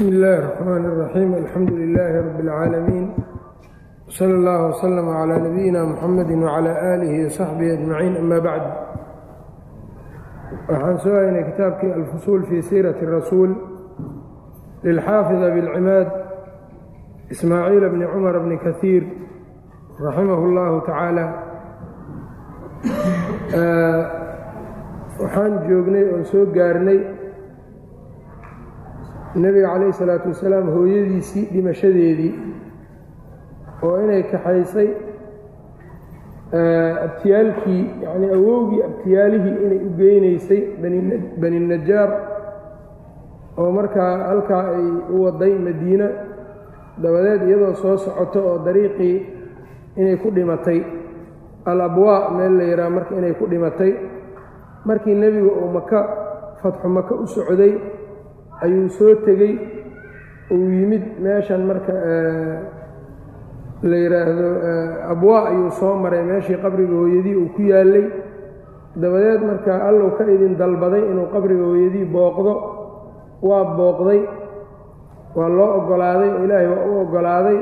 bsmi 0.00 0.07
اllahi 0.13 0.37
الرحmn 0.41 0.83
الرaxيim 0.91 1.31
alxamdu 1.41 1.73
لilaahi 1.81 2.13
rab 2.17 2.27
اlcaalamiin 2.41 3.05
slى 4.15 4.33
اllah 4.39 4.59
وslm 4.69 5.07
عlى 5.19 5.35
nabiyina 5.47 5.81
mxamadi 5.91 6.33
وعlى 6.43 6.71
آlihi 6.93 7.17
وsaxbihi 7.27 7.71
أجmaciin 7.77 8.13
ama 8.21 8.37
bacd 8.47 8.65
waxaan 10.69 10.97
soo 11.03 11.15
haynay 11.19 11.43
kitaabkii 11.49 11.91
alfusuul 11.99 12.41
fii 12.49 12.61
siiraةi 12.69 13.03
الrasuul 13.07 13.51
lilxaafid 14.85 15.41
abilcimaad 15.49 16.09
ismaaciil 17.33 17.83
bni 17.93 18.05
cumar 18.13 18.35
bni 18.45 18.57
kahiir 18.65 19.03
raximah 20.05 20.39
اllahu 20.47 20.75
tacaala 20.87 21.25
waxaan 25.21 25.51
joognay 25.69 26.05
oon 26.13 26.23
soo 26.31 26.43
gaarnay 26.57 26.99
nebiga 29.35 29.67
calayhi 29.73 29.93
salaatu 29.93 30.27
wasalaam 30.33 30.67
hooyadiisii 30.75 31.45
dhimashadeedii 31.53 32.33
oo 33.83 33.95
inay 34.03 34.23
kaxaysay 34.31 34.89
abtiyaalkii 37.05 37.83
yacnii 38.03 38.29
awowgii 38.37 38.83
abtiyaalihii 38.83 39.55
inay 39.65 39.79
u 39.87 39.89
geynaysay 39.97 40.61
bani 41.41 41.59
najaar 41.59 42.09
oo 43.57 43.71
markaa 43.71 44.17
halkaa 44.27 44.63
ay 44.75 44.85
u 45.15 45.23
waday 45.23 45.53
madiina 45.67 46.07
dabadeed 47.03 47.41
iyadoo 47.47 47.73
soo 47.73 47.97
socoto 47.97 48.39
oo 48.49 48.57
dariiqii 48.65 49.15
inay 49.95 50.17
ku 50.17 50.29
dhimatay. 50.31 50.79
Al 51.65 51.81
abwaa 51.81 52.29
meel 52.37 52.53
la 52.57 52.63
yidhaha 52.63 52.89
marka 52.89 53.15
inay 53.15 53.33
ku 53.33 53.45
dhimatay. 53.47 53.91
Markii 54.85 55.15
nebiga 55.15 55.51
uu 55.61 55.71
maka 55.73 55.99
fatxu 56.61 56.87
maka 56.89 57.15
u 57.15 57.27
socday 57.27 57.73
ayuu 58.63 58.89
soo 58.89 59.15
tegey. 59.25 59.53
Uu 60.51 60.69
yimid 60.77 61.03
meeshan 61.23 61.61
marka 61.69 61.93
la 63.89 63.97
yidhaahdo 64.03 64.47
abwaa 65.11 65.47
ayuu 65.49 65.71
soo 65.79 65.95
maray. 66.03 66.23
Meeshii 66.23 66.57
qabriga 66.63 66.93
hooyadii 66.93 67.35
uu 67.35 67.49
ku 67.55 67.61
yaallay. 67.61 68.05
Dabadeed 68.95 69.41
marka 69.49 69.71
allow 69.87 70.09
ka 70.17 70.23
idin 70.27 70.55
dalbaday 70.57 71.03
inuu 71.11 71.27
qabriga 71.33 71.63
hooyadii 71.63 72.05
booqdo. 72.05 72.53
Waa 73.41 73.63
booqday. 73.77 74.21
Waa 75.35 75.49
loo 75.49 75.69
oggolaaday. 75.77 76.29
Oo 76.35 76.43
ilaahay 76.45 76.67
waa 76.67 76.85
u 76.89 76.99
oggolaaday. 77.01 77.59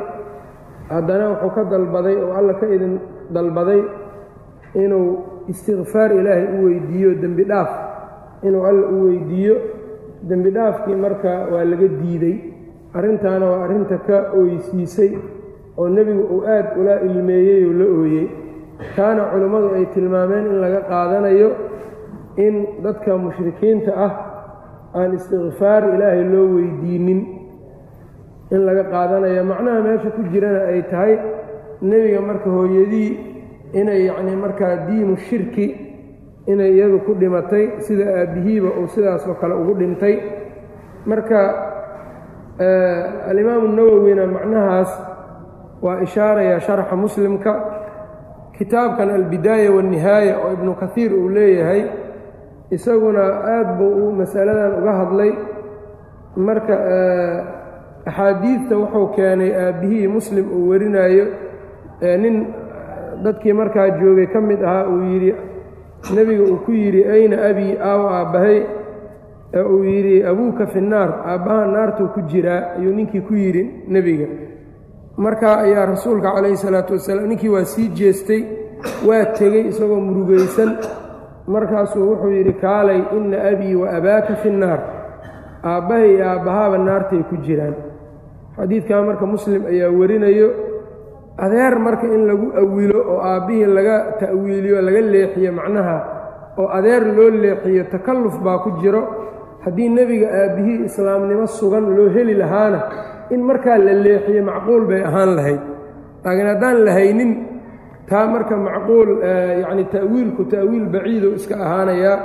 Haddana 0.90 1.26
wuxuu 1.30 1.52
ka 1.56 1.64
dalbaday 1.72 2.16
oo 2.24 2.34
alla 2.34 2.54
ka 2.54 2.66
idin 2.76 3.00
dalbaday 3.30 3.82
inuu 4.74 5.08
istikfaar 5.48 6.12
ilaahay 6.20 6.46
u 6.58 6.66
weydiiyo 6.66 7.12
dembi 7.22 7.44
dhaaf 7.46 7.70
inuu 8.44 8.64
alla 8.66 8.88
u 8.88 8.98
weydiiyo 9.06 9.56
dembi 10.28 10.50
dhaafkii 10.58 10.96
marka 11.06 11.32
waa 11.54 11.64
laga 11.72 11.88
diiday 12.02 12.36
arrintaana 12.98 13.46
waa 13.52 13.64
arrinta 13.66 13.98
ka 14.08 14.18
ooysiisay 14.40 15.12
oo 15.80 15.88
nebigu 15.96 16.24
uu 16.36 16.42
aad 16.56 16.68
ula 16.80 16.96
ilmeeyey 17.08 17.62
oo 17.70 17.74
la 17.82 17.86
ooyey. 18.00 18.28
Taana 18.96 19.24
culimmadu 19.32 19.68
ay 19.78 19.86
tilmaameen 19.94 20.46
in 20.52 20.58
laga 20.64 20.80
qaadanayo 20.92 21.50
in 22.46 22.56
dadka 22.84 23.12
mushrikiinta 23.26 23.92
ah 24.06 24.12
aan 25.00 25.12
istikfaar 25.18 25.84
ilaahay 25.96 26.24
loo 26.34 26.46
weydiinin. 26.56 27.20
In 28.54 28.62
laga 28.68 28.84
qaadanayo 28.94 29.44
macnaha 29.52 29.80
meesha 29.88 30.10
ku 30.16 30.22
jirana 30.32 30.62
ay 30.72 30.82
tahay 30.92 31.14
nebiga 31.90 32.22
marka 32.30 32.50
hooyadii 32.58 33.10
inay 33.80 34.00
yacnii 34.10 34.38
markaa 34.46 34.76
diinu 34.88 35.16
shirki 35.28 35.66
inay 36.52 36.72
iyadu 36.76 37.00
ku 37.06 37.12
dhimatay 37.22 37.66
sida 37.86 38.06
aabbihiiba 38.20 38.70
uu 38.80 38.88
sidaasoo 38.94 39.36
kale 39.42 39.54
ugu 39.62 39.74
dhintay. 39.80 40.16
Marka 41.06 41.40
alimaamu 43.30 43.68
nawowina 43.78 44.26
macnahaas 44.28 44.92
waa 45.82 46.02
ishaaraya 46.02 46.60
sharxa 46.60 46.96
muslimka. 46.96 47.54
Kitaabkan 48.58 49.10
albidaaya 49.10 49.72
waannihaaya 49.72 50.34
oo 50.44 50.52
ibnu 50.54 50.72
kahiir 50.82 51.12
uu 51.16 51.30
leeyahay 51.30 51.82
isaguna 52.76 53.24
aad 53.56 53.70
buu 53.78 53.94
uu 54.04 54.12
masaladan 54.20 54.74
uga 54.84 54.94
hadlay. 55.00 55.32
Marka 56.36 56.76
axaadiidta 58.10 58.76
wuxuu 58.82 59.08
keenay 59.16 59.52
aabbihii 59.64 60.08
muslim 60.08 60.46
uu 60.52 60.70
warinayo. 60.70 61.26
Nin 62.02 62.36
dadkii 63.24 63.54
markaa 63.54 63.90
joogay 64.00 64.28
ka 64.28 64.42
mid 64.42 64.62
ahaa 64.64 64.86
uu 64.92 65.02
yidhi 65.12 65.32
nebiga 66.16 66.44
uu 66.44 66.58
ku 66.66 66.72
yidhi 66.72 67.02
ayna 67.16 67.38
abii 67.50 67.74
aaw 67.90 68.02
aabbahay 68.18 68.58
ee 69.54 69.62
uu 69.74 69.84
yidhi 69.84 70.24
abuuka 70.32 70.68
fi 70.68 70.82
naar 70.82 71.10
aabbaha 71.32 71.66
naartuu 71.74 72.08
ku 72.16 72.22
jiraa 72.32 72.62
ayuu 72.78 72.94
ninkii 72.96 73.22
ku 73.22 73.34
yidhi 73.34 73.64
nebiga. 73.88 74.28
Markaa 75.18 75.56
ayaa 75.66 75.86
rasuulka 75.86 76.32
calayhi 76.36 76.58
salaatu 76.58 76.94
wasalaam 76.94 77.28
ninkii 77.28 77.50
waa 77.56 77.66
sii 77.66 77.88
jeestay 78.00 78.42
waa 79.08 79.26
tegey 79.38 79.68
isagoo 79.68 80.00
murugaysan. 80.00 80.72
Markaasuu 81.48 82.08
wuxuu 82.12 82.32
yidhi 82.32 82.54
kaalay 82.54 83.02
inna 83.18 83.38
abii 83.52 83.76
wa 83.76 83.88
abaaka 83.98 84.36
fi 84.36 84.50
nnaar 84.50 84.80
aabbahay 85.64 86.10
iyo 86.16 86.26
aabbahaaba 86.30 86.78
naartay 86.78 87.22
ku 87.30 87.36
jiraan. 87.46 87.76
Xadiidkaa 88.58 89.02
marka 89.04 89.26
muslim 89.26 89.66
ayaa 89.66 89.90
warinayo 90.00 90.48
adeer 91.46 91.74
marka 91.86 92.06
in 92.16 92.22
lagu 92.30 92.48
awilo 92.62 93.00
oo 93.14 93.20
aabbihii 93.32 93.66
laga 93.78 93.96
ta'wiiliyo 94.20 94.82
laga 94.88 95.02
leexiyo 95.14 95.52
macnaha 95.60 95.98
oo 96.60 96.68
adeer 96.78 97.04
loo 97.18 97.30
leexiyo 97.44 97.84
takalluf 97.94 98.36
baa 98.46 98.60
ku 98.64 98.70
jiro. 98.82 99.02
Haddii 99.66 99.90
nebiga 99.90 100.28
aabbihii 100.42 100.86
islaamnimo 100.90 101.46
sugan 101.48 101.86
loo 101.96 102.10
heli 102.16 102.34
lahaana 102.42 102.80
in 103.34 103.42
markaa 103.50 103.78
la 103.78 103.94
leexiyo 104.06 104.42
macquul 104.50 104.84
bay 104.90 105.02
ahaan 105.10 105.32
lahayd. 105.38 105.62
Laakiin 106.24 106.48
haddaan 106.52 106.78
lahaynin 106.86 107.32
taa 108.10 108.26
marka 108.34 108.56
macquul 108.68 109.10
yacni 109.64 109.84
ta'wiilku 109.94 110.42
ta'wiil 110.54 110.86
baciidu 110.94 111.28
iska 111.40 111.56
ahaanayaa. 111.66 112.18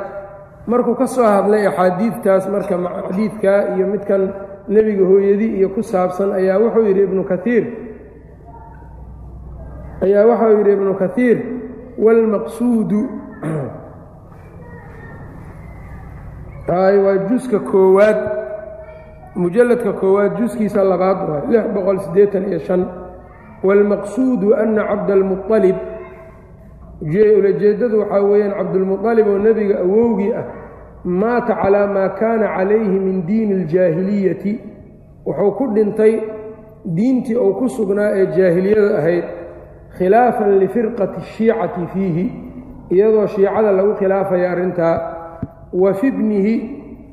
Markuu 0.67 0.95
ka 1.01 1.07
soo 1.07 1.27
hadlay 1.35 1.67
axaadiidtaas 1.71 2.45
marka 2.55 2.75
xadiidkaa 3.09 3.61
iyo 3.77 3.87
midkan 3.93 4.23
nebiga 4.75 5.05
hooyadii 5.11 5.53
iyo 5.59 5.69
ku 5.75 5.83
saabsan 5.83 6.33
ayaa 6.39 6.57
wuxuu 6.63 6.87
yidhi 6.89 7.03
ibnu 7.09 7.23
kaiir 7.31 7.65
ayaa 10.06 10.26
waxau 10.32 10.52
yidhi 10.58 10.72
ibnu 10.78 10.94
kaiir 11.02 11.38
wاlmaqsuudu 12.04 13.02
waa 17.06 17.18
juska 17.30 17.60
koowaad 17.60 18.18
mujalladka 19.36 19.94
koowaad 19.94 20.38
juskiisa 20.40 20.84
labaad 20.84 21.30
waay 21.30 21.42
lix 21.52 21.66
boqol 21.74 22.00
siddeetan 22.00 22.44
iyo 22.50 22.60
shan 22.60 22.86
wاlmaqsuudu 23.64 24.56
ana 24.56 24.84
cabdalmuطalib 24.90 25.76
ulajeeddadu 27.38 28.00
waxaa 28.00 28.22
weeyaan 28.30 28.54
cabdulmuطalib 28.58 29.28
oo 29.28 29.38
nebiga 29.38 29.80
awowgii 29.80 30.34
ah 30.34 30.46
maata 31.04 31.56
calaa 31.62 31.88
maa 31.88 32.10
kaana 32.10 32.48
calayhi 32.58 33.00
min 33.00 33.26
diini 33.28 33.54
اljaahiliyati 33.64 34.54
wuxuu 35.26 35.52
ku 35.52 35.68
dhintay 35.76 36.14
diintii 36.96 37.36
uu 37.36 37.54
ku 37.54 37.70
sugnaa 37.70 38.12
ee 38.20 38.26
jaahiliyada 38.38 38.98
ahayd 38.98 39.24
khilaafan 39.98 40.52
lifirqati 40.62 41.18
الshiicati 41.24 41.84
fiihi 41.94 42.26
iyadoo 42.94 43.28
shiicada 43.28 43.72
lagu 43.72 43.94
khilaafaya 44.00 44.52
arrintaa 44.52 44.96
wa 45.74 45.94
fi 45.94 46.12
bnihi 46.12 46.56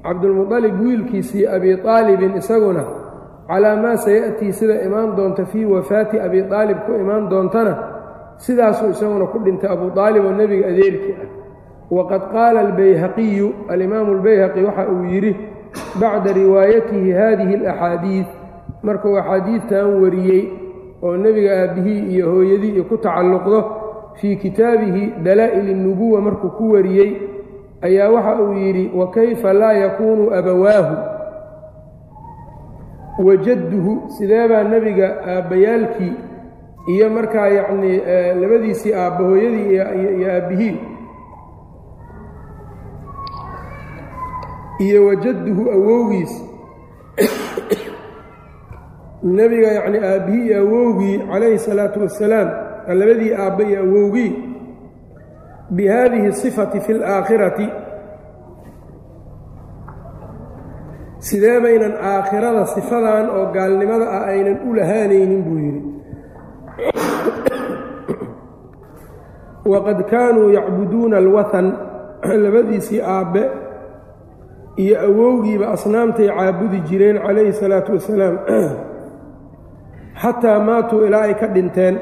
cabdulmuطalib 0.02 0.80
wiilkiisii 0.80 1.46
abi 1.46 1.70
aalibin 1.94 2.36
isaguna 2.36 2.84
calaa 3.48 3.76
maa 3.82 3.96
sayaأtii 3.96 4.52
sida 4.52 4.76
imaan 4.86 5.16
doonta 5.16 5.44
fii 5.44 5.64
wafaati 5.64 6.20
abi 6.20 6.40
aalib 6.58 6.78
ku 6.86 6.92
imaan 7.02 7.28
doontana 7.30 7.72
sidaasuu 8.36 8.90
isaguna 8.90 9.26
ku 9.32 9.38
dhintay 9.44 9.70
abu 9.72 9.86
aalib 10.00 10.24
oo 10.24 10.32
nebiga 10.32 10.66
adeerkii 10.72 11.14
ah 11.22 11.28
waqad 11.96 12.22
qaala 12.32 12.60
albayhaqiyu 12.66 13.48
alimaamu 13.72 14.10
اlbayhaqi 14.16 14.60
waxa 14.68 14.84
uu 14.92 15.04
yidhi 15.12 15.32
bacda 16.00 16.30
riwaayatihi 16.38 17.10
hadihi 17.20 17.54
اlaxaadiid 17.60 18.26
markuu 18.86 19.14
axaadiidtan 19.20 19.86
wariyey 20.02 20.42
oo 21.03 21.17
nebiga 21.17 21.51
aabbihii 21.61 21.99
iyo 22.13 22.31
hooyadii 22.31 22.81
ku 22.89 22.97
tacalluqdo 22.97 23.59
fii 24.21 24.35
kitaabihi 24.35 25.03
dalaa'il 25.23 25.69
الnubuwa 25.75 26.21
markuu 26.21 26.49
ku 26.57 26.71
wariyey 26.71 27.11
ayaa 27.81 28.09
waxa 28.09 28.41
uu 28.43 28.53
yidhi 28.53 28.91
wa 28.99 29.09
kayfa 29.11 29.53
laa 29.53 29.73
yakuunu 29.73 30.33
abawaahu? 30.33 30.95
Wajadduhu 33.25 34.09
sidee 34.09 34.47
baa 34.47 34.63
nebiga 34.63 35.07
aabbayaalkii 35.27 36.13
iyo 36.87 37.09
markaa 37.09 37.47
yacnii 37.47 37.97
labadiisii 38.41 38.93
aabba 38.93 39.23
hooyadii 39.25 39.65
iyo 39.73 40.31
aabbihii? 40.33 40.77
Iyo 44.79 45.05
wajadduhu 45.07 45.71
awowgiis 45.71 46.33
nebiga 49.23 49.67
yacni 49.77 49.97
aabbihii 49.99 50.45
iyo 50.47 50.57
awowgii 50.65 51.17
calayhi 51.31 51.59
salaatu 51.59 51.99
wasalaam 52.01 52.49
labadii 52.87 53.33
aabba 53.33 53.63
iyo 53.63 53.79
awowgii 53.83 54.31
bi 55.69 55.87
haadihi 55.87 56.31
sifati 56.33 56.79
fi 56.79 56.91
اlaakhirati 56.93 57.67
sidee 61.19 61.59
baynan 61.63 61.93
aakhirada 62.11 62.65
sifadan 62.65 63.29
oo 63.29 63.45
gaalnimada 63.55 64.05
ah 64.17 64.25
aynan 64.33 64.57
u 64.69 64.73
lahaanaynin 64.75 65.41
buu 65.45 65.59
yidhi. 65.65 65.81
Waqad 69.65 69.99
kaanuu 70.09 70.49
yacbuduuna 70.49 71.17
alwathan 71.17 71.67
labadiisii 72.43 73.01
aabbe 73.01 73.43
iyo 74.77 74.95
awowgiiba 75.07 75.67
asnaamtay 75.75 76.27
caabudi 76.27 76.79
jireen 76.89 77.17
calayhi 77.25 77.53
salaatu 77.53 77.91
wasalaam 77.93 78.37
xataa 80.21 80.59
maatuu 80.59 81.05
ilaa 81.05 81.21
ay 81.21 81.33
ka 81.33 81.47
dhinteen. 81.47 81.99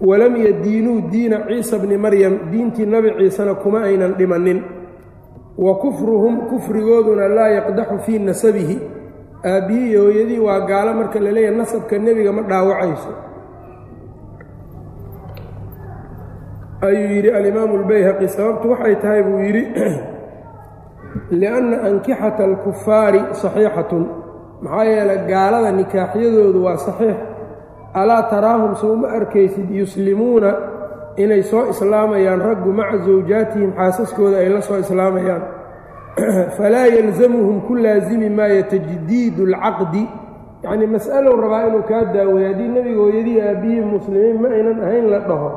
Walam 0.00 0.36
yadiinuu 0.36 1.10
diina 1.10 1.46
ciisa 1.48 1.78
bni 1.78 1.96
maryam 1.96 2.38
diintii 2.50 2.86
nebi 2.86 3.14
ciisena 3.18 3.54
kuma 3.54 3.82
aynan 3.82 4.14
dhimannin. 4.18 4.62
Wa 5.58 5.74
kufruhum 5.78 6.48
kufrigooduna 6.48 7.28
laa 7.28 7.48
yaqdaxu 7.48 7.98
fii 8.06 8.18
nasabihi. 8.18 8.80
Aabbihii 9.44 9.96
hooyadii 9.96 10.38
waa 10.38 10.60
gaalo 10.60 10.94
marka 10.94 11.20
la 11.20 11.32
leeyahay 11.32 11.56
nasabka 11.56 11.98
nebiga 11.98 12.32
ma 12.32 12.42
dhaawacayso. 12.42 13.12
Ayuu 16.80 17.12
yidhi 17.16 17.30
alimaamu 17.30 17.78
albayhaqi 17.78 18.28
sababtu 18.28 18.70
waxay 18.70 18.96
tahay 18.96 19.22
buu 19.22 19.38
yidhi 19.38 19.64
lianna 21.40 21.82
ankixata 21.82 22.44
alkufaari 22.44 23.20
saxiixatun 23.32 24.23
maxaa 24.64 24.84
yeelay 24.84 25.18
gaalada 25.28 25.72
nikaaxyadoodu 25.72 26.64
waa 26.64 26.76
saxiix. 26.76 27.16
Alaa 27.94 28.22
taraahum 28.22 28.76
soo 28.76 28.96
arkaysid 29.06 29.70
yuslimuuna 29.70 30.52
inay 31.16 31.42
soo 31.42 31.66
islaamayaan 31.70 32.40
raggu 32.40 32.72
maca 32.72 32.98
zawjaatihim 32.98 33.72
xaasaskooda 33.76 34.38
ay 34.38 34.48
la 34.48 34.60
soo 34.60 34.78
islaamayaan. 34.78 35.42
Falaa 36.56 36.86
yalzamuhum 36.86 37.60
ku 37.68 37.76
laasimi 37.76 38.30
maayo 38.30 38.62
tajdiidu 38.70 39.46
alcaqdi 39.46 40.06
yacnii 40.62 40.92
mas'alow 40.96 41.36
rabaa 41.44 41.66
inuu 41.68 41.82
kaa 41.82 42.04
daaweeyo. 42.14 42.48
Haddii 42.48 42.68
nebiga 42.68 43.00
hooyadii 43.00 43.40
aabbihii 43.40 43.80
muslimiin 43.80 44.40
ma 44.42 44.48
aynan 44.48 44.80
ahayn 44.86 45.10
la 45.10 45.18
dhaho. 45.28 45.50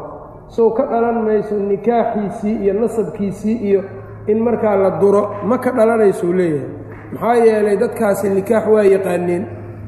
Sow 0.48 0.69
ka 0.71 0.86
dhalan 0.92 1.24
mayso 1.30 1.56
nikaaxiisii 1.56 2.57
iyo 2.63 2.74
nasabkiisii 2.74 3.57
iyo 3.69 3.83
in 4.27 4.44
markaa 4.44 4.75
la 4.75 4.89
duro 5.00 5.24
ma 5.45 5.57
ka 5.57 5.71
dhalanaysuu 5.71 6.33
leeyahay 6.33 6.86
maxaa 7.13 7.36
yeelay 7.45 7.77
dadkaasi 7.77 8.30
nikaax 8.30 8.68
waa 8.68 8.83
yaqaaneen 8.83 9.44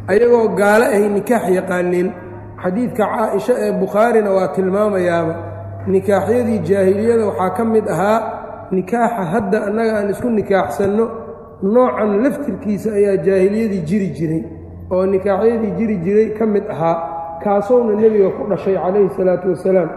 ayagoo 0.07 0.47
gaalo 0.59 0.85
ahay 0.85 1.09
nikaax 1.17 1.49
yaqaaneen 1.59 2.11
xadiidka 2.63 3.03
caaisha 3.13 3.53
ee 3.65 3.71
bukhaarina 3.83 4.31
waa 4.31 4.47
tilmaamayaaba 4.47 5.35
nikaaxyadii 5.87 6.59
jaahiliyada 6.69 7.25
waxaa 7.25 7.49
ka 7.57 7.65
mid 7.65 7.89
ahaa 7.95 8.19
nikaaxa 8.71 9.23
hadda 9.33 9.63
annaga 9.67 9.93
aan 9.99 10.09
isku 10.09 10.29
nikaaxsanno 10.29 11.05
noocan 11.75 12.23
laftirkiisa 12.23 12.91
ayaa 12.99 13.17
jaahiliyadii 13.27 13.81
jiri 13.91 14.09
jiray 14.17 14.43
oo 14.91 15.05
nikaaxyadii 15.05 15.71
jiri 15.79 15.97
jiray 16.05 16.29
ka 16.39 16.45
mid 16.45 16.69
ahaa 16.75 16.97
kaasowna 17.43 17.95
nebiga 18.01 18.29
ku 18.37 18.47
dhashay 18.49 18.75
calayhi 18.75 19.09
salaatu 19.17 19.49
wasalaam. 19.49 19.89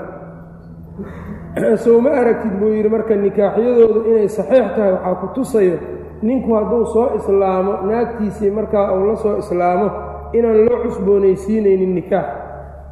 Sow 1.84 2.00
ma 2.00 2.10
aragtid 2.10 2.54
buu 2.60 2.72
yidhi 2.74 2.88
marka 2.88 3.16
nikaaxyadoodu 3.16 4.04
inay 4.10 4.28
saxiix 4.28 4.66
tahay 4.76 4.92
waxaa 4.92 5.14
ku 5.20 5.26
tusayo 5.34 5.76
ninku 6.22 6.54
hadduu 6.54 6.84
soo 6.86 7.10
islaamo 7.16 7.72
naagtiisii 7.86 8.50
markaa 8.50 8.92
uu 8.94 9.06
la 9.06 9.16
soo 9.16 9.36
islaamo 9.38 9.90
inaan 10.32 10.64
loo 10.66 10.78
cusboonaysiinaynin 10.82 11.94
nikaax. 11.94 12.26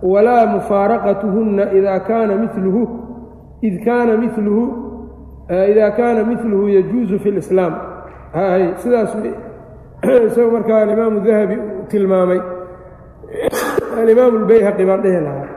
Walaa 0.03 0.47
mufaaraqatuhunna 0.47 1.71
idaa 1.79 2.01
kaana 2.01 2.37
miluhu 2.37 2.83
id 3.63 3.85
kaana 3.85 4.17
miluhu 4.17 4.65
idaa 5.73 5.91
kaana 5.91 6.25
miluhu 6.25 6.69
yajuusu 6.69 7.19
fi 7.19 7.31
lislaam 7.31 7.75
hay 8.33 8.75
sidaas 8.77 9.17
isagoo 10.27 10.51
markaa 10.51 10.83
alimaamu 10.83 11.21
dahabi 11.21 11.59
tilmaamay. 11.89 12.41
Alimaamu 14.03 14.39
lbayhaqi 14.39 14.87
baan 14.87 15.03
dhehi 15.03 15.21
lahaa. 15.21 15.49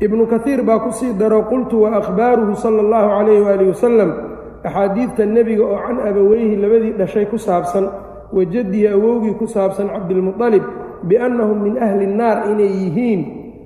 Ibnu 0.00 0.26
kaiir 0.26 0.62
baa 0.62 0.78
ku 0.78 0.92
sii 0.92 1.14
daro 1.18 1.42
qultu 1.42 1.82
wa 1.82 1.96
akhbaaruhu 1.96 2.56
sala 2.56 2.82
allahu 2.82 3.08
calayh 3.08 3.40
waaalih 3.44 3.68
wasalam 3.68 4.35
axaadiidta 4.65 5.25
nebiga 5.25 5.63
oo 5.65 5.77
can 5.87 5.97
abaweyhi 6.09 6.55
labadii 6.55 6.93
dhashay 6.99 7.25
ku 7.25 7.37
saabsan 7.37 7.85
wa 8.33 8.45
jaddihi 8.45 8.87
awowgii 8.87 9.33
ku 9.39 9.47
saabsan 9.47 9.87
cabdilmuطalib 9.89 10.63
biannahum 11.03 11.57
min 11.65 11.75
ahli 11.77 12.05
الnaar 12.09 12.37
inay 12.51 12.71
yihiin 12.81 13.21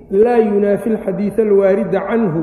laa 0.09 0.37
yunaafi 0.37 0.89
alxadiida 0.95 1.43
alwaarida 1.43 1.99
canhu 2.09 2.41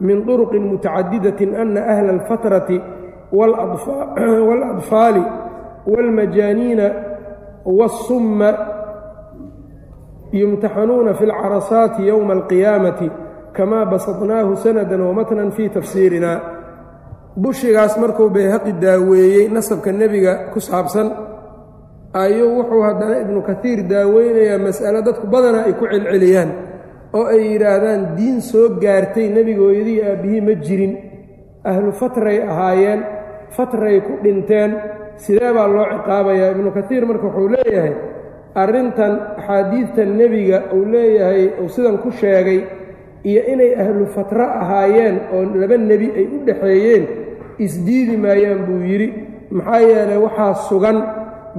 min 0.00 0.24
طuruqin 0.26 0.62
mutacadidatin 0.70 1.54
ana 1.62 1.80
ahla 1.92 2.10
alfatrati 2.16 2.80
waaladfaali 3.32 5.22
wاlmajaaniina 5.86 6.86
wاsumma 7.64 8.50
yumtaxanuuna 10.32 11.14
fi 11.14 11.24
اlcarasaati 11.24 12.06
yowma 12.08 12.32
alqiyaamati 12.32 13.10
kamaa 13.52 13.84
basadnaahu 13.86 14.56
sanadan 14.56 15.00
wamatnan 15.00 15.50
fii 15.50 15.68
tafsiirina 15.68 16.40
bushigaas 17.35 17.97
markuu 17.99 18.29
bayhaqi 18.31 18.71
daaweeyey 18.79 19.47
nasabka 19.51 19.91
nebiga 19.91 20.33
ku 20.53 20.59
saabsan 20.63 21.07
ayuu 22.15 22.49
wuxuu 22.63 22.81
haddana 22.87 23.15
ibnu 23.27 23.39
kaiir 23.43 23.79
daaweynayaa 23.91 24.59
mas'alo 24.67 24.99
dadku 25.07 25.25
badanaa 25.27 25.67
ay 25.67 25.73
ku 25.79 25.83
celceliyaan 25.91 26.49
oo 27.17 27.25
ay 27.27 27.41
yidhaahdaan 27.51 28.01
diin 28.17 28.39
soo 28.39 28.79
gaartay 28.79 29.27
nebiga 29.35 29.61
hooyadii 29.67 29.99
aabbihii 30.03 30.41
ma 30.47 30.53
jirin. 30.65 30.93
Ahlu 31.65 31.91
fatray 31.97 32.37
ahaayeen 32.45 33.01
fatray 33.55 33.97
ku 34.05 34.13
dhinteen. 34.23 34.71
Sidee 35.17 35.51
baa 35.55 35.67
loo 35.67 35.85
ciqaabayaa? 35.91 36.51
Ibnu 36.55 36.69
kaiir 36.77 37.03
marka 37.09 37.25
wuxuu 37.27 37.49
leeyahay 37.55 37.93
arrintan 38.55 39.13
axaadiidta 39.39 40.03
nebiga 40.19 40.57
uu 40.75 40.85
leeyahay 40.93 41.43
uu 41.61 41.67
sidan 41.71 41.97
ku 42.03 42.11
sheegay 42.11 42.59
iyo 43.25 43.41
inay 43.53 43.71
ahlu 43.81 44.05
fatra 44.15 44.45
ahaayeen 44.61 45.15
oo 45.33 45.41
laba 45.61 45.75
nebi 45.77 46.07
ay 46.19 46.25
u 46.35 46.37
dhexeeyeen 46.47 47.03
isdiidi 47.65 48.17
maayaan 48.17 48.61
buu 48.67 48.81
yidhi 48.91 49.07
maxaa 49.57 49.79
yeelay 49.89 50.17
waxaa 50.25 50.53
sugan 50.69 50.97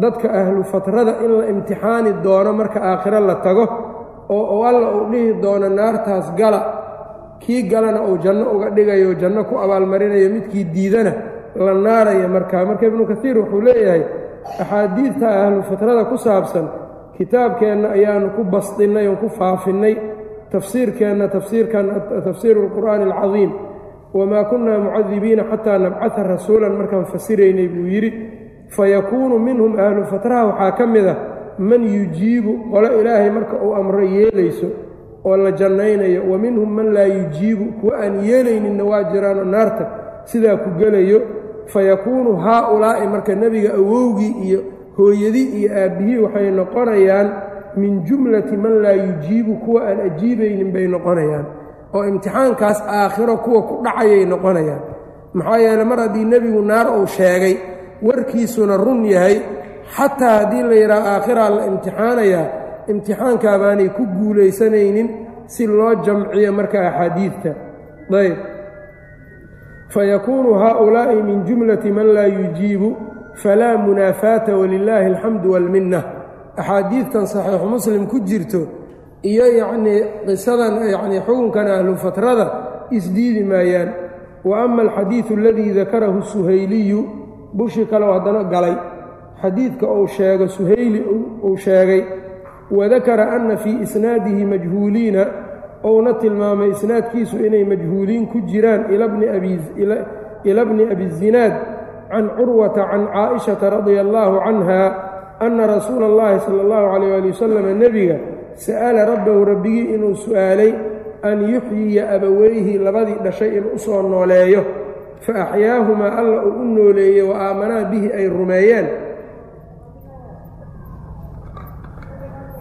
dadka 0.02 0.26
ahlu 0.40 0.62
fatrada 0.72 1.12
in 1.24 1.30
la 1.38 1.44
imtixaani 1.52 2.10
doono 2.24 2.52
marka 2.60 2.78
aakhiro 2.90 3.20
la 3.28 3.34
tago 3.46 3.64
oo 4.36 4.62
alla 4.70 4.88
uu 4.96 5.04
dhihi 5.12 5.32
doono 5.44 5.68
naartaas 5.78 6.26
gala 6.40 6.60
kii 7.42 7.62
galana 7.70 8.00
uu 8.08 8.16
janno 8.24 8.44
uga 8.54 8.68
dhigayo 8.76 9.14
janno 9.20 9.44
ku 9.48 9.54
abaalmarinayo 9.64 10.28
midkii 10.34 10.64
diidana 10.74 11.12
la 11.64 11.72
naaraya 11.74 12.28
markaa. 12.28 12.64
Marka 12.68 12.84
ibnu 12.86 13.02
kaiir 13.10 13.36
wuxuu 13.40 13.60
leeyahay 13.66 14.02
axaadiidta 14.62 15.26
ahlu 15.44 15.62
fatrada 15.70 16.04
ku 16.10 16.16
saabsan 16.26 16.66
kitaabkeenna 17.16 17.88
ayaanu 17.96 18.26
ku 18.36 18.42
basdinnay 18.44 19.06
oon 19.08 19.16
ku 19.22 19.28
faafinnay 19.38 19.94
tafsiirkeenna 20.52 21.26
tafsiirkan 21.36 21.86
tafsiiru 22.26 22.58
alqur'aani 22.66 23.04
alcadiim 23.10 23.50
wamaa 24.18 24.44
kunnaa 24.50 24.78
mucadibiina 24.78 25.44
xataa 25.50 25.78
nabcata 25.78 26.22
rasuulan 26.22 26.72
markaan 26.78 27.04
fasiraynay 27.12 27.68
buu 27.68 27.86
yidhi 27.94 28.10
fayakuunu 28.76 29.38
minhum 29.38 29.72
ahlu 29.78 30.04
fatraha 30.12 30.44
waxaa 30.46 30.72
ka 30.78 30.86
mid 30.86 31.06
ah 31.08 31.16
man 31.58 31.82
yujiibu 31.96 32.52
qolo 32.72 32.88
ilaahay 33.00 33.30
marka 33.30 33.56
uu 33.64 33.74
amro 33.74 34.02
yeelayso 34.16 34.68
oo 35.24 35.36
la 35.36 35.50
jannaynayo 35.52 36.22
wa 36.30 36.38
minhum 36.38 36.70
man 36.76 36.88
laa 36.96 37.08
yujiibu 37.18 37.64
kuwa 37.80 37.98
aan 38.04 38.14
yeelayninna 38.28 38.84
waa 38.84 39.02
jiraanoo 39.12 39.44
naarta 39.44 39.84
sidaa 40.24 40.56
ku 40.56 40.70
gelayo 40.78 41.20
fayakuunu 41.72 42.36
haa-ulaa'i 42.36 43.06
marka 43.08 43.34
nebiga 43.34 43.74
awowgii 43.74 44.34
iyo 44.46 44.60
hooyadii 44.96 45.48
iyo 45.60 45.70
aabbihii 45.82 46.18
waxay 46.18 46.50
noqonayaan 46.50 47.28
min 47.76 48.00
jumlati 48.04 48.56
man 48.56 48.74
laa 48.82 48.92
yujiibu 49.06 49.54
kuwa 49.54 49.88
aan 49.88 50.00
ajiibaynin 50.00 50.72
bay 50.72 50.86
noqonayaan 50.86 51.44
oo 51.96 52.04
imtixaankaas 52.10 52.78
aakhiro 52.98 53.34
kuwa 53.44 53.60
ku 53.68 53.74
dhacayay 53.84 54.24
noqonayaan. 54.32 54.82
Maxaa 55.36 55.58
yeele 55.64 55.84
mar 55.90 55.98
haddii 56.04 56.24
nebigu 56.32 56.60
naar 56.70 56.86
uu 56.98 57.06
sheegay 57.16 57.54
warkiisuna 58.06 58.76
run 58.84 59.00
yahay 59.14 59.36
xataa 59.96 60.34
haddii 60.38 60.62
la 60.70 60.74
yidhaha 60.82 61.08
aakhiraa 61.14 61.50
la 61.56 61.62
imtixaanayaa 61.70 62.46
imtixaankaa 62.92 63.56
baanay 63.62 63.88
ku 63.96 64.02
guulaysanaynin 64.18 65.08
si 65.52 65.66
loo 65.66 65.94
jamciyo 66.04 66.50
marka 66.58 66.78
axaadiidta 66.88 67.50
ayb 68.20 68.36
fayakuunu 69.94 70.54
haaulaa'i 70.62 71.22
min 71.22 71.44
jumlati 71.48 71.90
man 71.92 72.06
laa 72.16 72.26
yujiibu 72.38 72.88
falaa 73.42 73.76
munaafaata 73.86 74.56
walilaahi 74.56 75.06
alxamdu 75.12 75.52
waalminna 75.52 76.00
axaadiidtan 76.56 77.26
saxiixu 77.26 77.66
muslim 77.74 78.06
ku 78.06 78.16
jirto 78.28 78.60
iyo 79.30 79.46
yacnii 79.60 80.00
qisadan 80.26 80.74
yacnii 80.94 81.20
xukunkan 81.26 81.66
ahlu 81.76 81.92
fatrada 82.04 82.46
isdiidi 82.96 83.42
maayaan. 83.50 83.90
Wa 84.48 84.62
ama 84.64 84.82
alxadiidu 84.86 85.34
aladii 85.40 85.72
dakarahu 85.74 86.22
suhayliyu 86.32 87.00
bushi 87.58 87.82
kaleo 87.90 88.12
haddana 88.16 88.42
galay. 88.52 88.76
Xadiidka 89.42 89.86
uu 89.86 90.06
sheego 90.06 90.46
suhayli 90.48 91.00
uu 91.46 91.56
sheegay 91.56 92.02
wadakara 92.70 93.24
anna 93.36 93.56
fii 93.56 93.78
isnaadihi 93.82 94.44
majhuuliina 94.44 95.22
ouna 95.84 96.12
tilmaamay 96.14 96.70
isnaadkiisu 96.70 97.36
inay 97.46 97.64
majhuuliin 97.64 98.26
ku 98.26 98.40
jiraan 98.50 98.82
ila 98.90 100.64
bni 100.64 100.84
abizinaad 100.90 101.54
can 102.10 102.26
curwata 102.36 102.82
can 102.90 103.06
caaishata 103.06 103.70
radia 103.70 104.00
allaahu 104.00 104.40
canha 104.46 104.82
anna 105.40 105.66
rasuula 105.66 106.06
اllahi 106.10 106.40
sala 106.40 106.62
اllahu 106.64 106.86
calayh 106.92 107.14
ali 107.18 107.28
wasalam 107.30 107.66
nebiga 107.78 108.16
sa'ala 108.56 109.04
rabbahu 109.12 109.44
rabbigii 109.44 109.94
inuu 109.94 110.14
su'aalay 110.24 110.72
an 111.22 111.38
yuxyiya 111.54 112.02
abaweyhi 112.16 112.78
labadii 112.78 113.18
dhashay 113.24 113.50
inuu 113.58 113.74
u 113.76 113.78
soo 113.78 114.02
nooleeyo 114.02 114.62
fa 115.24 115.32
axyaahumaa 115.44 116.12
alla 116.20 116.38
uu 116.48 116.54
u 116.62 116.64
nooleeye 116.76 117.22
wa 117.22 117.36
aamanaa 117.48 117.84
bihi 117.90 118.08
ay 118.18 118.26
rumeeyeen 118.28 118.86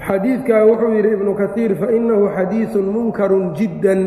xadiidkaa 0.07 0.63
wuxuu 0.69 0.91
yidhi 0.97 1.11
ibnu 1.17 1.31
kaiir 1.41 1.71
fainahu 1.81 2.25
xadiiun 2.37 2.85
munkarun 2.95 3.45
jiddan 3.57 4.01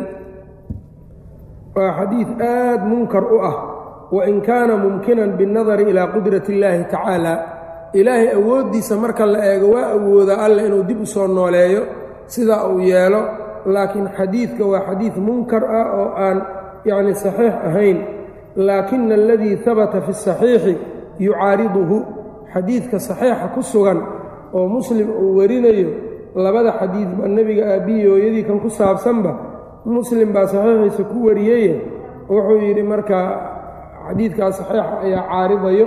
waa 1.76 1.90
xadiid 1.98 2.28
aad 2.42 2.82
munkar 2.90 3.24
u 3.24 3.38
ah 3.50 3.56
wain 4.16 4.40
kaana 4.48 4.76
mumkinan 4.84 5.30
binnadari 5.38 5.84
ilaa 5.90 6.12
qudrati 6.14 6.52
اllaahi 6.54 6.84
tacaala 6.92 7.34
ilaahay 7.92 8.28
awooddiisa 8.38 8.96
marka 8.96 9.26
la 9.26 9.38
eego 9.52 9.68
waa 9.74 9.90
awoodaa 9.96 10.38
alla 10.44 10.62
inuu 10.62 10.82
dib 10.88 11.00
u 11.00 11.06
soo 11.06 11.26
nooleeyo 11.26 11.82
sidaa 12.26 12.66
uu 12.68 12.80
yeelo 12.80 13.20
laakiin 13.66 14.08
xadiidka 14.16 14.64
waa 14.72 14.80
xadiid 14.88 15.16
munkar 15.16 15.62
ah 15.64 15.86
oo 16.00 16.08
aan 16.26 16.38
yacni 16.84 17.14
saxiix 17.14 17.54
ahayn. 17.68 17.98
Laakina 18.56 19.14
aladii 19.14 19.56
habata 19.64 20.00
fi 20.00 20.10
اsaxiixi 20.10 20.72
yucaariduhu 21.24 21.96
xadiidka 22.54 22.98
saxiixa 23.08 23.46
ku 23.54 23.62
sugan 23.62 23.98
oo 24.56 24.66
muslim 24.68 25.08
uu 25.22 25.36
warinayo 25.38 25.88
labada 26.44 26.72
xadiidba 26.80 27.24
nebiga 27.36 27.64
aabbihi 27.74 28.02
hooyadii 28.10 28.44
kan 28.48 28.58
ku 28.64 28.70
saabsanba 28.78 29.32
muslim 29.94 30.28
baa 30.34 30.46
saxiixiisa 30.52 31.04
ku 31.10 31.16
wariyeye 31.26 31.72
wuxuu 32.30 32.58
yidhi 32.66 32.82
markaa 32.92 33.26
xadiidkaas 34.08 34.54
saxiixa 34.58 34.94
ayaa 35.04 35.22
caaridayo 35.30 35.86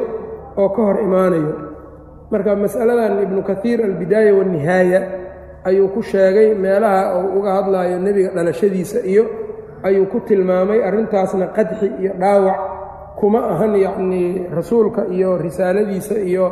oo 0.62 0.70
ka 0.76 0.82
hor 0.88 0.98
imaanayo 1.06 1.52
marka 2.32 2.56
masaladan 2.56 3.24
ibnu 3.26 3.42
kaiir 3.50 3.80
albidaaya 3.88 4.32
waannihaaya 4.38 5.00
ayuu 5.70 5.90
ku 5.94 6.02
sheegay 6.02 6.56
meelaha 6.56 7.02
uu 7.20 7.40
uga 7.40 7.52
hadlaayo 7.62 8.00
nebiga 8.00 8.30
dhalashadiisa 8.36 9.00
iyo 9.12 9.24
ayuu 9.84 10.06
ku 10.12 10.20
tilmaamay 10.28 10.80
arrintaasna 10.88 11.48
qadxi 11.58 11.88
iyo 12.02 12.12
dhaawac 12.22 12.60
kuma 13.20 13.40
ahan 13.54 13.74
yacnii 13.86 14.48
rasuulka 14.58 15.02
iyo 15.16 15.38
risaaladiisa 15.38 16.16
iyo 16.30 16.46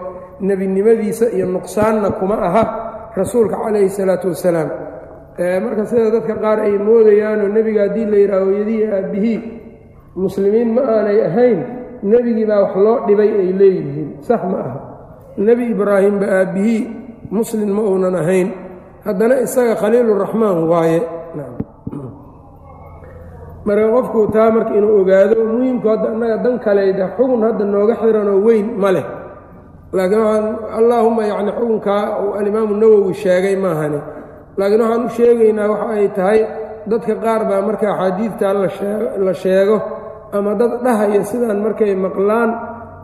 nebinimadiisa 0.48 1.26
iyo 1.36 1.46
nuqsaanna 1.48 2.10
kuma 2.20 2.36
aha 2.48 2.64
rasuulka 3.18 3.56
calayhi 3.58 3.90
salaatu 3.90 4.28
wasalaam. 4.32 4.70
Marka 5.64 5.84
sida 5.90 6.12
dadka 6.14 6.36
qaar 6.44 6.60
ay 6.68 6.76
moodayaanoo 6.78 7.48
nebiga 7.56 7.82
haddii 7.88 8.06
la 8.12 8.18
yidhaah 8.22 8.44
hooyadihii 8.46 8.88
aabbihii 8.98 9.38
muslimiin 10.24 10.70
ma 10.76 10.82
aanay 10.96 11.20
ahayn 11.28 11.60
nebigii 12.12 12.46
baa 12.50 12.62
wax 12.68 12.74
loo 12.86 12.98
dhibay 13.08 13.30
ay 13.42 13.50
leeyihiin 13.60 14.10
sax 14.28 14.42
ma 14.52 14.58
aha 14.64 14.80
nebi 15.39 15.72
ibraahimba 15.74 16.25
aabbihii 16.27 16.88
muslim 17.31 17.69
ma 17.72 17.81
uunan 17.81 18.15
ahayn. 18.15 18.51
Haddana 19.05 19.36
isaga 19.46 19.75
khaliiluraxmaan 19.81 20.67
waaye. 20.67 21.01
Marka 23.65 23.88
qofku 23.96 24.19
taa 24.36 24.51
marka 24.51 24.72
inuu 24.75 25.01
ogaado 25.01 25.36
muhiimku 25.39 25.88
hadda 25.88 26.08
annaga 26.13 26.38
dan 26.43 26.55
kaleyda 26.60 27.05
xugun 27.17 27.41
hadda 27.48 27.63
nooga 27.65 27.96
xiranoo 28.01 28.39
weyn 28.46 28.67
ma 28.77 28.91
leh. 28.91 29.05
Laakiin 29.96 30.22
waxaan 30.22 30.46
allaahuma 30.79 31.22
yacni 31.25 31.51
xukunkaa 31.58 32.03
uu 32.24 32.31
alimaamu 32.39 32.74
nawowi 32.77 33.13
sheegay 33.13 33.55
maahane 33.55 34.00
laakiin 34.60 34.81
waxaan 34.81 35.05
u 35.05 35.10
sheegaynaa 35.10 35.67
waxa 35.72 35.89
ay 35.89 36.08
tahay 36.17 36.39
dadka 36.89 37.15
qaar 37.15 37.41
baa 37.50 37.62
marka 37.62 37.88
axaadiidtaa 37.93 38.53
la 39.25 39.34
sheego 39.34 39.77
ama 40.31 40.55
dad 40.55 40.72
dhahaya 40.84 41.24
sidaan 41.24 41.63
markay 41.63 41.96
maqlaan 41.96 42.50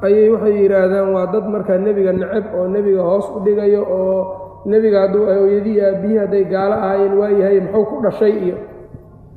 ayay 0.01 0.29
waxay 0.33 0.55
yidhaahdaan 0.61 1.07
waa 1.15 1.25
dad 1.33 1.45
markaa 1.53 1.77
nebiga 1.77 2.11
necab 2.13 2.45
oo 2.57 2.67
nebiga 2.67 3.01
hoos 3.09 3.25
u 3.35 3.39
dhigayo 3.45 3.81
oo 3.99 4.19
nebiga 4.65 4.97
hadduu 5.07 5.25
hooyadii 5.25 5.77
aabbihii 5.87 6.17
hadday 6.23 6.43
gaalo 6.53 6.75
ahaayeen 6.75 7.13
waayahay 7.19 7.59
muxuu 7.61 7.85
ku 7.89 7.95
dhashay? 8.05 8.33
Iyo 8.45 8.57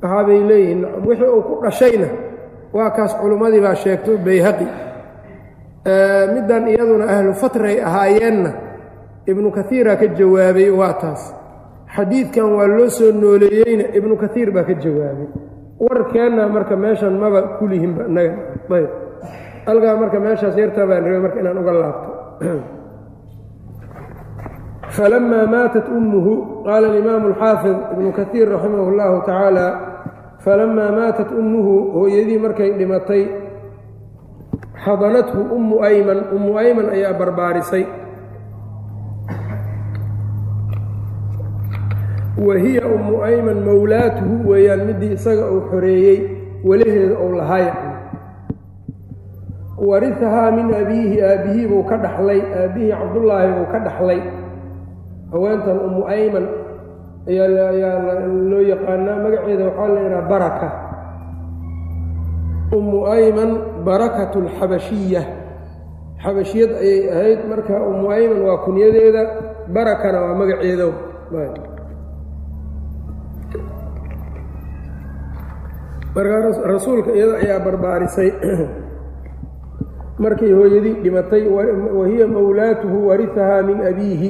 waxaabay 0.01 0.39
leeyihiin 0.49 0.81
wixii 1.07 1.29
uu 1.35 1.41
ku 1.47 1.53
dhashayna 1.63 2.07
waa 2.73 2.89
kaas 2.95 3.13
culummadii 3.21 3.61
baa 3.65 3.75
sheegto 3.75 4.11
bayhaqi. 4.25 4.67
Middan 6.33 6.67
iyaduna 6.67 7.05
ahlu 7.15 7.33
fatray 7.33 7.77
ahaayeenna 7.81 8.51
ibnu 9.31 9.47
kaiiraa 9.51 9.95
ka 10.01 10.07
jawaabay 10.19 10.69
waa 10.79 10.93
taas. 11.01 11.23
Xadiidkan 11.95 12.49
waa 12.57 12.67
loo 12.67 12.89
soo 12.89 13.11
nooleeyeyna 13.11 13.85
ibnu 13.97 14.13
kaiir 14.17 14.49
baa 14.51 14.63
ka 14.69 14.73
jawaabay. 14.83 15.27
Warkeenna 15.79 16.47
marka 16.55 16.75
meeshan 16.75 17.15
maba 17.21 17.41
kulihinba 17.59 18.03
inaga 18.11 18.33
ayb 18.75 18.89
halkaa 19.71 19.95
marka 20.01 20.17
meeshaas 20.25 20.55
yartaa 20.61 20.85
baan 20.89 21.03
rabay 21.05 21.21
marka 21.25 21.37
inaan 21.41 21.57
uga 21.61 21.73
laabto. 21.81 22.09
Falamaa 24.95 25.45
maatat 25.53 25.87
ummuhu 25.97 26.33
qaala 26.65 26.85
alimaamu 26.91 27.25
alxaafid 27.31 27.77
ibnu 27.93 28.09
kaiir 28.17 28.47
raximah 28.53 28.87
اllahu 28.91 29.15
tacaala 29.27 29.65
falamaa 30.45 30.91
maatat 30.99 31.29
ummuhu 31.41 31.73
hooyadii 31.95 32.39
markay 32.45 32.69
dhimatay 32.79 33.23
xadanathu 34.83 35.39
ummu 35.55 35.75
ayman 35.89 36.19
ummu 36.35 36.51
ayman 36.63 36.87
ayaa 36.95 37.13
barbaarisay. 37.21 37.85
Wa 42.47 42.53
hiya 42.63 42.83
ummu 42.95 43.15
ayman 43.29 43.57
mowlaatuhu 43.67 44.35
weeyaan 44.49 44.81
midii 44.89 45.13
isaga 45.19 45.43
uu 45.53 45.61
xoreeyey 45.71 46.17
walaheeda 46.67 47.15
ou 47.23 47.29
lahaaya 47.39 47.73
warihahaa 49.79 50.51
min 50.51 50.67
abiihi 50.73 51.21
aabbihii 51.23 51.67
buu 51.67 51.83
ka 51.83 51.97
dhaxlay 51.97 52.41
aabbihii 52.43 52.91
cabdullaahi 52.91 53.49
buu 53.55 53.67
ka 53.71 53.79
dhaxlay. 53.79 54.19
Haweentan 55.31 55.77
ummu 55.79 56.03
ayman 56.07 56.45
ayaa 57.27 58.27
loo 58.27 58.63
yaqaanaa 58.63 59.17
magaceeda 59.23 59.63
waxaa 59.71 59.87
la 59.87 59.99
yidhaha 60.01 60.29
baraka. 60.29 60.67
Ummu 62.69 62.99
ayman 63.07 63.49
barakatu 63.85 64.45
alxabashiya 64.45 65.23
xabashiyad 66.19 66.71
ayay 66.75 67.01
ahayd 67.11 67.39
marka 67.47 67.75
ummu 67.79 68.11
ayman 68.11 68.39
waa 68.43 68.59
kunyadeeda 68.67 69.21
barakana 69.71 70.17
waa 70.21 70.35
magaceeda 70.35 70.85
markaa 76.15 76.67
rasuulka 76.67 77.15
iyada 77.15 77.35
ayaa 77.39 77.59
barbaarisay 77.63 78.29
markay 80.19 80.51
hooyadii 80.59 80.95
dhimatay 81.03 81.43
wahiya 81.99 82.27
mowlaatuhu 82.27 83.07
warihahaa 83.07 83.61
min 83.69 83.77
abiihi. 83.91 84.29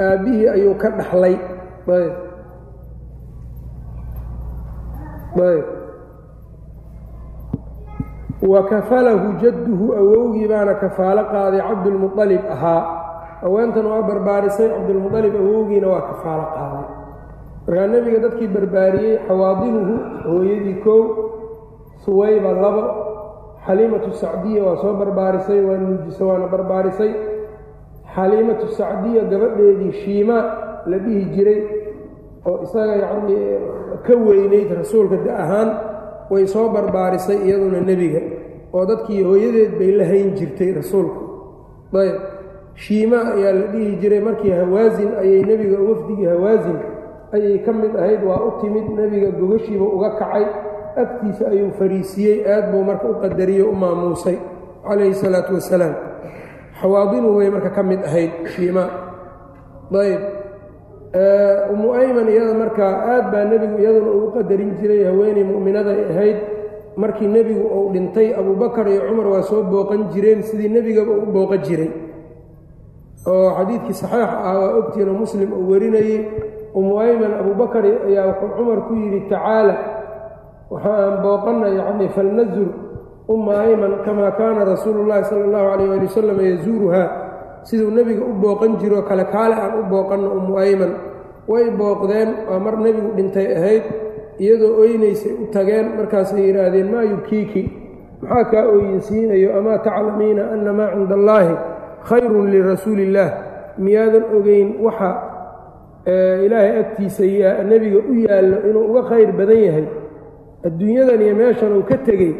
Aabbihii 0.00 0.48
ayuu 0.54 0.74
ka 0.82 0.88
dhaxlay. 0.98 1.36
Wa 8.42 8.62
kafalahu 8.66 9.32
jadduhu 9.42 9.94
awowgii 9.94 10.48
baana 10.48 10.74
kafaalo 10.74 11.24
qaaday 11.32 11.60
cabdulmualib 11.68 12.42
ahaa. 12.50 12.82
Haweentan 13.42 13.86
waa 13.86 14.02
barbaarisay 14.02 14.68
cabdulmualib 14.68 15.34
awowgiina 15.36 15.86
waa 15.88 16.02
kafaalo 16.10 16.44
qaaday. 16.56 16.86
Markaa 17.66 17.86
nebiga 17.92 18.18
dadkii 18.24 18.48
barbaariyey 18.56 19.18
xawaadinuhu 19.28 19.94
hooyadii 20.26 20.74
kow 20.84 21.00
suwayba 22.04 22.52
labo 22.52 22.82
xaliimatu 23.66 24.10
sacdiya 24.22 24.62
waa 24.66 24.76
soo 24.82 24.94
barbaarisay 25.00 25.60
waa 25.68 25.76
nuujisa 25.82 26.24
waana 26.24 26.46
barbaarisay. 26.54 27.12
Xaliimatu 28.14 28.66
sacdiya 28.78 29.22
gabadheedii 29.30 29.92
shiimaa 30.02 30.44
la 30.90 30.98
dhihi 31.04 31.24
jiray 31.34 31.60
oo 32.48 32.56
isaga 32.66 32.94
yacnii 33.04 33.44
ka 34.06 34.14
weynayd 34.26 34.70
rasuulka 34.80 35.16
da 35.26 35.32
ahaan 35.44 35.70
way 36.30 36.46
soo 36.46 36.68
barbaarisay 36.74 37.38
iyaduna 37.46 37.80
nebiga 37.80 38.20
oo 38.74 38.84
dadkii 38.90 39.22
hooyadeed 39.28 39.72
bay 39.78 39.90
la 39.98 40.04
hayn 40.10 40.28
jirtay 40.38 40.70
rasuulka. 40.78 41.20
Ayb 42.02 42.16
shiimaa 42.74 43.24
ayaa 43.36 43.52
la 43.58 43.66
dhihi 43.72 43.96
jiray 44.02 44.20
markii 44.26 44.50
hawaasin 44.58 45.10
ayay 45.22 45.42
nebiga 45.50 45.78
wafdigii 45.88 46.26
hawaasin 46.32 46.78
ayay 47.36 47.58
ka 47.64 47.72
mid 47.72 47.94
ahayd 47.96 48.22
waa 48.28 48.40
u 48.48 48.50
timid 48.60 48.86
nebiga 48.98 49.30
gogashiiba 49.38 49.84
uga 49.96 50.10
kacay 50.20 50.44
agtiisa 50.96 51.48
ayuu 51.50 51.70
fariisiyey 51.78 52.44
aad 52.46 52.72
buu 52.72 52.84
marka 52.84 53.08
u 53.08 53.14
qadariyo 53.22 53.70
u 53.70 53.74
maamuusay. 53.74 54.38
Calayhi 54.82 55.14
salaatu 55.14 55.54
wasalaam. 55.54 55.94
Xawaadinu 56.80 57.36
way 57.36 57.50
marka 57.50 57.70
ka 57.70 57.82
mid 57.82 58.00
ahayd 58.04 58.32
shiimaa 58.54 58.90
ayb 59.92 60.22
ummu 61.72 61.88
ayman 61.94 62.26
iyada 62.28 62.54
markaa 62.56 62.92
aad 63.12 63.24
baa 63.32 63.44
nebigu 63.44 63.76
iyaduna 63.78 64.10
ugu 64.10 64.28
qadarin 64.36 64.70
jiray 64.80 65.04
haweeney 65.04 65.44
mu'minaday 65.44 66.00
ahayd. 66.10 66.38
Markii 66.96 67.28
nebigu 67.28 67.60
uu 67.60 67.92
dhintay 67.92 68.34
abubakar 68.34 68.88
iyo 68.88 69.08
cumar 69.08 69.26
waa 69.26 69.42
soo 69.42 69.62
booqan 69.62 70.10
jireen 70.12 70.42
sidii 70.42 70.68
nebigaba 70.68 71.12
u 71.12 71.26
booqan 71.28 71.60
jiray. 71.64 71.90
Oo 73.28 73.48
xadiidkii 73.56 73.94
saxiixa 73.94 74.38
ah 74.48 74.54
waa 74.60 74.72
ogtiinoo 74.80 75.14
muslim 75.14 75.52
uu 75.52 75.70
warinayey. 75.70 76.20
Ummu 76.74 76.98
ayman 77.00 77.32
abubakar 77.40 77.84
ayaa 77.84 78.26
wuxuu 78.32 78.56
cumar 78.56 78.78
ku 78.88 78.92
yidhi 78.96 79.20
tacaala 79.28 79.74
waxa 80.72 80.92
aan 81.04 81.14
booqanna 81.24 81.68
yacnii 81.78 82.10
falnazur 82.16 82.70
umma 83.28 83.52
ayman 83.66 83.92
kamaa 84.04 84.32
kaana 84.40 84.64
rasuulu 84.64 85.06
llaahi 85.08 85.24
sala 85.30 85.44
allahu 85.48 85.66
calayh 85.70 85.88
waali 85.90 86.06
wasalam 86.08 86.38
yazuuruhaa. 86.50 87.08
Siduu 87.62 87.90
nebiga 87.94 88.24
u 88.26 88.32
booqan 88.42 88.72
jiroo 88.80 89.02
kale 89.08 89.24
kaale 89.34 89.54
aan 89.54 89.74
u 89.80 89.82
booqanno 89.92 90.28
ummu 90.38 90.54
ayman. 90.58 90.92
Way 91.50 91.70
booqdeen 91.70 92.30
waa 92.50 92.58
mar 92.64 92.74
nebigu 92.84 93.10
dhintay 93.16 93.46
ahayd 93.56 93.84
iyadoo 94.38 94.80
oynaysay 94.82 95.32
u 95.42 95.46
tageen 95.54 95.86
markaasay 95.98 96.42
yidhaahdeen 96.48 96.88
maa 96.92 97.02
yubkiiki 97.02 97.62
maxaa 98.22 98.44
kaa 98.50 98.64
ooyinsiinayo 98.74 99.48
amaa 99.58 99.78
taclamiina 99.86 100.42
anna 100.54 100.72
maa 100.72 100.90
cinda 100.94 101.14
allaahi 101.20 101.54
khayrun 102.08 102.46
lirasuuli 102.50 103.02
illaah 103.08 103.30
miyaadan 103.78 104.24
ogeyn 104.38 104.68
waxa 104.84 105.10
ilaahay 106.46 106.72
agtiisa 106.82 107.24
nebiga 107.70 108.00
u 108.10 108.14
yaallo 108.26 108.56
inuu 108.70 108.84
uga 108.90 109.02
khayr 109.10 109.30
badan 109.38 109.60
yahay 109.66 109.86
adduunyadan 110.66 111.20
iyo 111.22 111.34
meeshan 111.40 111.72
uu 111.76 111.82
ka 111.90 111.96
tegey 112.06 112.32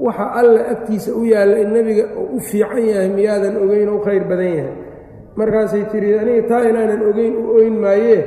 waxa 0.00 0.26
alla 0.40 0.60
agtiisa 0.72 1.10
u 1.14 1.24
yaalla 1.24 1.56
in 1.62 1.70
nebiga 1.72 2.04
uu 2.20 2.36
u 2.36 2.40
fiican 2.40 2.84
yahay 2.90 3.08
miyaadan 3.16 3.56
ogeyn 3.62 3.88
u 3.88 3.98
khayr 4.04 4.24
badan 4.30 4.52
yahay. 4.58 4.74
Markaasay 5.36 5.84
tidhi 5.92 6.18
aniga 6.18 6.42
taa 6.50 6.62
inaanan 6.70 7.02
ogeyn 7.10 7.34
u 7.36 7.42
oyn 7.60 7.74
maayee 7.84 8.20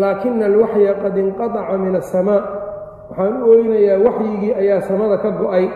laakina 0.00 0.44
alwaxya 0.46 0.92
qad 1.02 1.14
inqadaca 1.24 1.74
min 1.84 1.94
asamaa 2.00 2.40
waxaan 3.08 3.34
u 3.42 3.48
oynayaa 3.54 3.98
waxyigii 4.06 4.52
ayaa 4.60 4.80
samada 4.88 5.16
ka 5.24 5.30
go'ay. 5.40 5.66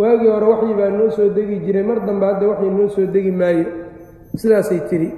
Waagii 0.00 0.30
hore 0.34 0.46
waxyi 0.52 0.74
baa 0.78 0.90
noo 0.90 1.10
soo 1.16 1.28
degi 1.36 1.56
jiray 1.64 1.82
mar 1.88 1.98
dambe 2.06 2.24
hadda 2.26 2.46
waxyi 2.50 2.70
noo 2.70 2.88
soo 2.94 3.06
degi 3.14 3.30
maayo. 3.40 3.64
Sidaasay 4.40 4.80
tidhi. 4.90 5.08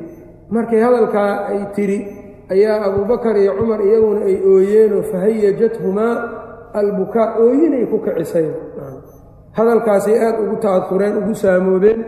Markay 0.52 0.80
hadalkaa 0.84 1.32
ay 1.52 1.60
tidhi 1.76 1.98
ayaa 2.52 2.84
abuubakar 2.86 3.36
iyo 3.40 3.52
cumar 3.58 3.80
iyaguna 3.88 4.20
ay 4.30 4.36
ooyeenoo 4.52 5.02
fahayajathumaa 5.10 6.14
albukaa 6.80 7.28
ooyinay 7.42 7.84
ku 7.90 7.96
kicisay 8.04 8.46
hadalkaasay 9.56 10.16
aad 10.26 10.36
ugu 10.44 10.56
ta'adureen 10.64 11.14
ugu 11.20 11.34
saamoobeen 11.42 12.00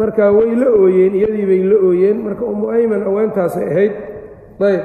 marka 0.00 0.24
way 0.36 0.50
la 0.62 0.68
ooyeen 0.82 1.12
iyadii 1.18 1.46
bay 1.50 1.62
la 1.70 1.76
ooyeen. 1.88 2.16
Marka 2.26 2.44
ummu 2.52 2.66
ayman 2.76 3.02
aweentaasay 3.08 3.66
ahayd 3.72 3.92
ayb 4.68 4.82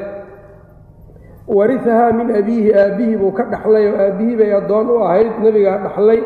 warihahaa 1.58 2.12
min 2.20 2.28
abiihi 2.40 2.70
aabbihii 2.82 3.18
buu 3.22 3.32
ka 3.38 3.44
dhaxlay 3.52 3.86
oo 3.90 3.98
aabbihii 4.06 4.38
bay 4.40 4.52
addoon 4.60 4.88
u 4.90 4.98
ahayd 5.08 5.32
nebigaa 5.44 5.78
dhaxlay. 5.86 6.22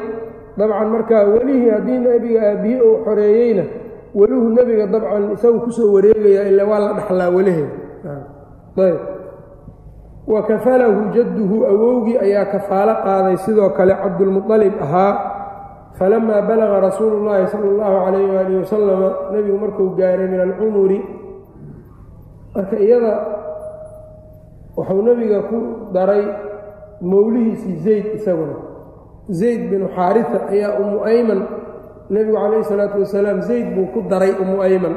Dabcan 0.57 0.88
markaa 0.93 1.23
welihii 1.33 1.69
haddii 1.75 2.00
nebiga 2.05 2.39
aabbihii 2.50 2.81
uu 2.88 2.95
xoreeyeyna 3.05 3.63
weluhu 4.13 4.47
nebiga 4.57 4.85
dabcan 4.93 5.23
isagu 5.33 5.59
ku 5.65 5.71
soo 5.77 5.89
wareegayaa 5.95 6.45
ila 6.51 6.63
waa 6.69 6.79
la 6.85 6.89
dhaxlaa 7.00 7.29
weliheed 7.35 7.69
ayb 8.85 8.97
wa 10.27 10.39
kafalahu 10.44 11.12
jadduhu 11.15 11.65
awowgii 11.65 12.18
ayaa 12.18 12.46
kafaalo 12.46 12.94
qaaday 13.06 13.38
sidoo 13.38 13.70
kale 13.77 13.94
cabdulmuطalib 13.96 14.74
ahaa. 14.82 15.13
Falamaa 15.94 16.42
balaga 16.42 16.80
rasuulu 16.89 17.22
llaahi 17.25 17.48
sala 17.53 17.70
allahu 17.70 17.96
calayh 18.06 18.25
waalihi 18.34 18.60
wasalama 18.65 19.10
nebigu 19.32 19.58
markuu 19.62 19.89
gaaray 19.94 20.27
min 20.27 20.39
alcumuri 20.42 21.00
marka 22.56 22.75
iyada 22.82 23.13
wuxuu 24.77 25.01
nebiga 25.06 25.39
ku 25.50 25.58
daray 25.94 26.24
mowlihiisii 27.01 27.77
zayd 27.86 28.06
isaguna. 28.18 28.56
Zayd 29.30 29.70
binu 29.70 29.86
xaarisa 29.96 30.50
ayaa 30.50 30.80
ummu 30.82 31.06
ayman 31.06 31.39
nebigu 32.10 32.38
calayhi 32.42 32.65
salaatu 32.65 32.98
wasalaam 33.06 33.42
zayd 33.46 33.68
buu 33.75 33.88
ku 33.94 34.01
daray 34.10 34.34
ummu 34.42 34.62
ayman. 34.65 34.96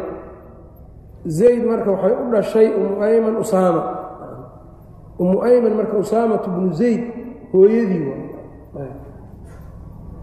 Zayd 1.29 1.61
marka 1.67 1.91
waxay 1.93 2.15
u 2.15 2.25
dhashay 2.33 2.69
ummu 2.73 2.95
ayman 3.05 3.37
usaama 3.37 3.83
ummu 5.21 5.43
ayman 5.43 5.75
marka 5.79 5.97
usaamatu 6.03 6.51
bnu 6.51 6.73
zayd 6.73 7.03
hooyadii 7.53 8.13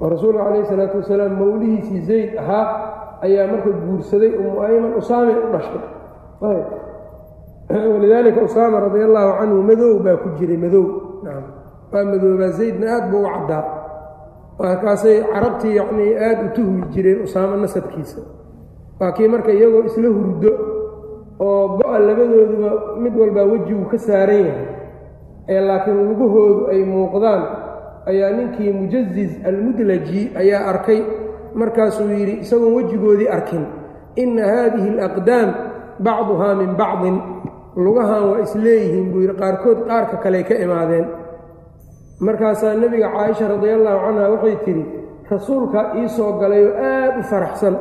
oo 0.01 0.09
rasuulka 0.09 0.43
calayhi 0.43 0.65
salaatu 0.71 0.97
wasalaam 1.01 1.33
mowlihiisii 1.41 2.01
zayd 2.09 2.29
ahaa 2.37 2.65
ayaa 3.25 3.47
marka 3.51 3.69
guursaday 3.85 4.31
ummu 4.39 4.61
ayman 4.61 4.91
usaamay 4.99 5.35
u 5.35 5.47
dhashay. 5.53 5.81
Walidaalika 7.93 8.41
usaama 8.41 8.79
radia 8.79 9.05
allaahu 9.05 9.31
canhu 9.39 9.61
madow 9.63 9.93
baa 10.03 10.17
ku 10.23 10.29
jiray 10.37 10.57
madow. 10.57 10.85
Waa 11.93 12.03
madoobaa 12.05 12.51
zaydna 12.59 12.85
aad 12.95 13.05
buu 13.11 13.21
u 13.23 13.29
caddaa 13.33 13.63
markaasay 14.59 15.17
carabtii 15.33 15.75
yacnii 15.79 16.11
aad 16.27 16.39
u 16.45 16.49
tuhmi 16.55 16.81
jireen 16.93 17.23
usaamo 17.23 17.55
nasabkiisa. 17.63 18.21
Waa 18.99 19.11
kii 19.15 19.27
marka 19.27 19.51
iyagoo 19.51 19.83
isla 19.89 20.09
hurdo 20.09 20.51
oo 21.39 21.67
go-a 21.77 21.99
labadooduba 21.99 22.69
mid 23.03 23.13
walbaa 23.19 23.43
wejigu 23.51 23.85
ka 23.91 23.97
saaran 23.97 24.41
yahay 24.45 24.67
ee 25.47 25.61
laakiin 25.67 25.99
lugahoodu 26.09 26.61
ay 26.71 26.81
muuqdaan 26.93 27.41
ayaa 28.11 28.31
ninkii 28.37 28.71
mujaziz 28.79 29.31
almudlaji 29.49 30.21
ayaa 30.41 30.63
arkay. 30.71 31.01
Markaasuu 31.59 32.09
yidhi 32.09 32.33
isagoon 32.43 32.73
wejigoodii 32.77 33.29
arkin 33.29 33.63
inna 34.15 34.43
haadihi 34.53 34.89
alaqdaam 34.99 35.49
bacduhaa 36.05 36.55
min 36.55 36.71
bacdin. 36.81 37.17
Lugahan 37.75 38.23
waa 38.29 38.39
isleeyihiin 38.45 39.11
buu 39.11 39.21
yidhi 39.21 39.35
qaarkood 39.41 39.79
qaarka 39.89 40.17
kaley 40.23 40.43
ka 40.49 40.55
imaadeen. 40.65 41.05
Markaasaa 42.25 42.73
nebiga 42.81 43.09
caaisha 43.15 43.47
radiallahu 43.53 43.99
canha 44.05 44.25
waxay 44.33 44.55
tidhi 44.65 44.83
rasuulkaa 45.31 45.85
ii 45.99 46.09
soo 46.09 46.31
galayoo 46.41 46.73
aad 46.89 47.13
u 47.19 47.23
faraxsan. 47.31 47.75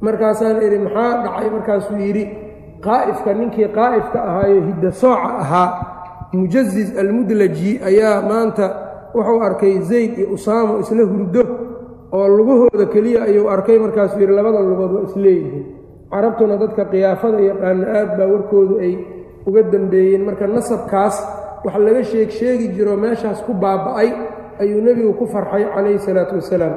Markaasaan 0.00 0.56
idhi 0.66 0.78
maxaa 0.84 1.22
dhacay? 1.24 1.48
Markaasuu 1.56 1.96
yidhi 2.06 2.24
qaa'ifka 2.86 3.30
ninkii 3.38 3.68
qaa'ifka 3.78 4.18
ahaayo 4.28 4.60
hidda 4.68 4.90
sooca 5.02 5.28
ahaa 5.42 5.68
mujaziz 6.32 6.88
almudlaji 6.98 7.80
ayaa 7.84 8.22
maanta 8.30 8.66
wuxuu 9.14 9.40
arkay 9.48 9.74
zayd 9.90 10.18
iyo 10.18 10.28
usaamo 10.36 10.80
isla 10.80 11.04
hurdo 11.04 11.42
oo 12.12 12.28
lugahooda 12.28 12.86
keliya 12.92 13.22
ayuu 13.28 13.48
arkay 13.50 13.78
markaasuu 13.78 14.20
yidhi 14.20 14.32
labada 14.32 14.60
lugood 14.60 14.92
waa 14.96 15.04
isleeyihiin 15.08 15.64
carabtuna 16.12 16.56
dadka 16.56 16.84
khiyaafada 16.90 17.38
yaqaana 17.50 17.84
aad 17.98 18.10
baa 18.18 18.28
warkoodu 18.32 18.74
ay 18.84 18.94
uga 19.46 19.62
dambeeyeen. 19.62 20.22
Marka 20.24 20.46
nasabkaas 20.46 21.16
wax 21.64 21.76
laga 21.86 22.02
sheeg 22.04 22.30
sheegi 22.30 22.68
jiro 22.76 22.96
meeshaas 22.96 23.40
ku 23.46 23.52
baaba'ay 23.52 24.08
ayuu 24.60 24.80
nebigu 24.86 25.12
ku 25.18 25.26
farxay 25.26 25.64
calayhi 25.74 25.98
salaatu 25.98 26.34
wasalaam. 26.40 26.74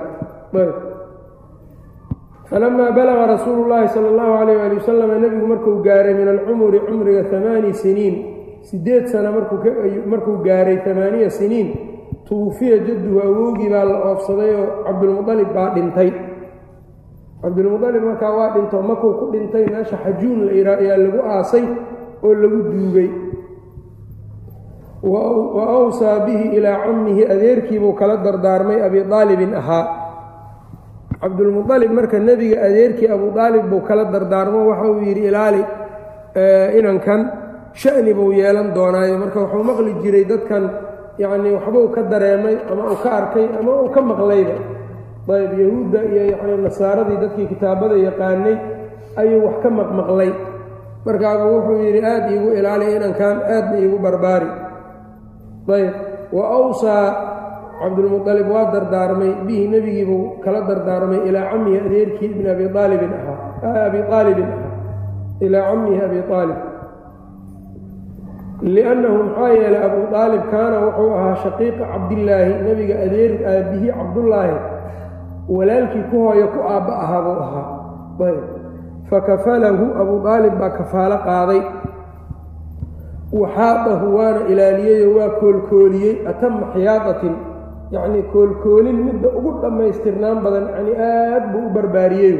Falamaa 2.49 2.91
balaga 2.91 3.25
rasuulu 3.35 3.69
llaahi 3.69 3.89
sala 3.89 4.07
allahu 4.13 4.31
calayh 4.39 4.55
waali 4.61 4.75
wasalam 4.79 5.09
nebigu 5.21 5.45
markuu 5.47 5.81
gaaray 5.83 6.13
min 6.13 6.27
alcumuri 6.27 6.79
cumriga 6.87 7.23
amaani 7.37 7.73
siniin 7.73 8.15
siddeed 8.69 9.06
sana 9.13 9.30
markuu 10.12 10.38
gaaray 10.45 10.78
amaaniya 10.91 11.30
siniin 11.30 11.67
tuwufiya 12.28 12.78
jadduhu 12.88 13.19
awowgii 13.28 13.69
baa 13.73 13.86
la 13.91 13.97
oofsaday 14.10 14.51
oo 14.62 14.67
cabdulmualib 14.86 15.49
baa 15.56 15.69
dhintay. 15.75 16.10
Cabdulmualib 17.41 18.04
markaa 18.10 18.32
waa 18.38 18.49
dhinto 18.56 18.78
makuu 18.89 19.13
ku 19.19 19.25
dhintay 19.34 19.65
meesha 19.73 19.97
xajuun 20.04 20.39
la 20.47 20.51
ihaa 20.60 20.78
ayaa 20.84 20.97
lagu 21.04 21.19
aasay 21.34 21.65
oo 22.25 22.34
lagu 22.41 22.60
duugay 22.71 23.10
wa 25.06 25.63
awsaa 25.78 26.25
bihi 26.25 26.58
ilaa 26.58 26.78
cammihi 26.86 27.23
adeerkiibuu 27.34 27.93
kala 27.93 28.17
dardaarmay 28.25 28.82
abi 28.88 28.99
aalibin 29.06 29.54
ahaa. 29.62 29.86
Cabdulmualib 31.21 31.91
marka 31.97 32.17
nebiga 32.19 32.58
adeerkii 32.67 33.08
abu 33.15 33.28
aalib 33.39 33.69
buu 33.69 33.82
kala 33.86 34.06
dardaarmo 34.13 34.60
waxa 34.69 34.86
uu 34.91 35.01
yidhi 35.06 35.23
ilaali 35.30 35.62
inankan 36.80 37.21
sha'ni 37.81 38.11
buu 38.17 38.31
yeelan 38.39 38.67
doonaayo 38.77 39.15
marka 39.23 39.39
wuxuu 39.43 39.63
maqli 39.69 39.91
jiray 40.03 40.25
dadkan 40.31 40.63
yacnii 41.21 41.53
waxbuu 41.57 41.88
ka 41.95 42.01
dareemay 42.11 42.55
ama 42.71 42.83
uu 42.91 42.97
ka 43.03 43.09
arkay 43.19 43.45
ama 43.59 43.71
uu 43.81 43.89
ka 43.95 44.01
maqlayba 44.11 44.55
ayb 45.35 45.51
yahuudda 45.61 45.99
iyo 46.11 46.23
yacnii 46.33 46.57
nasaaradii 46.67 47.17
dadkii 47.23 47.47
kitaabada 47.51 47.95
yaqaanay 48.07 48.55
ayuu 49.21 49.41
wax 49.45 49.55
ka 49.63 49.69
maqmaqlay. 49.79 50.31
Markaabuu 51.05 51.51
wuxuu 51.55 51.77
yidhi 51.85 52.01
aad 52.11 52.25
iigu 52.33 52.49
ilaali 52.59 52.85
inankan 52.97 53.38
aadna 53.55 53.75
iigu 53.83 53.97
barbaari. 54.05 54.49
Ayb 55.77 55.93
wa 56.38 56.43
awsaa 56.57 57.05
cabdulmualib 57.79 58.47
waa 58.55 58.65
dardaarmay 58.73 59.31
bihi 59.47 59.63
nebigiibuu 59.73 60.23
kala 60.43 60.59
dardaarmay 60.69 61.19
ilaa 61.29 61.49
cammihi 61.51 61.77
adeerkii 61.85 62.29
ibn 62.33 62.45
abi 62.53 62.65
aalibin 62.81 63.11
ahaa 63.19 63.85
abi 63.89 63.99
aalibin 64.17 64.49
ahaa 64.55 65.45
ilaa 65.45 65.63
cammihi 65.69 65.99
abi 66.07 66.19
aalib 66.38 66.59
liannahu 68.61 69.23
maxaa 69.23 69.49
yeelay 69.49 69.83
abuu 69.85 70.15
aalib 70.15 70.43
kaana 70.51 70.77
wuxuu 70.85 71.13
ahaa 71.13 71.35
shaqiiqa 71.43 71.85
cabdillaahi 71.93 72.53
nebiga 72.67 72.95
adeer 73.05 73.31
aabbihii 73.53 73.91
cabdullaahi 73.99 74.55
walaalkii 75.55 76.03
ku 76.11 76.17
hooyo 76.27 76.47
ku 76.53 76.59
aabba 76.73 76.93
ahaa 77.03 77.21
buu 77.25 77.39
ahaa 77.45 77.65
fakafalahu 79.09 79.85
abuu 80.01 80.19
aalib 80.35 80.53
baa 80.59 80.69
kafaalo 80.77 81.17
qaaday 81.27 81.61
waxaadahu 83.41 84.15
waana 84.17 84.47
ilaaliyeyoo 84.53 85.17
waa 85.19 85.29
koolkooliyey 85.39 86.27
atama 86.31 86.67
xiyaadatin 86.73 87.35
yacnii 87.91 88.23
koolkoolin 88.33 88.97
midda 89.07 89.29
ugu 89.37 89.51
dhammaystirnaan 89.61 90.39
badan 90.45 90.65
yacnii 90.73 90.95
aad 91.07 91.43
buu 91.53 91.65
u 91.67 91.73
barbaariyey 91.77 92.37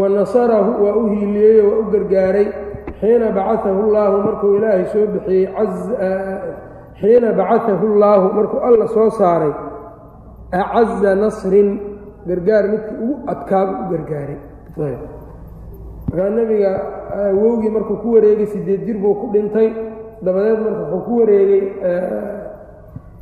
wa 0.00 0.08
nasarahu 0.08 0.84
waa 0.84 0.94
u 1.02 1.06
hiiliyeyoo 1.06 1.70
waa 1.70 1.78
u 1.82 1.90
gargaaray 1.96 2.46
xiina 3.00 3.26
bacaahu 3.36 3.82
llaahu 3.94 4.16
markuu 4.26 4.50
ilaahay 4.58 4.84
soo 4.92 5.06
bixiyey 5.14 5.46
xiina 7.00 7.28
bacaahu 7.38 7.86
llaahu 8.02 8.26
markuu 8.38 8.58
alla 8.68 8.86
soo 8.94 9.10
saaray 9.18 9.52
acaza 10.60 11.10
nasrin 11.22 11.68
gargaar 12.28 12.64
midkii 12.72 12.96
ugu 13.04 13.14
adkaaba 13.32 13.72
u 13.82 13.84
gargaaray. 13.92 14.38
Markaa 16.08 16.30
nebiga 16.36 16.70
awowgii 17.30 17.70
markuu 17.76 17.96
ku 18.02 18.08
wareegay 18.14 18.46
sideed 18.52 18.80
jir 18.86 18.96
buu 19.02 19.14
ku 19.20 19.26
dhintay 19.34 19.68
dabadeed 20.24 20.58
marka 20.64 20.82
wuxuu 20.92 21.04
ku 21.06 21.12
wareegay 21.20 21.62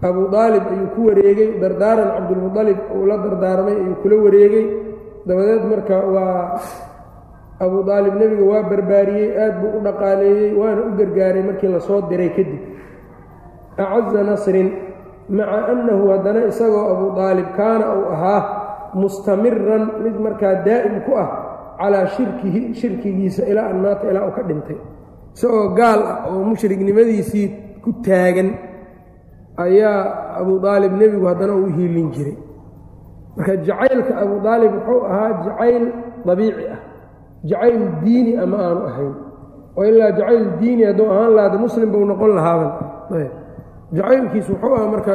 abu 0.08 0.22
aalib 0.42 0.64
ayuu 0.74 0.88
ku 0.94 1.00
wareegay 1.08 1.48
dardaaran 1.62 2.08
cabdulmualib 2.16 2.78
uu 2.96 3.04
la 3.10 3.16
dardaarmay 3.24 3.76
ayuu 3.82 3.96
kula 4.02 4.16
wareegay 4.24 4.64
dabadeed 5.28 5.62
marka 5.72 5.96
waa 6.14 6.60
abu 7.64 7.78
aalib 7.94 8.14
nebiga 8.20 8.44
waa 8.52 8.62
barbaariyey 8.70 9.28
aad 9.44 9.54
buu 9.60 9.70
u 9.78 9.80
dhaqaaleeyey 9.86 10.50
waana 10.60 10.80
u 10.88 10.90
gargaaray 10.98 11.42
markii 11.48 11.70
la 11.74 11.80
soo 11.88 12.00
diray 12.10 12.30
kadib. 12.36 12.62
Acaza 13.82 14.20
nasrin 14.30 14.68
maca 15.36 15.58
annahu 15.72 16.04
haddana 16.12 16.40
isagoo 16.50 16.84
abu 16.94 17.06
aalib 17.26 17.48
kaana 17.58 17.84
uu 17.98 18.06
ahaa 18.14 18.40
mustamiran 19.00 19.84
mid 20.04 20.16
markaa 20.24 20.54
daa'im 20.66 20.96
ku 21.06 21.12
ah 21.24 21.28
calaa 21.80 22.06
shirkihi 22.16 22.60
shirkigiisa 22.80 23.42
ilaa 23.50 23.68
an 23.72 23.78
maata 23.84 24.04
ilaa 24.10 24.26
uu 24.28 24.34
ka 24.36 24.42
dhintay. 24.48 24.78
Isagoo 25.34 25.66
gaal 25.78 26.00
ah 26.12 26.18
oo 26.30 26.42
mushrignimadiisii 26.50 27.46
ku 27.84 27.90
taagan 28.06 28.48
ayaa 29.64 29.98
abu 30.40 30.52
aalib 30.72 30.92
nebigu 31.00 31.26
haddana 31.30 31.54
uu 31.60 31.68
hiilin 31.76 32.08
jiray. 32.14 32.36
Marka 33.36 33.52
jacaylka 33.66 34.12
abu 34.24 34.34
aalib 34.52 34.72
wuxuu 34.76 35.00
ahaa 35.10 35.30
jacayl 35.44 35.84
dabiici 36.26 36.64
ah 36.74 36.80
jacayl 37.50 37.78
diini 38.04 38.32
ama 38.44 38.56
aanu 38.66 38.80
ahayn 38.90 39.14
oo 39.78 39.84
ilaa 39.90 40.10
jacayl 40.18 40.44
diini 40.60 40.82
hadduu 40.88 41.06
ahaan 41.14 41.32
lahada 41.36 41.58
muslim 41.64 41.88
buu 41.92 42.04
noqon 42.10 42.30
lahaaban 42.38 42.70
jacaylkiisu 43.96 44.52
wuxuu 44.52 44.74
ahaa 44.76 44.90
marka 44.94 45.14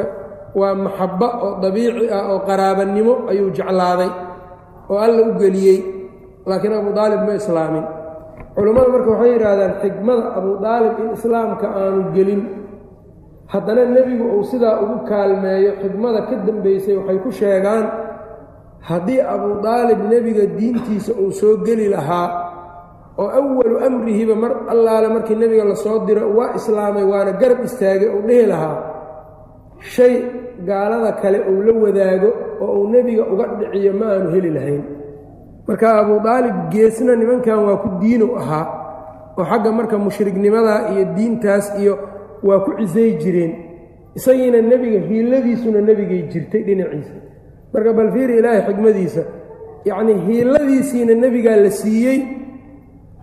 waa 0.60 0.76
maxabba 0.86 1.28
oo 1.46 1.52
dabiici 1.64 2.06
ah 2.18 2.24
oo 2.34 2.40
qaraabanimo 2.48 3.14
ayuu 3.32 3.50
jeclaaday 3.58 4.12
oo 4.92 4.98
alla 5.06 5.22
u 5.30 5.32
geliyey 5.42 5.78
laakiin 6.50 6.74
abu 6.80 6.90
aalib 7.02 7.22
ma 7.28 7.34
islaamin 7.42 7.86
culammadu 8.56 8.90
marka 8.96 9.10
waxay 9.14 9.32
yidhaahdaan 9.36 9.74
xikmada 9.84 10.24
abu 10.40 10.50
aalib 10.74 10.94
in 11.04 11.08
islaamka 11.18 11.66
aanu 11.82 12.02
gelin 12.16 12.42
haddana 13.54 13.84
nebigu 13.96 14.26
uu 14.38 14.44
sidaa 14.52 14.76
ugu 14.84 14.98
kaalmeeyo 15.10 15.72
xikmada 15.82 16.20
ka 16.30 16.36
dambaysay 16.48 16.96
waxay 17.00 17.18
ku 17.26 17.30
sheegaan 17.40 17.84
haddii 18.82 19.22
abu 19.22 19.50
aalib 19.68 20.00
nebiga 20.12 20.46
diintiisa 20.58 21.14
uu 21.14 21.32
soo 21.32 21.58
geli 21.66 21.88
lahaa 21.90 22.28
oo 23.18 23.30
awalu 23.40 23.80
amrihiba 23.88 24.36
mar 24.36 24.52
allaale 24.74 25.08
markii 25.16 25.36
nebiga 25.36 25.64
la 25.66 25.76
soo 25.76 26.06
diro 26.06 26.30
waa 26.38 26.54
islaamay 26.56 27.04
waana 27.04 27.32
garab 27.42 27.60
istaagay 27.66 28.10
uu 28.16 28.22
dhihi 28.28 28.46
lahaa 28.52 28.78
shay 29.94 30.14
gaalada 30.68 31.12
kale 31.22 31.40
uu 31.50 31.62
la 31.68 31.74
wadaago 31.84 32.30
oo 32.62 32.72
uu 32.82 32.88
nebiga 32.94 33.24
uga 33.34 33.46
dhiciyo 33.60 33.94
ma 34.00 34.06
aanu 34.14 34.30
heli 34.36 34.50
lahayn. 34.58 34.84
Marka 35.68 35.88
abu 36.02 36.14
aalib 36.28 36.56
geesna 36.72 37.16
nimankan 37.16 37.60
waa 37.68 37.78
ku 37.84 37.90
diinu 38.02 38.28
ahaa 38.42 38.66
oo 39.38 39.44
xagga 39.50 39.72
marka 39.72 39.96
mushrignimada 39.98 40.74
iyo 40.94 41.04
diintaas 41.16 41.66
iyo 41.82 41.94
waa 42.48 42.60
ku 42.66 42.72
cisay 42.80 43.12
jireen. 43.22 43.54
Isagiina 44.18 44.62
nebiga 44.62 45.00
hiiladiisuna 45.10 45.82
nebigay 45.82 46.22
jirtay 46.32 46.62
dhinaciisa 46.68 47.14
marka 47.74 47.92
bal 47.98 48.10
fiiri 48.16 48.34
ilaahay 48.40 48.62
xikmadiisa 48.70 49.22
yacnii 49.90 50.18
hiiladiisiina 50.28 51.14
nebigaa 51.24 51.58
la 51.66 51.72
siiyey 51.82 52.20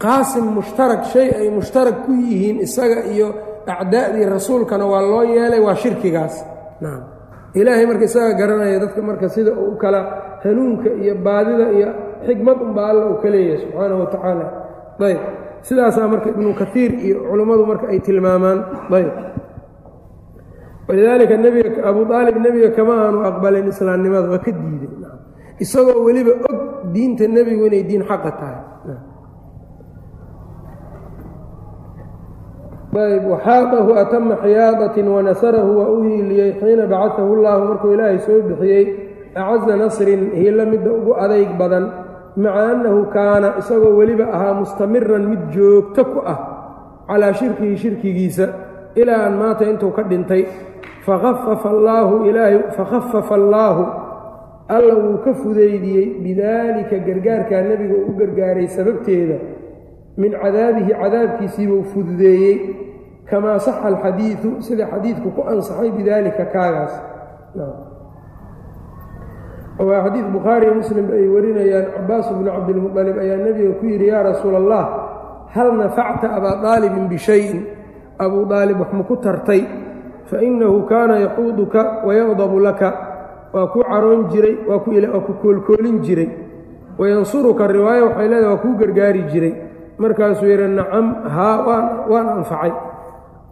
qaasim 0.04 0.46
mushtarak 0.58 1.02
shay 1.12 1.28
ay 1.40 1.48
mushtarak 1.58 1.96
ku 2.06 2.12
yihiin 2.28 2.56
isaga 2.66 2.98
iyo 3.14 3.28
acdaa'dii 3.74 4.26
rasuulkana 4.36 4.84
waa 4.92 5.02
loo 5.10 5.22
yeelay 5.34 5.60
waa 5.66 5.76
shirkigaas. 5.82 6.34
Nacam 6.82 7.02
ilaahay 7.60 7.86
marka 7.90 8.04
isaga 8.10 8.32
garanaya 8.40 8.78
dadka 8.84 9.00
marka 9.08 9.26
sida 9.34 9.50
uu 9.62 9.72
u 9.72 9.76
kala 9.82 10.00
hanuunka 10.44 10.88
iyo 11.02 11.14
baadida 11.26 11.66
iyo 11.76 11.88
xikmad 12.26 12.58
unbaa 12.66 12.86
alla 12.90 13.02
uu 13.10 13.16
ka 13.22 13.28
leeyahay 13.34 13.58
subxaanahu 13.64 14.00
wa 14.02 14.08
tacaala 14.14 14.46
ayb 15.08 15.20
sidaasaa 15.68 16.08
marka 16.12 16.28
ibnu 16.34 16.50
kaiir 16.60 16.90
iyo 17.06 17.16
culummadu 17.30 17.62
marka 17.70 17.84
ay 17.92 17.98
tilmaamaan 18.06 18.58
ayb 18.98 19.08
walidaalika 20.88 21.36
nebiga 21.44 21.70
abu 21.90 22.00
aalib 22.12 22.36
nebiga 22.46 22.70
kama 22.76 22.94
aanu 23.04 23.18
aqbalin 23.30 23.66
islaamnimada 23.72 24.28
waa 24.32 24.42
ka 24.46 24.50
diiday 24.52 24.92
isagoo 25.64 26.04
weliba 26.06 26.32
og 26.48 26.56
diinta 26.94 27.24
nebigu 27.36 27.64
inay 27.68 27.82
diin 27.88 28.02
xaqa 28.10 28.30
tahay. 28.40 28.58
Ayb 32.94 33.24
waxaaqahu 33.26 33.90
atama 34.02 34.34
xiyaadatin 34.44 35.06
wanasarahu 35.14 35.70
waa 35.78 35.90
u 35.90 36.02
hiiliyey 36.06 36.50
xiina 36.62 36.86
bacaahu 36.86 37.42
llaahu 37.42 37.62
markuu 37.70 37.90
ilaahay 37.94 38.18
soo 38.22 38.38
bixiyey 38.48 38.84
acaza 39.34 39.74
nasrin 39.76 40.30
hiilo 40.38 40.62
midda 40.72 40.90
ugu 40.94 41.12
adayg 41.24 41.50
badan 41.58 41.84
maca 42.38 42.62
annahu 42.70 43.00
kaana 43.10 43.48
isagoo 43.58 43.98
weliba 43.98 44.30
ahaa 44.30 44.54
mustamiran 44.62 45.26
mid 45.26 45.42
joogto 45.54 46.04
ku 46.12 46.18
ah 46.22 46.38
calaa 47.10 47.34
shirkihi 47.34 47.76
shirkigiisa 47.82 48.46
ilaa 48.94 49.26
an 49.26 49.34
maata 49.42 49.66
intuu 49.66 49.90
ka 49.90 50.02
dhintay 50.06 50.42
fakhafafa 51.06 51.68
allaahu 53.34 53.84
alla 54.68 54.94
wuu 54.96 55.18
ka 55.24 55.34
fudaydiyey 55.34 56.06
bidaalika 56.24 56.98
gargaarkaa 56.98 57.62
nebiga 57.62 57.94
uu 57.94 58.08
u 58.08 58.16
gargaaray 58.16 58.68
sababteeda. 58.68 59.36
min 60.16 60.32
cadaabihi 60.32 60.92
cadaabkiisiibuu 61.02 61.82
fududeeyey. 61.92 62.56
kamaa 63.30 63.58
saxa 63.58 63.84
alxadiidu 63.92 64.62
sida 64.62 64.86
xadiidku 64.86 65.30
ku 65.36 65.42
ansaxay 65.42 65.90
bidaalika 65.90 66.44
kaagaas. 66.54 66.94
waa 69.78 70.00
xadiid 70.04 70.26
bukhaari 70.32 70.66
iyo 70.66 70.74
muslim 70.74 71.06
ay 71.12 71.28
warinayaan. 71.28 71.86
Cabaas 71.96 72.26
bnu 72.32 72.50
cabdilmuطalib 72.50 73.16
ayaa 73.18 73.44
nebiga 73.44 73.72
ku 73.80 73.84
yidhi 73.86 74.06
yaa 74.08 74.22
rasuula 74.22 74.58
allah 74.62 74.84
hal 75.54 75.68
nafacta 75.76 76.32
abaa 76.32 76.62
aalibin 76.64 77.08
bishayin 77.12 77.66
abuu 78.18 78.48
aalib 78.48 78.80
wax 78.80 78.90
maku 78.96 79.16
tartay 79.20 79.83
fainahu 80.30 80.86
kaana 80.90 81.14
yaxuuduka 81.24 81.80
wayaqdabu 82.06 82.58
laka 82.60 82.88
waa 83.54 83.66
ku 83.72 83.80
caroon 83.90 84.28
jiray 84.32 84.56
waa 84.68 84.80
ku 85.26 85.32
koolkoolin 85.42 86.00
jiray. 86.06 86.28
wayansuruka 86.98 87.66
riwaaya 87.66 88.02
waxay 88.08 88.28
leedahay 88.28 88.50
waa 88.50 88.62
kuu 88.62 88.74
gargaari 88.80 89.22
jiray. 89.32 89.54
markaasuu 89.98 90.46
yidhi 90.50 90.68
nacam 90.78 91.06
haa 91.36 91.56
waan 92.10 92.28
anfacay 92.38 92.72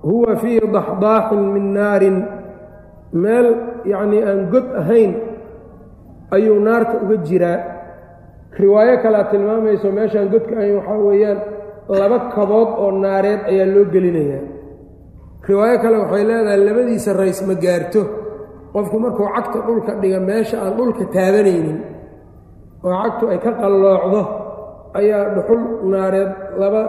huwa 0.03 0.37
fii 0.37 0.61
daxdaaxin 0.75 1.43
min 1.55 1.65
naarin 1.75 2.17
meel 3.13 3.47
yacnii 3.87 4.23
aan 4.27 4.41
god 4.51 4.67
ahayn 4.81 5.13
ayuu 6.35 6.59
naarta 6.59 6.99
uga 7.05 7.17
jiraa 7.29 7.59
riwaayo 8.63 8.97
kalea 9.03 9.25
tilmaamayso 9.31 9.93
meeshaan 9.99 10.29
godka 10.35 10.55
ahayn 10.59 10.75
waxaa 10.83 10.99
weeyaan 11.09 11.39
laba 12.01 12.19
kabood 12.35 12.69
oo 12.83 12.91
naareed 13.05 13.41
ayaa 13.53 13.69
loo 13.75 13.85
gelinayaa 13.95 14.43
riwaayo 15.49 15.77
kale 15.83 15.97
waxay 16.03 16.25
leedahay 16.29 16.61
labadiisa 16.69 17.11
rays 17.21 17.39
ma 17.49 17.55
gaarto. 17.65 18.03
Qofku 18.73 18.97
markuu 19.05 19.27
cagta 19.35 19.59
dhulka 19.67 19.93
dhiga 20.01 20.19
meesha 20.29 20.57
aan 20.65 20.73
dhulka 20.79 21.05
taabanaynin 21.15 21.79
oo 22.85 22.95
cagtu 23.03 23.25
ay 23.33 23.39
ka 23.45 23.51
qalloocdo 23.61 24.21
ayaa 24.99 25.25
dhuxul 25.37 25.61
naareed 25.93 26.31
laba 26.61 26.83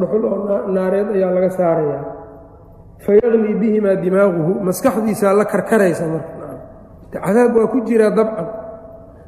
dhuxul 0.00 0.22
oo 0.30 0.38
naareed 0.76 1.08
ayaa 1.16 1.30
laga 1.36 1.50
saarayaa 1.58 2.02
fa 3.04 3.10
yaqlii 3.20 3.54
bihimaa 3.60 3.96
dimaaquhu 4.04 4.52
maskaxdiisaa 4.66 5.32
la 5.40 5.44
karkaraysa 5.52 6.04
marka. 6.12 6.32
Cadaab 7.24 7.52
waa 7.56 7.72
ku 7.72 7.78
jiraa 7.88 8.12
dabcan. 8.18 8.46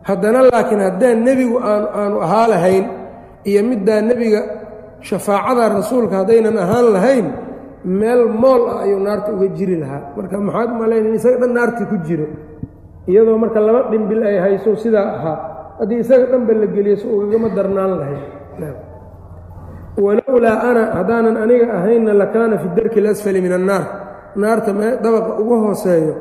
Haddana 0.08 0.40
laakiin 0.52 0.80
haddaan 0.86 1.18
nebigu 1.26 1.56
aan 1.70 1.84
aanu 2.00 2.16
ahaa 2.26 2.46
lahayn 2.52 2.84
iyo 3.48 3.60
middaa 3.70 4.00
nebiga 4.08 4.40
shafaacada 5.08 5.64
rasuulka 5.80 6.14
haddaynan 6.22 6.56
ahaan 6.64 6.86
lahayn 6.96 7.26
meel 7.84 8.28
mool 8.28 8.62
ah 8.70 8.82
ayuu 8.84 9.00
naarta 9.00 9.32
uga 9.32 9.48
jiri 9.58 9.76
lahaa. 9.82 10.14
Marka 10.16 10.36
maxaad 10.38 10.70
malayn 10.80 11.06
in 11.06 11.14
isaga 11.14 11.36
dhan 11.42 11.52
naartii 11.56 11.86
ku 11.90 11.96
jiro? 12.06 12.26
Iyadoo 13.08 13.38
marka 13.38 13.60
laba 13.60 13.90
dhimbil 13.90 14.22
ay 14.22 14.38
hayso 14.44 14.76
sidaa 14.76 15.08
ahaa. 15.16 15.38
Haddii 15.80 16.00
isaga 16.04 16.26
dhanba 16.32 16.52
la 16.54 16.66
geliyo 16.66 16.96
si 16.96 17.06
ugagama 17.06 17.48
darnaan 17.56 17.92
lahayd 18.00 18.24
walowlaa 20.04 20.58
ana 20.70 20.82
haddaanan 20.96 21.36
aniga 21.36 21.66
ahaynna 21.78 22.12
lakaana 22.22 22.56
fi 22.62 22.68
darki 22.76 22.98
alasfali 23.00 23.40
min 23.40 23.52
annaar. 23.52 23.84
Naarta 24.36 24.72
mee 24.72 24.96
dabaqa 25.04 25.32
uga 25.42 25.56
hooseeyo 25.64 26.14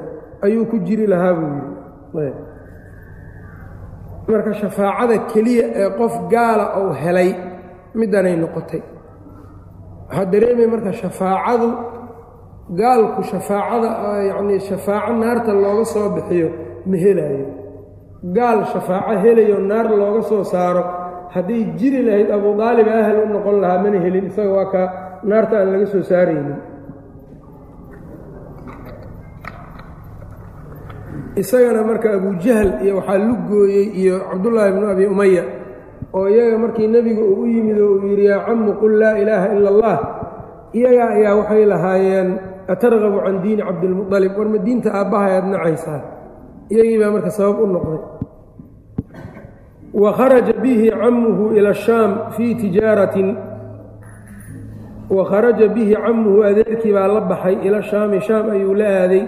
ayuu 0.46 0.66
ku 0.72 0.78
jiri 0.88 1.06
lahaa 1.08 1.34
buu 1.38 1.52
yidhi. 2.18 2.34
Marka 4.28 4.52
shafaacada 4.54 5.18
keliya 5.32 5.66
ee 5.82 5.90
qof 6.00 6.14
gaala 6.34 6.66
ou 6.80 6.88
helay 7.04 7.30
middanay 7.96 8.36
noqotay 8.44 8.82
waxaa 10.12 10.26
dareemaya 10.34 10.68
marka 10.74 10.92
shafaacadu 11.02 11.70
gaalku 12.80 13.22
shafaacada 13.32 13.90
yacnii 14.30 14.60
shafaaco 14.70 15.12
naarta 15.24 15.52
looga 15.64 15.86
soo 15.94 16.08
bixiyo 16.16 16.48
ma 16.90 16.98
helaayo 17.04 17.46
gaal 18.38 18.60
shafaaco 18.74 19.14
helayo 19.24 19.58
naar 19.70 19.88
looga 20.02 20.22
soo 20.30 20.44
saaro. 20.54 20.84
Hadday 21.36 21.62
jiri 21.80 22.00
lahayd 22.08 22.30
abuu 22.36 22.54
daalib 22.60 22.88
ahal 23.00 23.18
u 23.24 23.26
noqon 23.34 23.56
lahaa 23.64 23.80
mana 23.84 23.98
helin 24.04 24.26
isaga 24.30 24.52
waa 24.58 24.68
kaa 24.74 24.88
naarta 25.30 25.56
aan 25.60 25.70
laga 25.74 25.86
soo 25.94 26.04
saaraynin. 26.10 26.58
Isagana 31.42 31.82
marka 31.90 32.08
abujahl 32.18 32.70
iyo 32.84 32.94
waxaa 33.00 33.18
lugooyey 33.28 33.88
iyo 34.02 34.16
cabdullaahi 34.30 34.72
bnu 34.76 34.86
abi 34.94 35.06
umaya 35.14 35.44
oo 36.14 36.28
iyaga 36.30 36.58
markii 36.58 36.88
nebiga 36.88 37.22
uu 37.24 37.42
u 37.44 37.48
yimid 37.48 37.78
oo 37.80 37.92
uu 37.96 38.08
yidhi 38.08 38.26
yaa 38.26 38.46
cammu 38.46 38.74
qul 38.80 38.94
laa 39.00 39.16
ilaaha 39.22 39.48
ila 39.56 39.70
allah. 39.74 39.98
Iyaga 40.74 41.04
ayaa 41.16 41.36
waxay 41.40 41.66
lahaayeen 41.66 42.30
atargabu 42.68 43.20
can 43.26 43.38
diini 43.44 43.62
cabdilmualib 43.64 44.34
war 44.38 44.48
ma 44.54 44.58
diinta 44.66 44.90
aabbahay 44.94 45.32
aad 45.38 45.46
nacaysaa 45.54 46.00
iyagii 46.72 46.98
baa 47.02 47.12
marka 47.16 47.30
sabab 47.32 47.60
u 47.64 47.68
noqday. 47.68 48.00
Wa 49.94 50.10
kharaja 50.16 50.54
bihi 50.64 50.88
camuhu 50.92 51.52
ila 51.58 51.74
shaam 51.74 52.12
fii 52.36 52.56
tijaaratin. 52.56 53.30
Wa 55.12 55.24
kharaja 55.28 55.68
bihi 55.68 55.96
camuhu 55.96 56.44
adeerkii 56.44 56.94
baa 56.96 57.08
la 57.08 57.22
baxay 57.22 57.56
ila 57.68 57.82
shaami. 57.84 58.22
Shaam 58.24 58.50
ayuu 58.56 58.74
la 58.74 58.88
aaday 59.04 59.24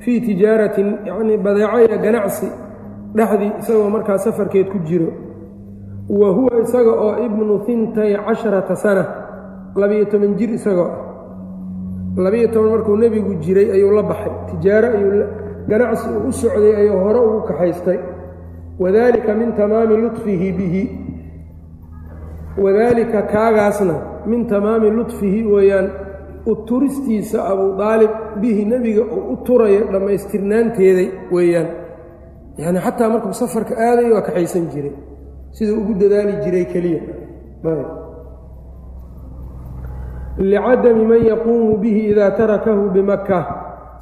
fii 0.00 0.20
tijaaratin 0.20 0.88
yacnii 1.04 1.36
badeeco 1.36 1.78
iyo 1.84 1.98
ganacsi 2.04 2.48
dhexdii 3.16 3.52
isagoo 3.60 3.90
markaa 3.90 4.18
safarkeed 4.18 4.68
ku 4.72 4.78
jiro 4.88 5.12
wa 6.08 6.28
huwa 6.36 6.60
isaga 6.62 6.92
oo 6.92 7.14
ibnu 7.26 7.58
hintay 7.66 8.16
casharata 8.26 8.76
sana 8.76 9.04
labiyo 9.76 10.04
toban 10.04 10.34
jir 10.38 10.50
isagoo 10.58 10.88
ah 10.90 10.98
labiyo 12.24 12.48
toban 12.48 12.70
markuu 12.70 12.96
nebigu 12.96 13.34
jiray 13.44 13.70
ayuu 13.72 13.92
la 13.92 14.02
baxay. 14.02 14.32
Tijaaro 14.50 14.88
ayuu 14.96 15.24
ganacsi 15.68 16.08
uu 16.08 16.28
u 16.28 16.32
socday 16.32 16.74
ayuu 16.80 16.98
hore 17.04 17.18
ugu 17.20 17.40
kaxaystay. 17.48 17.98
Wadaalika 18.78 19.34
min 19.34 19.52
tamaami 19.52 19.96
lutfihi 20.02 20.52
bihi. 20.58 20.82
Wadaalika 22.58 23.22
kaagaasna 23.22 23.94
min 24.26 24.46
tamaami 24.46 24.90
lutfihi 24.90 25.44
weeyaan 25.44 25.90
u 26.46 26.54
turistiisa 26.66 27.44
abuu 27.50 27.76
daalib 27.78 28.10
bihi 28.40 28.64
nebiga 28.64 29.02
uu 29.02 29.32
u 29.32 29.36
turayo 29.46 29.80
dhammaystirnaanteeday 29.92 31.08
weeyaan 31.34 31.68
yacni 32.58 32.80
xataa 32.86 33.08
markuu 33.12 33.32
safarka 33.32 33.74
aaday 33.88 34.10
waa 34.14 34.22
kaxaysan 34.26 34.66
jiray 34.72 34.92
siduu 35.56 35.80
ugu 35.80 35.94
dadaali 36.00 36.34
jiray 36.44 36.64
keliya. 36.72 37.00
Licadami 40.38 41.04
man 41.06 41.20
yaquumu 41.26 41.78
bihi 41.82 42.14
idaa 42.14 42.30
tarakahu 42.38 42.90
bimaka 42.94 43.38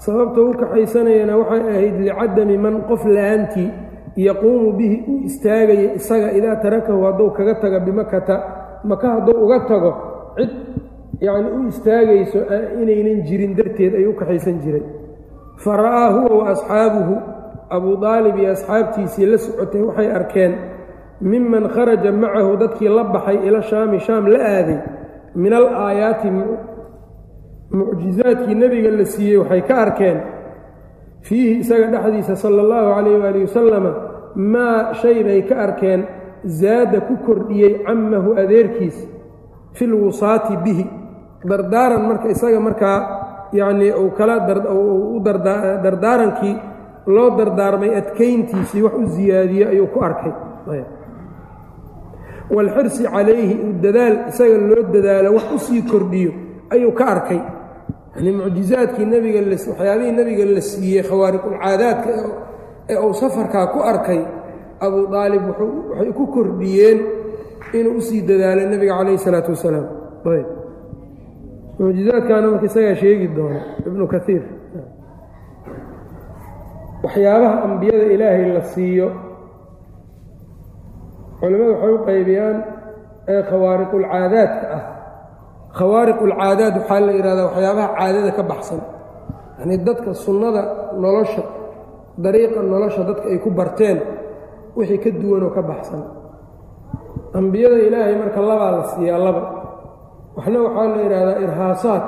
sababta 0.05 0.41
u 0.41 0.53
kaxaysanayana 0.61 1.33
waxay 1.41 1.63
ahayd 1.73 1.97
licadami 2.05 2.57
man 2.61 2.75
qof 2.89 3.03
la'aantii 3.09 3.71
yaquumu 4.17 4.77
bihi 4.77 4.97
uu 5.09 5.21
istaagaya 5.29 5.95
isaga 5.97 6.29
idaa 6.39 6.61
tarakahu 6.61 7.01
hadduu 7.09 7.31
kaga 7.37 7.55
tago 7.63 7.81
bimakata 7.87 8.37
maka 8.85 9.07
hadduu 9.17 9.39
uga 9.45 9.59
tago 9.69 9.91
cid 10.37 10.51
yacni 11.25 11.49
u 11.57 11.61
istaagayso 11.73 12.39
inaynan 12.85 13.25
jirin 13.25 13.57
darteed 13.57 13.95
ayuu 13.97 14.13
u 14.13 14.19
kaxaysan 14.21 14.61
jiray. 14.61 14.85
Fa 15.57 15.73
ra'aa 15.77 16.09
huwa 16.13 16.33
wa 16.39 16.45
asxaabuhu. 16.53 17.15
Abuu 17.67 17.97
daalib 17.97 18.37
iyo 18.39 18.53
asxaabtiisii 18.53 19.27
la 19.27 19.39
socotay 19.39 19.83
waxay 19.89 20.09
arkeen 20.13 20.53
miman 21.21 21.69
kharaja 21.69 22.13
macahu 22.13 22.57
dadkii 22.57 22.89
la 22.89 23.05
baxay 23.05 23.39
ila 23.49 23.63
shaami 23.63 23.99
shaam 24.01 24.27
la 24.29 24.39
aaday 24.39 24.79
min 25.35 25.53
al 25.53 25.67
aayaati 25.69 26.29
mucjizaadkii 27.71 28.55
nebiga 28.55 28.91
la 28.91 29.05
siiyey 29.05 29.39
waxay 29.39 29.63
ka 29.69 29.75
arkeen 29.85 30.19
fiihi 31.23 31.61
isaga 31.61 31.87
dhexdiisa 31.95 32.37
sala 32.37 32.63
allahu 32.63 32.95
calayh 32.95 33.19
waali 33.23 33.41
wasalama 33.47 33.93
maa 34.37 34.95
shay 34.95 35.25
bay 35.25 35.43
ka 35.49 35.55
arkeen 35.67 36.05
zaada 36.45 37.01
ku 37.01 37.17
kordhiyey 37.27 37.83
cammahu 37.87 38.37
adeerkiis 38.43 38.97
fil 39.73 39.95
wusaati 39.95 40.57
bihi 40.65 40.87
dardaaran 41.45 42.03
marka 42.09 42.29
isaga 42.29 42.61
markaa 42.61 42.99
yacnii 43.53 43.93
uu 43.93 44.11
kala 44.19 44.37
u 44.75 45.21
dardaarankii 45.85 46.57
loo 47.07 47.31
dardaarmay 47.39 47.91
adkayntiisii 48.01 48.83
wax 48.83 48.95
u 48.95 49.09
siyaadiye 49.17 49.65
ayuu 49.69 49.87
ku 49.87 50.05
arkay 50.05 50.33
waalxirsi 52.55 53.03
calayhi 53.15 53.55
uu 53.65 53.73
dadaal 53.85 54.15
isaga 54.31 54.57
loo 54.71 54.83
dadaalo 54.95 55.29
wax 55.37 55.47
u 55.57 55.59
sii 55.67 55.83
kordhiyo 55.91 56.33
ayuu 56.75 56.93
ka 56.99 57.05
arkay. 57.15 57.41
Yani 58.17 58.31
mucjizaadkii 58.39 59.07
nebiga 59.15 59.41
waxyaabihii 59.51 60.13
nebiga 60.19 60.45
la 60.55 60.61
siiyey 60.71 61.03
khawaariqulcaadaadka 61.09 62.11
ee 62.93 62.99
uu 63.07 63.15
safarkaa 63.23 63.67
ku 63.75 63.79
arkay 63.93 64.21
abuu 64.85 65.07
daalib 65.15 65.43
waxay 65.51 66.13
ku 66.19 66.25
kordhiyeen 66.35 66.99
inuu 67.79 67.97
u 67.99 68.01
sii 68.09 68.21
dadaalo 68.29 68.63
nebiga 68.73 68.93
calayhi 68.99 69.19
isalaatu 69.21 69.51
wasalaam. 69.55 69.87
Mucjizaadkaana 71.79 72.47
marka 72.51 72.67
isagaa 72.71 72.95
sheegi 73.03 73.27
doona 73.37 73.61
ibnu 73.89 74.05
kaiir 74.13 74.43
waxyaabaha 77.05 77.57
ambiyada 77.67 78.05
ilaahay 78.15 78.49
la 78.57 78.63
siiyo 78.73 79.07
culimmadu 81.41 81.73
waxay 81.75 81.93
u 81.97 81.99
qaybiyaan 82.09 82.57
ee 83.33 83.43
khawaariqulcaadaadka 83.51 84.67
ah. 84.77 84.83
Khawaariqulcaadaad 85.79 86.75
waxaa 86.81 87.01
la 87.07 87.13
yidhahdaa 87.19 87.47
waxyaabaha 87.51 87.89
caadada 87.99 88.31
ka 88.39 88.43
baxsan. 88.51 88.81
Yanii 89.59 89.79
dadka 89.89 90.11
sunnada 90.25 90.63
nolosha 91.03 91.43
dariiqa 92.25 92.61
nolosha 92.73 93.01
dadka 93.09 93.27
ay 93.33 93.39
ku 93.45 93.51
barteen 93.59 93.99
wixii 94.77 94.99
ka 95.05 95.11
duwanoo 95.21 95.51
ka 95.57 95.63
baxsan. 95.71 96.03
Ambiyada 97.39 97.79
ilaahay 97.87 98.15
marka 98.23 98.41
labaa 98.51 98.71
la 98.77 98.83
siiyaa 98.93 99.21
laba. 99.27 99.43
Waxna 100.37 100.59
waxaa 100.67 100.87
la 100.93 100.99
yidhahdaa 101.05 101.39
irhaasaat. 101.45 102.05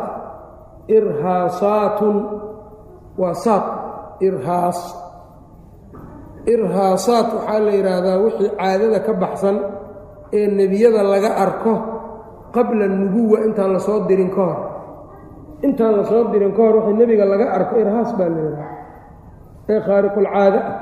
Irhaasaatun 0.97 2.17
waa 3.21 3.35
saaq 3.45 3.65
irhaas 4.27 4.79
irhaasaat 6.53 7.29
waxaa 7.37 7.61
la 7.67 7.73
yidhaahdaa 7.79 8.17
wixii 8.25 8.51
caadada 8.59 8.99
ka 9.07 9.13
baxsan 9.23 9.57
ee 10.39 10.47
nebiyada 10.59 11.03
laga 11.13 11.31
arko 11.45 11.73
qabla 12.55 12.85
nubuwa 12.89 13.39
intaan 13.47 13.71
la 13.77 13.79
soo 13.87 13.99
dirin 14.09 14.31
ka 14.37 14.43
hor. 14.49 14.59
Intaan 15.67 15.95
la 15.99 16.05
soo 16.11 16.23
dirin 16.33 16.53
ka 16.57 16.63
hor 16.65 16.75
wixii 16.77 16.97
nebiga 17.01 17.25
laga 17.33 17.47
arko 17.57 17.75
irhaas 17.83 18.11
baa 18.19 18.29
la 18.35 18.41
yidhaha 18.47 18.69
ee 19.73 19.81
khaariqulcaada 19.87 20.61
ah 20.71 20.75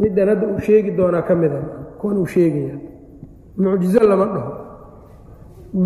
middan 0.00 0.28
hadda 0.32 0.44
uu 0.52 0.60
sheegi 0.66 0.90
doonaa 0.98 1.22
ka 1.28 1.34
mida 1.40 1.58
kuwan 2.00 2.16
uu 2.22 2.26
sheegaya. 2.34 2.74
Mucjizo 3.62 4.00
lama 4.10 4.26
dhaho. 4.34 4.52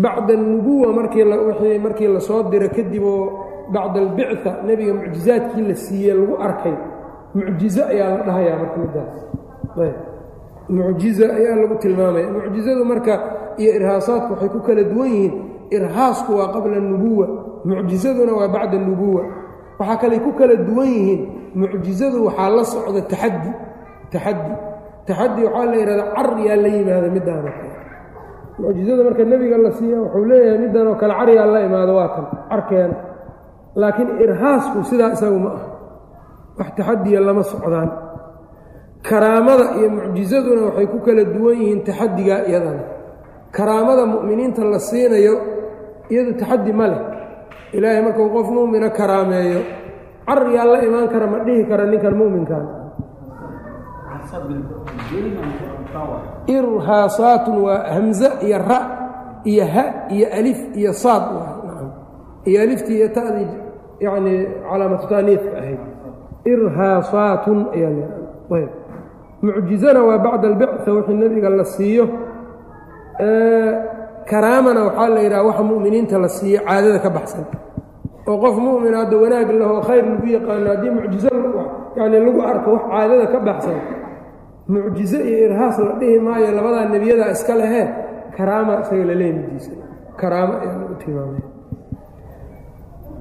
Bacda 0.03 0.33
anubuwa 0.33 0.87
markii 0.93 1.23
wixii 1.23 1.79
markii 1.85 2.07
la 2.15 2.19
soo 2.27 2.43
diro 2.51 2.67
kadib 2.75 3.03
oo 3.03 3.25
bacda 3.73 3.97
albicta 4.03 4.51
nebiga 4.67 4.93
mucjizaadkii 4.93 5.63
la 5.69 5.75
siiyey 5.83 6.13
lagu 6.19 6.35
arkay 6.47 6.75
mucjizo 7.35 7.81
ayaa 7.93 8.09
la 8.17 8.23
dhahayaa 8.27 8.57
marka 8.61 8.77
middaas 8.83 9.15
mucjizo 10.69 11.25
ayaa 11.37 11.55
lagu 11.61 11.75
tilmaamaya. 11.83 12.27
Mucjizadu 12.35 12.83
marka 12.91 13.13
iyo 13.61 13.71
irhaasaadku 13.77 14.31
waxay 14.33 14.49
ku 14.55 14.59
kala 14.67 14.83
duwan 14.91 15.09
yihiin. 15.15 15.33
Irhaasku 15.75 16.31
waa 16.39 16.51
qabla 16.55 16.77
nubuwa. 16.79 17.27
Mucjizaduna 17.65 18.31
waa 18.39 18.47
bacda 18.55 18.77
nubuwa. 18.87 19.23
Waxaa 19.79 19.97
kaley 20.01 20.19
ku 20.25 20.31
kala 20.39 20.55
duwan 20.67 20.87
yihiin. 20.95 21.21
Mucjizadu 21.59 22.17
waxaa 22.27 22.49
la 22.57 22.63
socda 22.63 23.01
taxaddi. 23.11 23.51
Taxaddi. 24.13 24.53
Taxaddi 25.07 25.41
waxaa 25.45 25.65
la 25.71 25.75
yidhahdaa 25.81 26.09
car 26.15 26.29
yaa 26.47 26.55
la 26.63 26.67
yimaada 26.75 27.07
middaanoo 27.15 27.51
kale. 27.57 27.69
Mucjizada 28.61 29.01
marka 29.07 29.23
nebiga 29.31 29.57
la 29.65 29.71
siiya 29.77 29.97
wuxuu 30.03 30.25
leeyahay 30.29 30.59
middanoo 30.63 30.95
kale 31.01 31.13
caryaa 31.19 31.45
la 31.53 31.59
imaado 31.67 31.93
waa 31.99 32.09
kan. 32.15 32.25
Carkeena. 32.49 32.95
Laakiin 33.75 34.09
irhaasku 34.23 34.77
sidaa 34.89 35.11
isagu 35.15 35.39
ma 35.45 35.49
ah 35.57 35.61
wax 36.59 36.69
taxadiya 36.77 37.19
lama 37.27 37.43
socdaan. 37.51 37.89
Karaamada 39.07 39.65
iyo 39.79 39.87
mucjizaduna 39.95 40.61
waxay 40.67 40.87
ku 40.93 40.97
kala 41.05 41.23
duwan 41.33 41.55
yihiin 41.61 41.81
taxadigaa 41.87 42.41
iyadana. 42.49 42.83
Karaamada 43.55 44.03
mu'miniinta 44.13 44.61
la 44.71 44.79
siinayo 44.79 45.33
iyadu 46.11 46.31
taxaddi 46.41 46.71
ma 46.79 46.85
leh. 46.91 47.01
Ilaahay 47.75 48.01
markuu 48.05 48.29
qof 48.35 48.47
mu'mina 48.55 48.89
karaameeyo 48.99 49.61
car 50.27 50.41
yaa 50.55 50.65
la 50.73 50.79
imaan 50.87 51.07
kara 51.13 51.27
ma 51.33 51.37
dhihi 51.45 51.63
kara 51.69 51.83
ninkan 51.91 52.15
mu'minkan 52.19 52.63
irhaasaatun 56.47 57.55
waa 57.65 57.83
hamze 57.95 58.27
iyo 58.47 58.57
ra 58.69 58.79
iyo 59.45 59.65
ha 59.73 59.83
iyo 60.15 60.27
alif 60.39 60.59
iyo 60.79 60.93
saad 60.93 61.23
iyo 62.47 62.57
aliftii 62.63 62.95
iyo 62.99 63.09
ta'dii 63.17 63.49
yacnii 64.03 64.39
calaamatu 64.69 65.05
taaniifka 65.11 65.57
ahayd 65.61 65.79
irhaasaatun 66.45 67.59
mucjizana 69.41 70.01
waa 70.03 70.17
bacda 70.17 70.47
albicsa 70.47 70.91
wixii 70.93 71.13
nebiga 71.13 71.49
la 71.49 71.65
siiyo. 71.65 72.05
Karaamana 74.29 74.83
waxaa 74.87 75.09
la 75.09 75.19
yidhaha 75.21 75.43
waxa 75.49 75.63
mu'miniinta 75.63 76.17
la 76.19 76.29
siiyo 76.29 76.59
caadada 76.67 76.99
ka 76.99 77.09
baxsan. 77.09 77.45
Oo 78.27 78.37
qof 78.43 78.55
mu'min 78.57 78.93
hadda 78.93 79.17
wanaag 79.17 79.49
lahoo 79.61 79.81
khayr 79.81 80.05
lagu 80.05 80.27
yaqaano 80.35 80.67
haddii 80.71 80.91
mucjizo 80.97 81.29
yani 81.97 82.17
lagu 82.25 82.41
arko 82.51 82.69
wax 82.75 82.83
caadada 82.91 83.25
ka 83.33 83.39
baxsan 83.47 83.77
mucjizo 84.69 85.17
iyo 85.29 85.37
irhaas 85.49 85.77
la 85.79 85.93
dhihi 85.99 86.19
maayo 86.25 86.51
labadaa 86.57 86.85
nebiyada 86.93 87.31
iska 87.35 87.53
lehee 87.61 87.87
karaama 88.37 88.73
isaga 88.81 89.05
laleemidiisa 89.09 89.71
karaamo 90.21 90.53
ayaa 90.61 90.77
lagu 90.81 90.95
tilmaamaya 91.01 91.45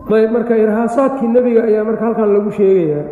ayb 0.09 0.31
marka 0.33 0.55
irhaasaadkii 0.57 1.29
nebiga 1.29 1.63
ayaa 1.69 1.85
marka 1.85 2.05
halkan 2.05 2.29
lagu 2.35 2.51
sheegayaa 2.51 3.05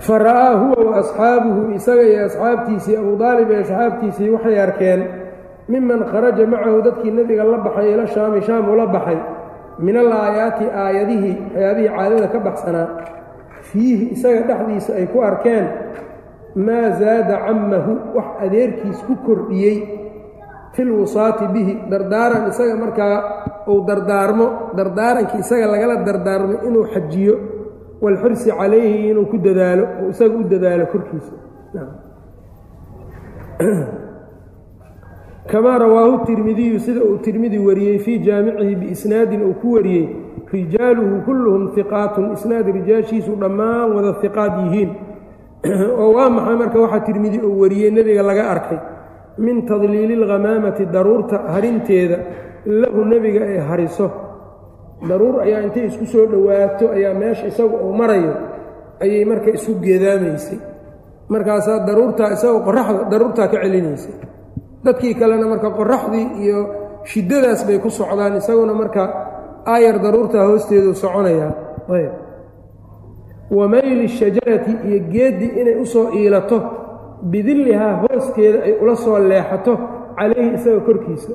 fa 0.00 0.18
ra'aa 0.18 0.54
huwa 0.56 0.78
wa 0.90 0.96
asxaabuhu 1.02 1.62
isaga 1.76 2.02
iyo 2.02 2.24
asxaabtiisii 2.26 2.96
abuu 2.96 3.16
daalib 3.20 3.50
iyo 3.50 3.60
asxaabtiisii 3.60 4.30
waxay 4.34 4.60
arkeen 4.62 5.00
miman 5.68 6.04
kharaja 6.10 6.46
macahu 6.46 6.82
dadkii 6.82 7.10
nebiga 7.12 7.44
la 7.44 7.58
baxay 7.58 7.92
ila 7.94 8.06
shaami 8.06 8.40
shaam 8.42 8.68
ula 8.72 8.86
baxay 8.86 9.18
min 9.78 9.96
al 9.96 10.12
aayaati 10.12 10.64
aayadihii 10.84 11.36
waxyaabihii 11.52 11.88
caadada 11.96 12.28
ka 12.32 12.38
baxsanaa 12.46 12.88
fiihi 13.68 14.04
isaga 14.16 14.40
dhexdiisa 14.48 14.92
ay 14.96 15.06
ku 15.12 15.18
arkeen 15.22 15.66
maa 16.56 16.90
zaada 17.00 17.36
cammahu 17.46 17.92
wax 18.16 18.28
adeerkiis 18.44 18.98
ku 19.06 19.14
kordhiyey 19.26 19.76
fil 20.80 20.90
wusaati 20.96 21.44
bihi 21.54 21.72
dardaaran 21.92 22.48
isaga 22.50 22.74
markaa 22.82 23.16
uu 23.68 23.80
dardaarmo 23.88 24.46
dardaarankii 24.78 25.40
isaga 25.44 25.66
lagala 25.72 25.96
dardaarmo 26.08 26.54
inuu 26.68 26.84
xajiyo 26.94 27.34
walxirsi 28.04 28.48
calayhi 28.58 29.08
inuu 29.12 29.26
ku 29.32 29.36
dadaalo 29.46 29.84
oo 30.02 30.08
isaga 30.14 30.34
u 30.40 30.44
dadaalo 30.52 30.84
korkiisa 30.92 31.32
kamaa 35.50 35.78
rawaahu 35.78 36.24
tirmidiyu 36.26 36.80
sida 36.80 37.00
uu 37.04 37.18
tirmidi 37.18 37.58
wariyey 37.58 37.98
fii 37.98 38.18
jaamicihi 38.18 38.74
biisnaadin 38.76 39.42
uu 39.42 39.54
ku 39.62 39.72
wariyey 39.72 40.06
rijaaluhu 40.52 41.20
kulluhum 41.26 41.64
hiqaatun 41.76 42.32
isnaad 42.32 42.66
rijaashiisu 42.78 43.32
dhammaan 43.42 43.92
wada 43.96 44.12
hiqaad 44.22 44.54
yihiin 44.64 44.90
oo 46.02 46.08
waa 46.16 46.30
maxay 46.36 46.56
marka 46.62 46.78
waxaa 46.84 47.00
tirmidi 47.08 47.38
uu 47.48 47.60
wariyey 47.62 47.90
nebiga 47.90 48.22
laga 48.22 48.44
arkay 48.54 48.78
min 49.38 49.66
tadliili 49.66 50.14
alghamaamati 50.22 50.86
daruurta 50.86 51.36
harinteeda 51.54 52.16
lahu 52.66 53.04
nebiga 53.04 53.44
ay 53.44 53.58
hariso. 53.68 54.06
Daruur 55.08 55.40
ayaa 55.44 55.62
intay 55.66 55.86
isku 55.88 56.04
soo 56.06 56.26
dhowaato 56.32 56.84
ayaa 56.96 57.14
meesha 57.14 57.46
isagu 57.46 57.76
uu 57.76 57.92
marayo 58.00 58.34
ayay 59.02 59.24
marka 59.24 59.50
isu 59.56 59.74
geedaamaysay 59.84 60.58
markaasaa 61.32 61.86
daruurtaa 61.88 62.32
isagoo 62.36 62.60
qoraxda 62.68 63.04
daruurtaa 63.12 63.48
ka 63.52 63.56
celinaysay. 63.64 64.14
Dadkii 64.84 65.14
kalena 65.20 65.46
marka 65.52 65.68
qoraxdii 65.78 66.26
iyo 66.44 66.58
shiddadaas 67.10 67.60
bay 67.66 67.78
ku 67.78 67.88
socdaan 67.90 68.36
isaguna 68.40 68.74
marka 68.74 69.02
aayar 69.72 69.96
daruurtaa 70.04 70.44
hoosteedu 70.50 70.92
soconayaa 70.94 71.52
ayb. 71.96 72.12
Wa 73.50 73.64
mayli 73.68 74.08
shajarati 74.08 74.72
iyo 74.88 74.98
geeddii 75.12 75.52
inay 75.60 75.76
u 75.82 75.86
soo 75.86 76.12
iilato 76.12 76.56
bidillihaa 77.32 77.94
hooskeeda 78.02 78.58
ay 78.64 78.72
ula 78.82 78.96
soo 78.96 79.18
leexato 79.18 79.72
calayhi 80.18 80.54
isaga 80.54 80.80
korkiisa. 80.80 81.32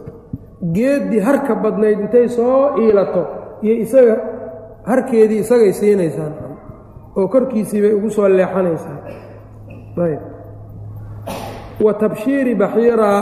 Geeddii 0.76 1.20
harka 1.20 1.56
badnayd 1.56 2.00
intay 2.00 2.28
soo 2.28 2.78
iilato 2.82 3.22
iyo 3.62 3.76
isaga 3.86 4.16
harkeedii 4.90 5.40
isagay 5.46 5.74
siinaysaan 5.74 6.34
oo 7.18 7.28
korkiisii 7.28 7.82
bay 7.82 7.94
ugu 7.94 8.10
soo 8.10 8.28
leexanaysaa 8.30 8.98
ayb. 10.06 10.22
Wa 11.86 11.94
tabshiiri 11.94 12.56
baxiiraa 12.56 13.20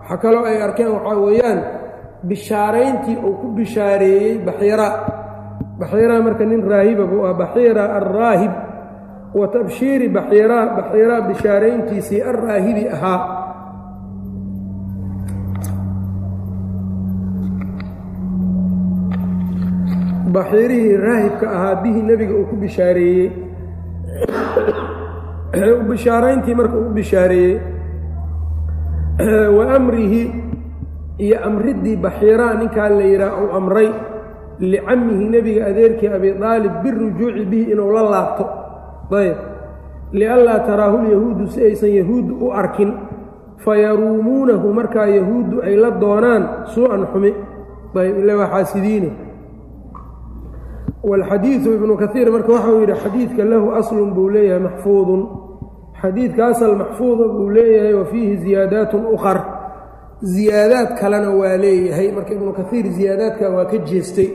waxaa 0.00 0.16
kaloo 0.22 0.44
ay 0.44 0.62
arkeen 0.62 0.90
waxaa 0.94 1.16
weeyaan 1.24 1.60
bishaarayntii 2.28 3.16
uu 3.26 3.34
ku 3.40 3.46
bishaareeyey 3.56 4.38
baxiira. 4.46 4.88
Baxiiraa 5.80 6.20
marka 6.22 6.44
nin 6.44 6.62
raahiba 6.70 7.04
buu 7.06 7.24
ah 7.26 7.34
baxiira 7.34 7.84
alraahib 7.98 8.52
wa 9.34 9.46
tabshiiri 9.48 10.08
baxiiraa 10.08 11.20
bishaarayntiisii 11.28 12.22
alraahibi 12.30 12.84
ahaa. 12.96 13.20
Baxiirihii 20.34 20.96
raahibka 20.96 21.46
ahaa 21.50 21.74
bihii 21.82 22.02
nebiga 22.08 22.34
uu 22.34 22.46
ku 22.50 22.56
bishaareeyey. 22.56 23.30
Bishaarayntii 25.90 26.54
marka 26.54 26.76
uu 26.78 26.92
bishaareeyey. 26.94 27.58
Wa 29.56 29.64
amrihi 29.76 30.22
iyo 31.18 31.36
amriddii 31.48 31.96
baxiiraa 31.96 32.54
ninkaa 32.60 32.88
la 32.88 33.04
yidhaah 33.04 33.42
uu 33.42 33.50
amray 33.58 33.88
licammihi 34.60 35.24
nebiga 35.34 35.66
adeerkii 35.66 36.08
abi 36.16 36.30
aalib 36.50 36.74
birujuuci 36.82 37.44
bihi 37.50 37.72
inuu 37.72 37.92
la 37.96 38.02
laabto 38.12 38.44
ayb. 39.10 39.36
lianlaa 40.12 40.58
taraahu 40.66 40.98
lyahuudu 41.06 41.46
si 41.52 41.62
aysan 41.64 41.90
yahuuddu 41.90 42.34
u 42.46 42.52
arkin. 42.52 42.92
fayaruumuunahu 43.64 44.72
markaa 44.72 45.06
yahuuddu 45.06 45.62
ay 45.62 45.76
la 45.76 45.90
doonaan 45.90 46.42
suu-an 46.74 47.06
xumi. 47.12 47.34
Ayb. 47.94 48.18
ila 48.18 48.36
waa 48.36 48.48
xaasidiine 48.54 49.10
wاlxadiiثu 51.08 51.68
ibnu 51.74 51.96
kaiir 51.96 52.28
marka 52.30 52.52
waxau 52.52 52.80
yidhi 52.80 52.94
xadiidka 53.02 53.44
lahu 53.44 53.66
aslun 53.80 54.10
buu 54.14 54.28
leeyahay 54.28 54.62
maxfuudun 54.66 55.22
xadiidka 56.02 56.46
asal 56.46 56.76
maxfuuda 56.76 57.24
buu 57.34 57.48
leeyahay 57.50 57.94
wa 57.94 58.04
fiihi 58.04 58.36
ziyaadaat 58.36 58.92
ukar 59.16 59.38
ziyaadaad 60.22 60.88
kalena 61.00 61.30
waa 61.40 61.56
leeyahay. 61.56 62.12
Marka 62.12 62.32
ibnu 62.34 62.52
kaiir 62.52 62.86
ziyaadaadka 62.96 63.50
waa 63.50 63.64
ka 63.64 63.78
jeestay 63.88 64.28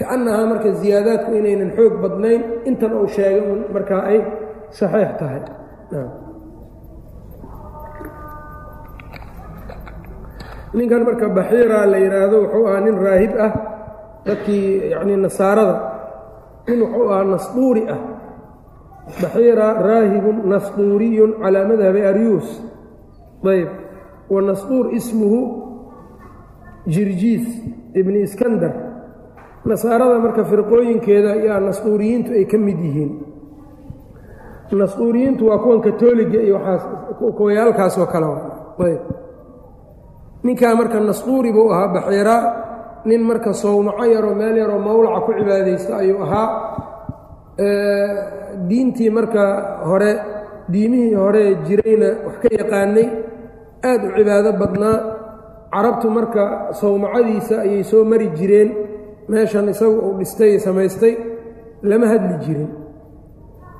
kaannahaa 0.00 0.46
marka 0.52 0.70
ziyaadaadku 0.82 1.30
inaynan 1.40 1.70
xoog 1.76 1.94
badnayn 2.02 2.42
intan 2.68 2.92
uu 2.98 3.06
sheegay 3.16 3.40
un 3.52 3.60
markaa 3.74 4.02
ay 4.12 4.18
saxiix 4.78 5.12
tahay. 5.20 5.42
Ninkan 10.74 11.02
marka 11.02 11.26
baxiira 11.34 11.86
la 11.92 11.98
yidhaahdo 11.98 12.36
wuxuu 12.46 12.66
ahaa 12.68 12.80
nin 12.86 12.96
raahib 13.06 13.32
ah 13.46 13.52
dadkii 14.26 14.90
yacnii 14.94 15.18
nasaarada. 15.26 15.76
Nin 16.68 16.78
wuxuu 16.84 17.06
ahaa 17.10 17.24
nasduuri 17.34 17.82
ah. 17.94 18.00
Baxiira 19.22 19.66
raahibun 19.88 20.36
nasduuriyun 20.52 21.30
calaa 21.42 21.66
madhabi 21.70 22.00
aryuus 22.10 22.48
ayb. 23.52 23.70
Wa 24.30 24.38
nasduur 24.48 24.94
ismuhu 24.94 25.40
jirjiis 26.86 27.46
ibni 27.98 28.22
iskandar 28.26 28.89
nasaarada 29.68 30.18
marka 30.24 30.42
firqooyinkeeda 30.50 31.32
yaa 31.46 31.60
nasduuriyiintu 31.60 32.30
ay 32.38 32.44
ka 32.52 32.58
mid 32.58 32.78
yihiin. 32.86 33.12
Nasduuriyiintu 34.72 35.42
waa 35.48 35.58
kuwan 35.62 35.80
katooliga 35.86 36.38
iyo 36.46 36.54
waxaas 36.56 36.82
kuwayaalkaasoo 37.36 38.06
kale 38.12 38.26
ayb. 38.86 39.00
Ninkaa 40.44 40.74
marka 40.74 41.00
nasduuri 41.00 41.52
buu 41.52 41.68
ahaa 41.72 41.88
baxiira 41.94 42.36
nin 43.04 43.22
marka 43.28 43.52
sowmaco 43.52 44.04
yaroo 44.04 44.34
meel 44.34 44.56
yaroo 44.56 44.78
mawlaca 44.78 45.20
ku 45.26 45.32
cibaadaysta 45.38 45.92
ayuu 46.00 46.22
ahaa. 46.24 46.48
Diintii 48.68 49.10
marka 49.10 49.42
hore 49.84 50.12
diimihii 50.72 51.14
hore 51.14 51.44
jirayna 51.66 52.08
wax 52.26 52.36
ka 52.42 52.48
yaqaanay 52.58 53.06
aad 53.84 54.00
u 54.06 54.10
cibaado 54.16 54.50
badnaa. 54.60 54.96
Carabtu 55.74 56.08
marka 56.10 56.42
sowmacadiisa 56.80 57.60
ayay 57.66 57.82
soo 57.84 58.04
mari 58.04 58.28
jireen 58.38 58.70
meeshan 59.32 59.66
isagu 59.72 59.96
uu 60.06 60.14
dhistay 60.18 60.52
samaystay 60.66 61.14
lama 61.90 62.06
hadli 62.12 62.34
jirin. 62.44 62.70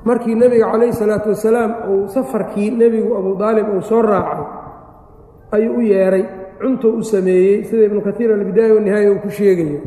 Markii 0.07 0.35
nebiga 0.41 0.65
calayhi 0.71 0.93
salaatu 1.01 1.29
wasalaam 1.33 1.71
uu 1.91 2.07
safarkii 2.15 2.69
nebigu 2.81 3.11
abuu 3.19 3.35
daalib 3.41 3.67
uu 3.75 3.81
soo 3.89 4.01
raacay 4.01 4.43
ayuu 5.55 5.77
u 5.79 5.81
yeedhay 5.91 6.23
cuntuu 6.61 6.91
u 6.99 7.03
sameeyey 7.13 7.63
sida 7.67 7.83
ibnu 7.89 8.01
kaiir 8.07 8.29
albidaaya 8.37 8.73
wanihaaya 8.77 9.09
uu 9.13 9.19
ku 9.23 9.29
sheegayo. 9.37 9.79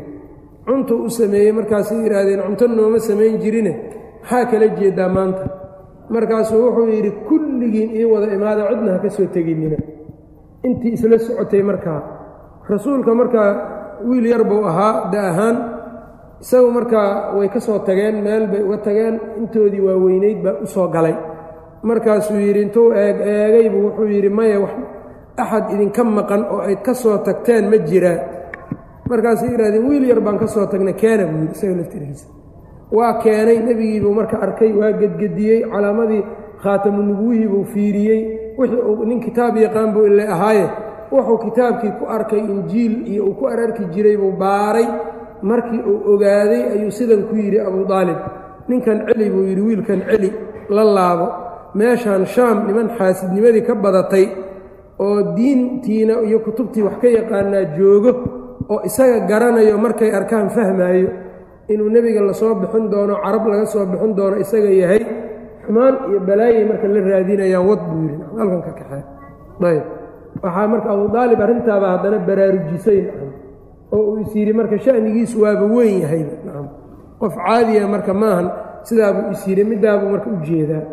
Cuntuu 0.67 1.03
u 1.07 1.09
sameeyey 1.19 1.51
markaasay 1.57 1.97
yidhaahdeen 2.05 2.41
cunto 2.47 2.65
nooma 2.67 2.99
samayn 3.09 3.35
jirine 3.43 3.71
maxaa 4.21 4.45
kala 4.51 4.67
jeedaa 4.79 5.09
maanta? 5.17 5.43
Markaasuu 6.13 6.59
wuxuu 6.65 6.87
yidhi 6.95 7.11
kulligiin 7.27 7.89
ii 7.99 8.05
wada 8.13 8.27
imaada 8.37 8.61
cidna 8.69 8.91
ha 8.93 8.99
ka 9.03 9.09
soo 9.15 9.25
teginina 9.35 9.77
intii 10.67 10.93
isla 10.97 11.17
socotay 11.27 11.61
markaa 11.69 11.99
rasuulka 12.71 13.11
markaa 13.21 13.49
wiil 14.07 14.25
yar 14.33 14.43
buu 14.43 14.63
ahaa 14.65 15.09
da 15.11 15.19
ahaan. 15.31 15.57
Isagu 16.41 16.69
markaa 16.71 17.33
way 17.37 17.47
ka 17.49 17.59
soo 17.59 17.79
tageen 17.87 18.21
meel 18.23 18.47
bay 18.51 18.61
uga 18.67 18.77
tageen 18.77 19.15
intoodii 19.39 19.81
waaweynayd 19.87 20.39
baa 20.43 20.55
u 20.63 20.67
soo 20.67 20.87
galay. 20.87 21.15
Markaasuu 21.83 22.39
yidhi 22.39 22.61
intuu 22.61 22.91
eeg 22.93 23.17
eegaybu 23.21 23.77
wuxuu 23.85 24.07
yidhi 24.15 24.29
maya 24.29 24.59
wax 24.59 24.73
axad 25.37 25.65
idinka 25.73 26.03
maqan 26.03 26.41
oo 26.53 26.59
ayd 26.67 26.81
ka 26.85 26.93
soo 26.93 27.17
tagteen 27.25 27.69
ma 27.71 27.77
jiraan 27.77 28.19
markaasay 29.09 29.49
yidhahdeen 29.51 29.85
wiil 29.89 30.03
yar 30.09 30.19
baan 30.25 30.37
ka 30.41 30.47
soo 30.47 30.65
tagnay 30.71 30.93
keena 31.01 31.23
buu 31.29 31.39
yidhi 31.43 31.53
isaga 31.55 31.75
laftirkiisa 31.79 32.27
waa 32.97 33.13
keenay 33.23 33.57
nebigiibuu 33.67 34.13
marka 34.19 34.37
arkay 34.45 34.71
waa 34.79 34.91
gedgediyey 35.01 35.59
calaamadii 35.71 36.23
khaatamunubuwihii 36.63 37.47
buu 37.53 37.63
fiiriyey 37.73 38.21
wixii 38.57 38.81
uu 38.89 39.05
nin 39.05 39.19
kitaab 39.25 39.57
yaqaan 39.57 39.93
buu 39.93 40.05
ile 40.09 40.23
ahaaye 40.35 40.65
wuxuu 41.11 41.37
kitaabkii 41.45 41.91
ku 41.99 42.03
arkay 42.15 42.39
injiil 42.53 42.93
iyo 43.11 43.21
uu 43.29 43.35
ku 43.39 43.43
ararki 43.47 43.83
jiray 43.93 44.17
buu 44.17 44.31
baaray. 44.37 44.87
Markii 45.41 45.81
uu 45.91 45.99
ogaaday 46.13 46.61
ayuu 46.73 46.91
sidan 46.91 47.21
ku 47.29 47.35
yidhi 47.35 47.59
abuu 47.59 47.85
daalib 47.91 48.17
ninkan 48.69 48.97
celi 49.07 49.29
buu 49.33 49.43
yidhi 49.49 49.61
wiilkan 49.61 49.99
celi 50.09 50.29
la 50.69 50.83
laabo. 50.83 51.27
Meeshaan 51.75 52.23
shaam 52.25 52.57
niman 52.67 52.87
xaasidnimadii 52.97 53.63
ka 53.67 53.75
badatay 53.75 54.25
oo 54.99 55.35
diintiina 55.35 56.23
iyo 56.27 56.39
kutubtii 56.39 56.83
wax 56.87 56.95
ka 57.03 57.07
yaqaanaa 57.17 57.65
joogo 57.77 58.11
oo 58.71 58.79
isaga 58.87 59.19
garanayo 59.29 59.77
markay 59.77 60.09
arkaan 60.15 60.49
fahmaayo 60.55 61.09
inuu 61.67 61.89
nebiga 61.91 62.21
la 62.23 62.33
soo 62.33 62.55
bixin 62.55 62.87
doono 62.89 63.15
carab 63.23 63.43
laga 63.51 63.65
soo 63.73 63.85
bixin 63.91 64.15
doono 64.17 64.35
isaga 64.39 64.71
yahay. 64.81 65.01
Xumaan 65.67 65.95
iyo 66.09 66.19
balaayay 66.27 66.63
marka 66.69 66.87
la 66.87 66.99
raadinayaan 67.09 67.65
wad 67.69 67.81
buu 67.89 68.01
yidhi. 68.07 68.23
Halkan 68.39 68.61
ka 68.65 68.71
kaxee 68.79 69.03
ayb 69.69 69.83
waxaa 70.43 70.67
marka 70.67 70.89
abu 70.91 71.07
daalib 71.15 71.39
arrintaaba 71.41 71.87
haddana 71.97 72.19
baraarujisay 72.19 72.99
oo 73.91 74.03
uu 74.11 74.19
is 74.21 74.53
marka 74.53 74.77
sha'nigiisu 74.77 75.41
waaba 75.41 75.65
weyn 75.65 76.01
yahay. 76.01 76.25
Qof 77.19 77.35
caadiya 77.35 77.87
marka 77.87 78.13
maahan 78.13 78.47
sidaabuu 78.83 79.31
is 79.31 79.47
midaabuu 79.47 80.09
marka 80.09 80.29
u 80.29 80.37
jeedaa. 80.43 80.83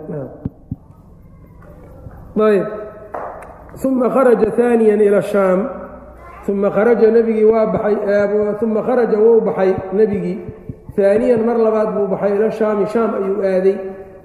Ayb 2.36 2.66
uma 3.84 4.08
kharaja 4.10 4.48
aaniya 4.58 4.94
ila 4.96 5.22
shaam. 5.22 5.60
Uma 6.48 6.70
kharaja 6.70 7.10
nebigii 7.10 7.44
waa 7.44 7.66
baxay 7.66 7.96
uma 8.62 8.82
kharaja 8.82 9.18
wuu 9.18 9.40
baxay 9.40 9.74
nebigii 9.92 10.38
aaniyan 10.98 11.42
mar 11.44 11.56
labaad 11.58 11.88
buu 11.94 12.06
baxay 12.06 12.36
ila 12.36 12.50
shaami 12.50 12.86
shaam 12.86 13.10
ayuu 13.14 13.42
aaday. 13.42 13.76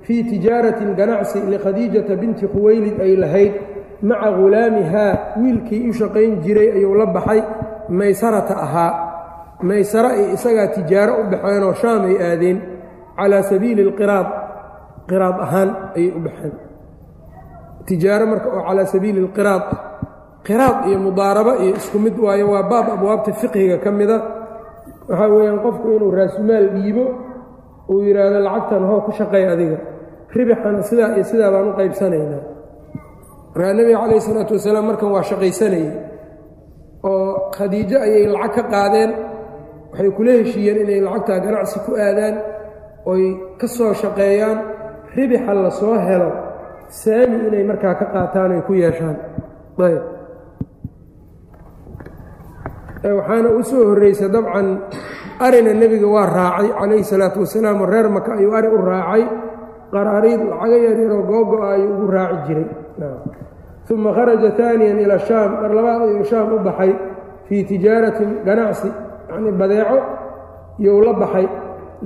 Fii 0.02 0.24
tijaaratin 0.24 0.96
ganacsi 0.96 1.40
likhadiijata 1.52 2.16
binti 2.16 2.48
khuwaylid 2.48 3.02
ay 3.02 3.16
lahayd 3.16 3.54
maca 4.02 4.30
ghulaamihaa 4.38 5.14
wiilkii 5.42 5.90
u 5.90 5.94
shaqayn 5.94 6.42
jiray 6.44 6.70
ayuu 6.78 6.94
la 6.96 7.06
baxay. 7.06 7.42
Maysarata 7.90 8.56
ahaa. 8.66 8.92
Maysara 9.64 10.10
ay 10.18 10.34
isagaa 10.36 10.68
tijaaro 10.76 11.14
u 11.22 11.24
baxeenoo 11.32 11.74
shaam 11.82 12.02
ay 12.10 12.16
aadeen. 12.30 12.58
Calaa 13.18 13.44
sabiili 13.44 13.82
alqiraad. 13.88 14.28
Qiraad 15.10 15.38
ahaan 15.46 15.70
ayay 15.96 16.12
u 16.18 16.20
baxeen. 16.26 16.54
Tijaaro 17.88 18.26
marka 18.32 18.48
oo 18.56 18.64
calaa 18.68 18.86
sabiili 18.86 19.20
alqiraad. 19.26 19.64
Ah 19.72 19.80
qiraad 20.48 20.78
iyo 20.88 21.00
mudaarabo 21.00 21.54
iyo 21.64 21.76
isku 21.76 21.98
mid 22.00 22.16
waayo 22.20 22.46
waa 22.52 22.64
baab 22.72 22.88
abwaabta 22.96 23.32
fiqhiga 23.42 23.78
ka 23.84 23.92
mida. 23.92 24.18
Waxaa 25.10 25.28
weeyaan 25.34 25.60
qofku 25.66 25.88
inuu 25.96 26.12
raasumaal 26.12 26.68
dhiibo 26.76 27.06
uu 27.92 28.02
yidhaahdo 28.08 28.40
lacagtan 28.48 28.84
hoo 28.90 29.02
ku 29.06 29.12
shaqay 29.12 29.44
adiga. 29.54 29.78
Ribixana 30.36 30.84
sidaa 30.84 31.16
iyo 31.16 31.24
sidaa 31.24 31.52
baan 31.54 31.68
u 31.68 31.74
qaybsanaynaa 31.80 32.57
markaa 33.58 33.74
nebiga 33.78 33.98
calayhi 34.02 34.22
isalaatu 34.24 34.54
wasalaam 34.58 34.86
markan 34.90 35.10
waa 35.16 35.24
shaqaysanayey 35.30 35.90
oo 37.10 37.50
khadiijo 37.58 37.98
ayay 38.06 38.26
lacag 38.36 38.54
ka 38.56 38.64
qaadeen 38.74 39.12
waxay 39.92 40.10
kula 40.18 40.32
heshiiyeen 40.40 40.78
inay 40.84 41.00
lacagtaa 41.08 41.40
ganacsi 41.46 41.78
ku 41.86 41.92
aadaan 42.06 42.36
oy 43.12 43.24
ka 43.60 43.68
soo 43.76 43.94
shaqeeyaan 44.02 44.58
ribixa 45.16 45.54
la 45.64 45.72
soo 45.80 45.96
helo 46.08 46.30
saami 47.02 47.38
inay 47.50 47.64
markaa 47.70 47.94
ka 48.00 48.06
qaataan 48.14 48.52
ay 48.56 48.62
ku 48.68 48.74
yeeshaan. 48.82 49.18
Ayb. 49.88 50.04
Waxaana 53.18 53.50
u 53.60 53.62
soo 53.70 53.84
horreysay 53.90 54.30
dabcan 54.36 54.68
arina 55.46 55.72
nebiga 55.82 56.08
waa 56.16 56.26
raacay 56.38 56.70
calayhi 56.80 57.04
salaatu 57.12 57.40
wasalaam 57.46 57.82
oo 57.82 57.88
reer 57.94 58.08
maka 58.10 58.32
ayuu 58.38 58.54
ari 58.58 58.68
u 58.68 58.78
raacay. 58.92 59.24
Qaraariid 59.94 60.42
lacaga 60.52 60.78
yaryaroo 60.86 61.24
googo-a 61.30 61.68
ayuu 61.76 61.92
ugu 61.96 62.08
raaci 62.16 62.40
jiray 62.48 62.68
uma 63.94 64.12
kharaja 64.14 64.52
taaniyan 64.60 65.00
ila 65.00 65.18
shaam 65.20 65.52
mar 65.62 65.72
labaad 65.78 66.02
ayuu 66.08 66.24
shaam 66.32 66.48
u 66.54 66.60
baxay 66.68 66.92
fii 67.48 67.64
tijaaratin 67.70 68.32
ganacsi 68.46 68.90
yacnii 69.30 69.52
badeeco 69.62 69.98
iyou 70.80 71.02
la 71.02 71.14
baxay 71.14 71.48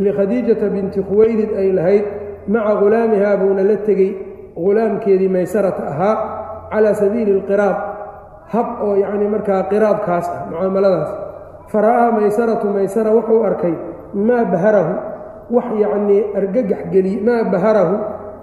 likhadiijata 0.04 0.70
binti 0.74 1.00
khuwaylid 1.08 1.52
ay 1.62 1.70
lahayd 1.78 2.06
maca 2.48 2.74
ghulaamihaa 2.82 3.38
buuna 3.42 3.64
la 3.70 3.78
tegey 3.88 4.12
ghulaamkeedii 4.56 5.30
maysarata 5.36 5.84
ahaa 5.92 6.16
calaa 6.72 6.94
sabiili 7.02 7.32
alqiraad 7.40 7.78
hab 8.54 8.68
oo 8.86 8.96
yacnii 9.04 9.30
markaa 9.36 9.64
qiraadkaas 9.72 10.28
ah 10.30 10.46
mucaamaladaas 10.52 11.12
fara'aa 11.74 12.12
maysaratu 12.18 12.68
maysara 12.78 13.10
wuxuu 13.18 13.44
arkay 13.50 13.74
maa 14.28 14.46
baharahu 14.54 14.94
wax 15.56 15.68
yacnii 15.84 16.22
argagax 16.40 16.82
geliye 16.94 17.20
maa 17.28 17.44
baharahu 17.54 17.96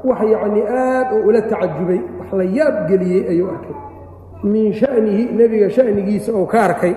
wax 0.05 0.21
yacnii 0.33 0.65
aad 0.69 1.09
oo 1.13 1.27
ula 1.29 1.43
tacajubay 1.43 2.01
wax 2.21 2.33
la 2.33 2.45
yaab 2.45 2.89
geliyey 2.89 3.29
ayuu 3.29 3.51
arkay. 3.51 3.77
Min 4.43 4.73
sha'nihi 4.73 5.25
nebiga 5.39 5.69
sha'nigiisa 5.71 6.33
oo 6.33 6.47
ka 6.47 6.63
arkay. 6.63 6.95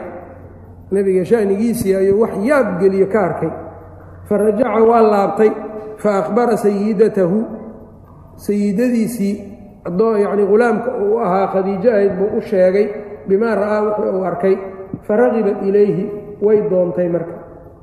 Nebiga 0.92 1.26
sha'nigiisii 1.26 1.96
ayuu 1.96 2.22
wax 2.22 2.34
yaab 2.44 2.80
geliye 2.80 3.06
ka 3.06 3.20
arkay. 3.22 3.50
Fa 4.28 4.38
rajaca 4.38 4.84
waa 4.90 5.02
laabtay 5.02 5.52
fa 5.98 6.10
akhbara 6.20 6.58
sayidatahu 6.58 7.46
sayidadiisii 8.36 9.36
yacnii 10.22 10.46
ghulaamka 10.46 10.92
uu 11.04 11.20
ahaa 11.20 11.48
khadiijo 11.48 11.90
ahayd 11.92 12.12
buu 12.18 12.38
u 12.38 12.42
sheegay 12.42 12.88
bimaa 13.28 13.56
ra'aa 13.56 13.82
wuxuu 13.86 14.18
uu 14.18 14.24
arkay. 14.26 14.56
Fa 15.08 15.16
ragibat 15.18 15.62
ilayhi 15.66 16.10
way 16.42 16.62
doontay 16.70 17.10
marka. 17.10 17.34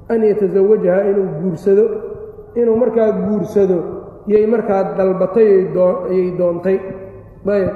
An 0.09 0.23
yatasawajaha 0.25 1.01
inuu 1.11 1.29
guursado 1.43 1.85
inuu 2.55 2.77
markaa 2.77 3.13
guursado 3.13 3.79
yay 4.33 4.45
markaa 4.53 4.83
dalbatay 4.99 5.49
ayay 6.11 6.31
doontay. 6.39 6.79
Ayb 7.49 7.71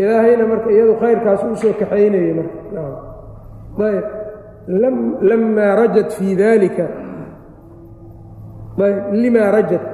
ilaahayna 0.00 0.44
marka 0.52 0.68
iyadu 0.74 0.94
khayrkaas 1.02 1.42
u 1.44 1.56
soo 1.62 1.72
kaxaynayay 1.80 2.32
marka. 2.38 2.58
Ayb 3.88 4.06
lamaa 5.30 5.72
rajat 5.80 6.10
fii 6.16 6.34
dalika 6.42 6.86
ayb 8.86 8.98
limaa 9.22 9.50
rajat 9.56 9.84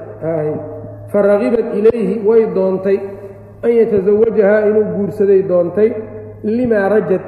faragibat 1.12 1.68
ilayhi 1.78 2.14
way 2.28 2.42
doontay. 2.56 2.98
An 3.64 3.70
yatasawajahaa 3.78 4.60
inuu 4.68 4.86
guursaday 4.94 5.42
doontay. 5.50 5.90
Limaa 6.56 6.88
rajad 6.88 7.24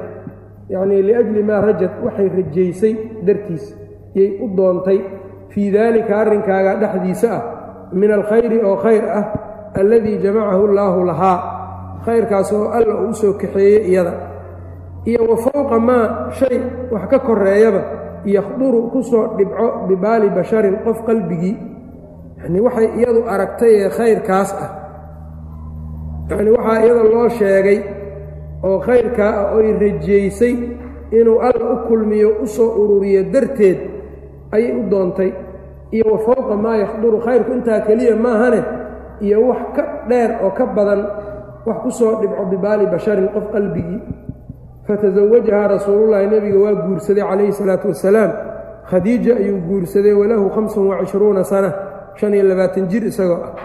yacnii 0.73 1.01
liajli 1.09 1.43
maa 1.49 1.61
rajad 1.67 1.93
waxay 2.05 2.29
rajaysay 2.37 2.93
dartiis. 3.25 3.65
Yay 4.15 4.29
u 4.43 4.47
doontay. 4.57 4.99
Fii 5.51 5.69
daalika 5.75 6.13
arrinkaaga 6.21 6.71
dhexdiisa 6.81 7.29
ah 7.37 7.43
min 7.93 8.11
alkhayri 8.11 8.57
oo 8.63 8.75
khayr 8.83 9.03
ah 9.19 9.25
alladii 9.79 10.17
jamacahu 10.23 10.63
allaahu 10.69 11.05
lahaa 11.09 11.37
khayrkaas 12.05 12.53
oo 12.53 12.69
alla 12.77 12.95
uu 13.05 13.13
soo 13.13 13.33
kaxeeyey 13.33 13.89
iyada. 13.91 14.13
Iyo 15.05 15.21
wa 15.29 15.37
fowqa 15.37 15.79
maa 15.79 16.31
shay 16.31 16.57
wax 16.91 17.03
ka 17.11 17.19
koreeyaba 17.19 17.81
yakhduru 18.25 18.89
ku 18.91 19.03
soo 19.03 19.35
dhibco 19.37 19.87
bibaali 19.87 20.29
basharin 20.29 20.79
qof 20.85 21.03
qalbigii 21.07 21.57
yacnii 22.39 22.61
waxay 22.65 22.87
iyadu 22.99 23.21
aragtay 23.27 23.73
ee 23.83 23.89
khayrkaas 23.89 24.49
ah. 24.63 24.69
Yacnii 26.29 26.55
waxaa 26.57 26.79
iyada 26.85 27.03
loo 27.03 27.29
sheegay 27.29 27.79
oo 28.63 28.79
khayrkaa 28.79 29.31
ah 29.41 29.55
oy 29.57 29.67
rajaysay 29.83 30.55
inuu 31.11 31.39
alla 31.39 31.65
u 31.73 31.77
kulmiyo 31.87 32.29
u 32.43 32.47
soo 32.47 32.69
ururiyo 32.81 33.23
darteed 33.33 33.79
ayay 34.55 34.71
u 34.79 34.89
doontay 34.91 35.31
iyo 35.95 36.05
wa 36.13 36.19
fowqa 36.25 36.55
maa 36.63 36.77
yakhduru 36.83 37.17
khayrku 37.25 37.51
intaa 37.57 37.79
keliya 37.87 38.15
maahane 38.25 38.61
iyo 39.25 39.37
wax 39.49 39.61
ka 39.75 39.83
dheer 40.09 40.31
oo 40.43 40.51
ka 40.57 40.65
badan 40.75 41.01
wax 41.67 41.77
ku 41.83 41.91
soo 41.91 42.13
dhibco 42.21 42.43
bibaali 42.51 42.85
basharin 42.93 43.27
qof 43.35 43.45
qalbigii. 43.53 44.01
Fatasawajahaa 44.87 45.67
rasuulullaahi 45.79 46.27
nebiga 46.27 46.59
waa 46.65 46.75
guursaday 46.85 47.23
calayhi 47.23 47.53
salaatu 47.55 47.87
wasalaam. 47.87 48.31
Khadiija 48.89 49.37
ayuu 49.39 49.59
guursaday 49.69 50.11
walahu 50.13 50.49
hamsun 50.55 50.87
wacishruuna 50.91 51.43
sana 51.43 51.69
shan 52.19 52.33
iyo 52.33 52.43
labaatan 52.51 52.87
jir 52.91 53.03
isagoo 53.07 53.39
ah. 53.47 53.55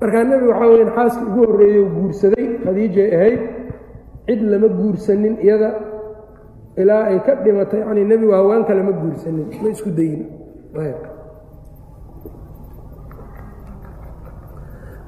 Markaa 0.00 0.24
nebigu 0.24 0.50
waxaa 0.50 0.68
weyan 0.72 0.90
xaaskii 0.96 1.26
ugu 1.28 1.40
horreeyey 1.46 1.84
guursaday 1.96 2.46
khadiijay 2.64 3.08
ahayd 3.16 3.40
cid 4.26 4.40
lama 4.42 4.68
guursanin 4.68 5.34
iyada 5.44 5.70
ilaa 6.80 7.04
ay 7.12 7.18
ka 7.26 7.32
dhimatay 7.44 7.80
yacnii 7.80 8.04
nebigu 8.10 8.32
haweenka 8.32 8.74
lama 8.74 8.92
guursanin 8.92 9.46
ma 9.62 9.68
isku 9.70 9.90
dayin 9.98 10.22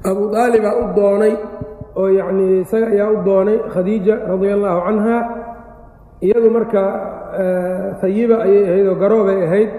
abu 0.09 0.23
aalibaa 0.41 0.75
u 0.81 0.83
doonay 0.97 1.33
oo 1.99 2.09
yacnii 2.19 2.61
isaga 2.63 2.87
ayaa 2.93 3.11
u 3.15 3.17
doonay 3.27 3.57
khadiija 3.73 4.15
radia 4.29 4.53
allaahu 4.57 4.81
canha 4.87 5.17
iyadu 6.25 6.49
marka 6.55 6.81
hayiba 8.01 8.35
ayay 8.45 8.63
ahayd 8.69 8.87
oo 8.91 8.95
garoobay 9.01 9.39
ahayd. 9.47 9.69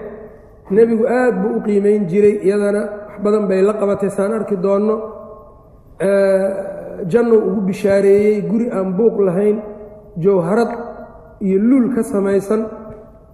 Nebigu 0.75 1.05
aad 1.17 1.35
buu 1.41 1.51
u 1.57 1.61
qiimayn 1.65 2.01
jiray 2.11 2.35
iyadana 2.47 2.81
wax 3.07 3.17
badan 3.23 3.43
bay 3.49 3.61
la 3.67 3.73
qabatay. 3.81 4.09
Saan 4.17 4.31
arki 4.37 4.55
doonno 4.65 4.95
jannou 7.11 7.39
ugu 7.49 7.61
bishaareeyey 7.69 8.41
guri 8.49 8.67
aan 8.77 8.89
buuq 8.97 9.17
lahayn 9.27 9.57
jawharad 10.23 10.71
iyo 11.45 11.57
luul 11.69 11.87
ka 11.95 12.01
samaysan 12.03 12.61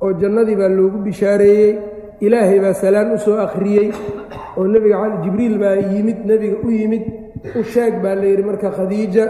oo 0.04 0.12
jannadii 0.22 0.56
baa 0.62 0.70
loogu 0.78 0.98
bishaareeyey 1.08 1.72
ilaahay 2.26 2.60
baa 2.64 2.74
salaan 2.84 3.10
u 3.16 3.18
soo 3.26 3.38
akhriyey 3.46 3.88
oo 4.58 4.64
nebiga 4.74 4.98
jibriil 5.24 5.56
baa 5.64 5.76
yimid 5.94 6.20
nebiga 6.30 6.58
u 6.66 6.70
yimid 6.80 7.04
u 7.60 7.64
sheeg 7.74 7.94
baa 8.04 8.16
la 8.20 8.26
yidhi 8.32 8.44
marka 8.50 8.70
khadiija 8.78 9.26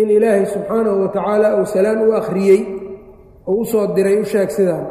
in 0.00 0.08
ilaahay 0.16 0.44
subxaanahu 0.54 0.96
wa 1.04 1.08
tacaala 1.16 1.48
uu 1.60 1.66
salaan 1.74 1.98
u 2.08 2.12
akhriyey 2.20 2.60
oo 3.48 3.54
u 3.60 3.64
soo 3.70 3.84
diray 3.96 4.16
u 4.20 4.24
sheeg 4.32 4.48
sidaan. 4.56 4.86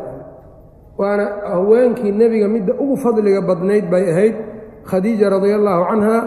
Waana 1.00 1.26
haweenkii 1.54 2.12
nebiga 2.22 2.48
midda 2.56 2.74
ugu 2.84 2.96
fadliga 3.04 3.42
badnayd 3.50 3.86
bay 3.94 4.04
ahayd 4.14 4.36
khadiija 4.90 5.26
radia 5.34 5.56
allaahu 5.60 5.84
canha 5.90 6.18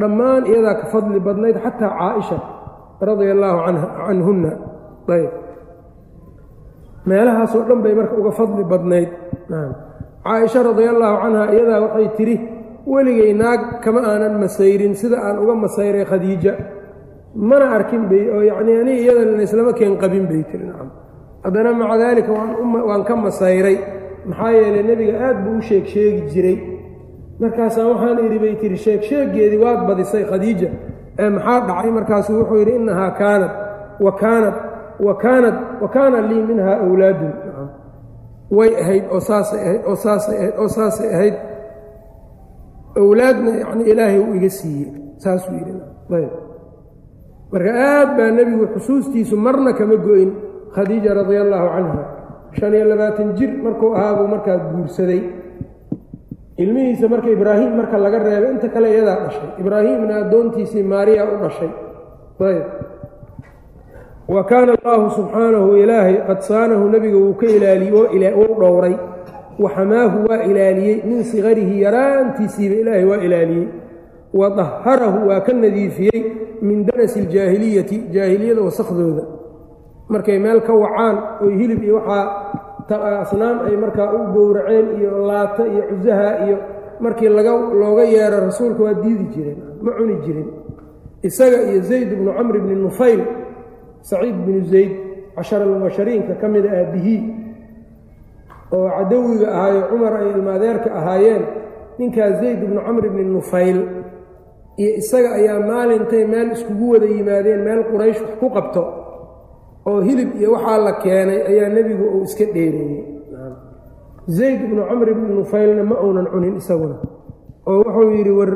dhammaan 0.00 0.42
iyadaa 0.50 0.74
ka 0.80 0.86
fadli 0.92 1.18
badnayd 1.26 1.56
xataa 1.64 1.92
caaisha 2.00 2.38
radia 3.08 3.32
allaahu 3.36 3.58
canhunna. 4.06 4.52
Ayb. 5.14 5.32
Meelahaasoo 7.08 7.62
dhan 7.68 7.80
bay 7.84 7.94
marka 7.98 8.14
uga 8.20 8.32
fadli 8.38 8.62
badnayd 8.72 9.10
caaisha 10.24 10.62
radia 10.68 10.90
allaahu 10.94 11.16
canha 11.22 11.42
iyadaa 11.54 11.80
waxay 11.84 12.08
tidhi 12.18 12.36
weligay 12.92 13.32
naag 13.42 13.60
kama 13.84 14.00
aanan 14.10 14.34
masayrin 14.42 14.94
sida 15.00 15.16
aan 15.26 15.36
uga 15.42 15.54
masayray 15.64 16.04
khadiija. 16.10 16.52
Mana 17.34 17.66
arkin 17.76 18.02
bay 18.10 18.24
oo 18.34 18.42
yacnii 18.50 18.76
ani 18.82 18.92
iyadana 19.02 19.42
islama 19.46 19.72
keen 19.78 19.94
qabin 20.02 20.24
bay 20.30 20.42
tiri 20.50 20.64
nacam. 20.70 20.88
Haddana 21.44 21.70
maca 21.80 21.96
daalika 22.02 22.30
waan 22.88 23.02
ka 23.08 23.14
masayray. 23.26 23.76
Maxaa 24.28 24.52
yeelay 24.58 24.82
nebiga 24.90 25.14
aad 25.26 25.36
buu 25.44 25.58
u 25.58 25.62
sheeg 25.68 25.84
sheegi 25.94 26.22
jiray. 26.32 26.58
Markaasaa 27.40 27.86
waxaan 27.92 28.18
idhi 28.26 28.38
bay 28.44 28.54
tihi 28.60 28.76
sheeg 28.84 29.00
sheeggeedii 29.08 29.60
waad 29.64 29.80
badisay 29.88 30.24
khadiija. 30.30 30.68
Ee 31.22 31.28
maxaa 31.36 31.60
dhacay? 31.68 31.90
Markaasuu 31.98 32.36
wuxuu 32.40 32.58
yidhi 32.62 32.72
innahaa 32.80 33.10
kaanat 33.20 33.52
wa 34.04 34.12
kaanat 34.22 34.56
wa 35.06 35.14
kaanat 35.24 35.56
wa 35.82 35.88
kaana 35.94 36.18
lii 36.30 36.42
minhaa 36.50 36.76
awlaadun 36.84 37.32
way 38.56 38.70
ahayd 38.82 39.04
oo 39.14 39.20
saasay 39.28 39.60
ahayd 39.66 39.82
oo 39.90 39.96
saasay 40.04 40.36
ahayd 40.38 40.54
oo 40.62 40.68
saasay 40.76 41.08
ahayd. 41.16 41.36
Awlaadna 43.00 43.50
yacni 43.62 43.82
ilaahay 43.92 44.18
uu 44.24 44.34
iga 44.38 44.50
siiyey 44.50 44.90
saasuu 45.22 45.54
yidhi. 45.58 45.74
Ayb. 46.16 46.32
Marka 47.52 47.70
aad 47.74 48.10
baa 48.18 48.30
nebigu 48.36 48.66
xusuustiisu 48.74 49.36
marna 49.36 49.72
kama 49.78 49.96
go-in 50.06 50.30
khadiija 50.74 51.14
radia 51.18 51.40
allaahu 51.46 51.68
canha. 51.74 52.02
Shan 52.58 52.74
iyo 52.74 52.84
labaatan 52.90 53.28
jir 53.38 53.50
markuu 53.64 53.94
ahaabuu 53.94 54.26
markaa 54.34 54.56
guursaday. 54.74 55.22
Ilmihiisa 56.62 57.06
marka 57.08 57.28
ibraahim 57.30 57.72
marka 57.78 57.96
laga 58.04 58.18
reebay 58.26 58.50
inta 58.54 58.68
kale 58.74 58.88
iyadaa 58.94 59.18
dhashay. 59.24 59.48
Ibraahimna 59.62 60.14
addoontiisii 60.22 60.82
maariya 60.82 61.24
u 61.32 61.36
dhashay. 61.42 61.70
Ayb 62.40 62.64
wa 64.30 64.44
kaana 64.50 64.72
allaahu 64.78 65.10
subxaanahu 65.16 65.76
ilaahay 65.82 66.16
qad 66.28 66.38
saanahu 66.48 66.84
nebiga 66.92 67.18
wuu 67.18 67.34
ka 67.40 67.46
ilaaliye 67.46 67.92
wuu 68.38 68.54
dhowray. 68.60 68.94
Waxamaahu 69.58 70.18
waa 70.28 70.42
ilaaliyey. 70.50 71.02
Min 71.04 71.24
sikarihi 71.24 71.82
yaraantiisiiba 71.82 72.74
ilaahay 72.82 73.04
waa 73.04 73.20
ilaaliyey. 73.26 73.68
Wa 74.34 74.50
daharahu 74.58 75.28
waa 75.28 75.40
ka 75.40 75.52
nadiifiyey. 75.52 76.20
Min 76.62 76.86
danasi 76.86 77.18
iljaahiliyati 77.26 77.98
jaahiliyada 78.14 78.60
wasakhdooda. 78.62 79.22
Markay 80.08 80.38
meel 80.38 80.60
ka 80.62 80.72
wacaan 80.74 81.16
oy 81.44 81.52
hilib 81.60 81.82
iyo 81.82 81.94
waxaa 81.98 83.22
asnaam 83.22 83.56
ay 83.66 83.76
markaa 83.76 84.08
u 84.14 84.18
gowraceen 84.34 84.86
iyo 85.00 85.10
laata 85.26 85.62
iyo 85.66 85.82
cusaha 85.90 86.30
iyo 86.46 86.56
markii 87.00 87.28
looga 87.28 88.04
yeero 88.04 88.40
rasuulka 88.46 88.82
waa 88.82 88.94
diidi 88.94 89.24
jireen 89.34 89.58
ma 89.82 89.92
cuni 89.94 90.16
jirin 90.26 90.48
isaga 91.22 91.58
iyo 91.70 91.80
zayd 91.86 92.10
bnu 92.18 92.32
camr 92.34 92.56
bni 92.60 92.74
nufayl 92.74 93.20
saciid 94.08 94.36
binu 94.46 94.60
zayd 94.72 94.92
cashara 95.36 95.64
almubashariinka 95.66 96.32
ka 96.40 96.46
mida 96.52 96.68
aabihii 96.80 97.20
oo 98.76 98.88
cadawiga 98.96 99.46
ahaayo 99.56 99.80
cumar 99.90 100.12
ay 100.20 100.28
ilmaadeerka 100.36 100.88
ahaayeen 100.98 101.42
ninkaa 101.98 102.30
zayd 102.40 102.58
bnu 102.68 102.80
camr 102.86 103.04
bni 103.12 103.24
nufayl 103.36 103.78
iyo 104.82 104.90
isaga 105.00 105.30
ayaa 105.38 105.60
maalintay 105.70 106.24
meel 106.32 106.48
iskugu 106.56 106.86
wada 106.92 107.06
yimaadeen 107.16 107.60
meel 107.66 107.82
quraysh 107.90 108.20
wax 108.24 108.32
ku 108.40 108.46
qabto 108.56 108.82
oo 109.88 110.00
hilib 110.06 110.30
iyo 110.40 110.48
waxaa 110.56 110.78
la 110.86 110.92
keenay 111.02 111.40
ayaa 111.50 111.68
nebigu 111.76 112.04
uu 112.14 112.22
iska 112.28 112.44
dheereeyey 112.54 113.02
zayd 114.38 114.60
bnu 114.70 114.82
camr 114.90 115.08
bni 115.18 115.28
nufaylna 115.40 115.82
ma 115.90 115.96
uunan 116.04 116.26
cunin 116.32 116.54
isaguna 116.60 116.96
oo 117.70 117.76
wuxuu 117.84 118.10
yidhi 118.16 118.32
war 118.38 118.50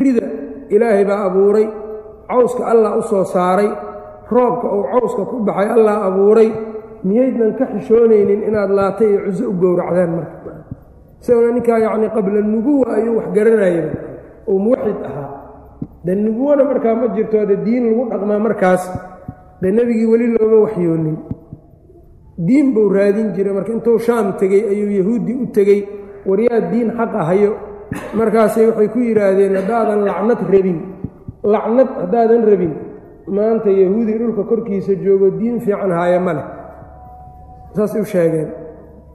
rida 0.00 0.24
ilaahay 0.74 1.04
baa 1.10 1.20
abuuray 1.28 1.66
cawska 2.30 2.62
allah 2.72 2.90
u 2.98 3.02
soo 3.10 3.24
saaray 3.34 3.68
roobka 4.30 4.66
uu 4.76 4.84
cawska 4.92 5.22
ku 5.30 5.36
baxay 5.46 5.68
allah 5.76 5.96
abuuray 6.08 6.50
miyaydnan 7.04 7.52
ka 7.58 7.64
xishoonaynin 7.72 8.40
inaad 8.48 8.70
laata 8.78 9.04
iyo 9.04 9.18
cuso 9.26 9.44
u 9.50 9.54
gowracdaan 9.60 10.10
marka. 10.16 10.52
Isaguna 11.20 11.50
ninkaa 11.56 11.78
yacnii 11.84 12.10
qabla 12.16 12.40
nubuwa 12.52 12.86
ayuu 12.96 13.16
wax 13.18 13.26
garanayaba 13.36 13.92
oo 14.50 14.58
muwaxid 14.64 14.98
ahaa. 15.08 15.30
De 16.04 16.12
nubuwana 16.14 16.62
markaa 16.64 16.94
ma 16.94 17.06
jirto 17.14 17.38
de 17.50 17.56
diin 17.66 17.84
lagu 17.90 18.04
dhaqmaa 18.10 18.38
markaas 18.46 18.82
dee 19.62 19.70
nebigii 19.76 20.06
weli 20.12 20.26
looma 20.34 20.56
waxyoonin. 20.66 21.16
Diin 22.46 22.66
buu 22.74 22.88
raadin 22.94 23.34
jiray 23.34 23.52
marka. 23.54 23.72
Intuu 23.72 23.98
shaam 23.98 24.26
tegey 24.38 24.62
ayuu 24.72 24.90
yahuudi 24.98 25.32
u 25.42 25.46
tegey. 25.56 25.80
Waryaa 26.26 26.60
diin 26.70 26.90
xaqa 26.98 27.20
hayo 27.28 27.52
markaasay 28.14 28.66
waxay 28.70 28.88
ku 28.94 28.98
yidhaahdeen 29.02 29.54
haddaadan 29.58 30.00
lacnad 30.06 30.40
rabin. 30.52 30.78
Lacnad 31.42 31.88
haddaadan 32.02 32.42
rabin 32.50 32.72
maanta 33.36 33.70
yahuudi 33.70 34.12
dhulka 34.18 34.42
korkiisa 34.50 34.94
joogo 35.04 35.30
diin 35.38 35.60
fiican 35.60 35.90
haaye 35.98 36.18
ma 36.18 36.32
leh. 36.38 36.46
Saasay 37.76 38.00
u 38.00 38.04
sheegeen. 38.04 38.48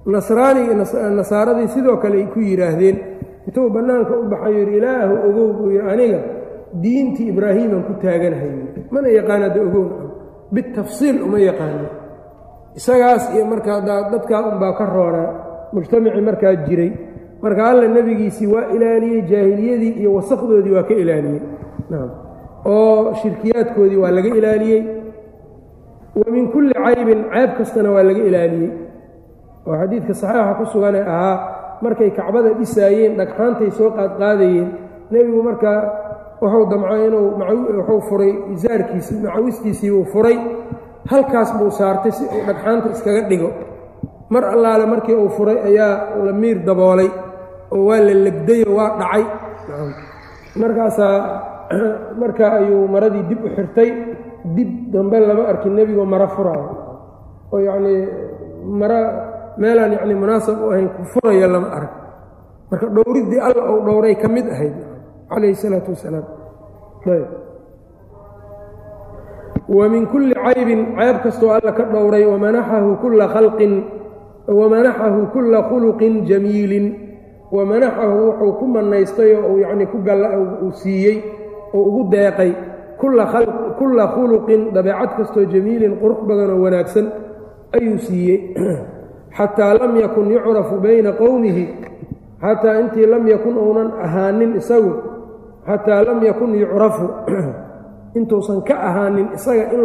Nasraanigi 0.05 0.73
nasaaradii 1.19 1.67
sidoo 1.67 1.97
kale 1.97 2.17
ay 2.21 2.27
ku 2.33 2.39
yidhaahdeen 2.39 2.97
intuu 3.47 3.69
bannaanka 3.75 4.13
u 4.19 4.23
baxayo 4.31 4.59
yidhi 4.59 4.77
ilaahu 4.77 5.13
ogow 5.27 5.47
buu 5.57 5.71
yidhi 5.71 5.89
aniga 5.93 6.19
diintii 6.83 7.27
ibraahiiman 7.31 7.83
ku 7.87 7.93
taaganahay. 8.01 8.51
Mana 8.91 9.07
yaqaana 9.17 9.47
da 9.55 9.61
ogow 9.67 9.85
bitafsiil 10.53 11.17
uma 11.23 11.39
yaqaano. 11.39 11.87
Isagaas 12.75 13.23
iyo 13.35 13.45
markaa 13.45 13.79
dadkaa 14.11 14.41
unbaa 14.51 14.73
ka 14.77 14.85
roonaa 14.85 15.29
mujtamacii 15.73 16.21
markaa 16.29 16.55
jiray. 16.67 16.91
Marka 17.43 17.61
alla 17.69 17.87
nebigiisii 17.87 18.47
waa 18.53 18.67
ilaaliyey 18.75 19.21
jaahiliyadii 19.31 19.93
iyo 20.01 20.13
wasakdoodii 20.15 20.73
waa 20.75 20.83
ka 20.83 20.93
ilaaliyey 20.93 21.41
oo 22.65 23.13
shirkiyaadkoodii 23.21 23.99
waa 24.03 24.11
laga 24.17 24.29
ilaaliyey. 24.39 24.81
Wa 26.19 26.25
min 26.35 26.45
kulli 26.53 26.73
caybin 26.85 27.21
cayb 27.33 27.51
kastana 27.57 27.89
waa 27.95 28.03
laga 28.09 28.21
ilaaliyey. 28.29 28.71
Oo 29.67 29.75
xadiidka 29.81 30.13
saxiixa 30.21 30.53
ku 30.59 30.65
sugan 30.73 30.95
ee 30.99 31.05
ahaa 31.15 31.35
markay 31.83 32.09
kacbada 32.17 32.49
dhisaayeen 32.59 33.13
dhagxaantay 33.19 33.69
soo 33.77 33.89
qaadqaadayeen 33.97 34.67
nebigu 35.11 35.41
markaa 35.49 35.79
wuxuu 36.41 36.65
damcay 36.71 37.01
inuu 37.07 37.27
wuxuu 37.77 38.01
furay 38.09 38.31
isaarkiisii 38.55 39.17
macawistiisii 39.25 39.91
buu 39.95 40.05
furay 40.13 40.37
halkaas 41.11 41.49
buu 41.59 41.71
saartay 41.79 42.11
si 42.17 42.23
uu 42.35 42.41
dhagxaanta 42.47 42.87
iskaga 42.95 43.21
dhigo. 43.29 43.49
Mar 44.33 44.43
allaale 44.53 44.85
markii 44.93 45.15
uu 45.23 45.29
furay 45.37 45.57
ayaa 45.69 45.93
la 46.25 46.33
miir 46.41 46.57
daboolay 46.67 47.09
oo 47.75 47.81
waa 47.87 47.99
la 48.07 48.13
legdayoo 48.25 48.75
waa 48.79 48.89
dhacay. 48.99 49.23
Markaasaa 50.61 51.17
markaa 52.21 52.51
ayuu 52.59 52.87
maradii 52.87 53.23
dib 53.29 53.39
u 53.45 53.49
xirtay 53.55 53.89
dib 54.55 54.69
dambe 54.93 55.17
lama 55.19 55.43
arkin 55.51 55.73
nebigoo 55.75 56.05
maro 56.05 56.27
furaayo 56.35 56.69
oo 57.53 57.59
yacnii 57.59 58.01
mara 58.79 58.99
meelaan 59.57 59.91
yacni 59.93 60.13
munaasab 60.15 60.57
u 60.61 60.71
ahayn 60.71 60.89
ku 60.95 61.01
furaya 61.13 61.47
lama 61.47 61.67
arag 61.77 61.93
marka 62.71 62.87
dhowriddii 62.95 63.39
alla 63.39 63.61
uu 63.71 63.81
dhowray 63.85 64.15
ka 64.15 64.27
mid 64.27 64.47
ahayd 64.49 64.75
calayhi 65.29 65.53
isalaatu 65.57 65.89
wasalaam. 65.93 66.25
Ayb. 67.03 67.29
Wa 69.67 69.85
min 69.89 70.03
kulli 70.07 70.33
caybin 70.35 70.95
cayb 70.97 71.17
kastoo 71.23 71.51
alla 71.51 71.71
ka 71.71 71.83
dhowray 71.87 72.25
wamanaxahu 72.27 72.89
kulla 73.01 73.25
khalqin 73.31 73.73
wamanaxahu 74.47 75.31
kulla 75.33 75.59
khuluqin 75.71 76.27
jamiilin 76.27 76.85
wamanaxahu 77.51 78.15
wuxuu 78.27 78.51
ku 78.59 78.65
mannaystay 78.67 79.31
oo 79.39 79.55
uu 79.55 79.59
yacnii 79.63 79.87
ku 79.87 79.97
galla 80.03 80.35
uu 80.37 80.71
siiyey 80.83 81.17
oo 81.73 81.83
ugu 81.89 82.03
deeqay 82.11 82.51
kulla 83.77 84.05
khuluqin 84.15 84.73
dabeecad 84.73 85.11
kastoo 85.17 85.45
jamiilin 85.45 85.97
qurux 86.01 86.19
badan 86.27 86.49
oo 86.53 86.61
wanaagsan 86.63 87.07
ayuu 87.73 87.97
siiyey. 87.97 88.53
Xataa 89.37 89.73
lam 89.81 89.97
yakun 89.97 90.29
yucrafu 90.29 90.77
bayna 90.77 91.11
qowmihi 91.17 91.63
xataa 92.37 92.79
intii 92.85 93.09
lam 93.09 93.27
yakun 93.27 93.57
uunan 93.57 93.89
ahaanin 94.05 94.55
isagu 94.61 94.93
xataa 95.65 96.05
lam 96.05 96.19
yakun 96.23 96.53
yucrafu. 96.55 97.05
Intuusan 98.17 98.61
ka 98.61 98.77
ahaanin 98.77 99.33
isaga 99.33 99.73
in 99.73 99.81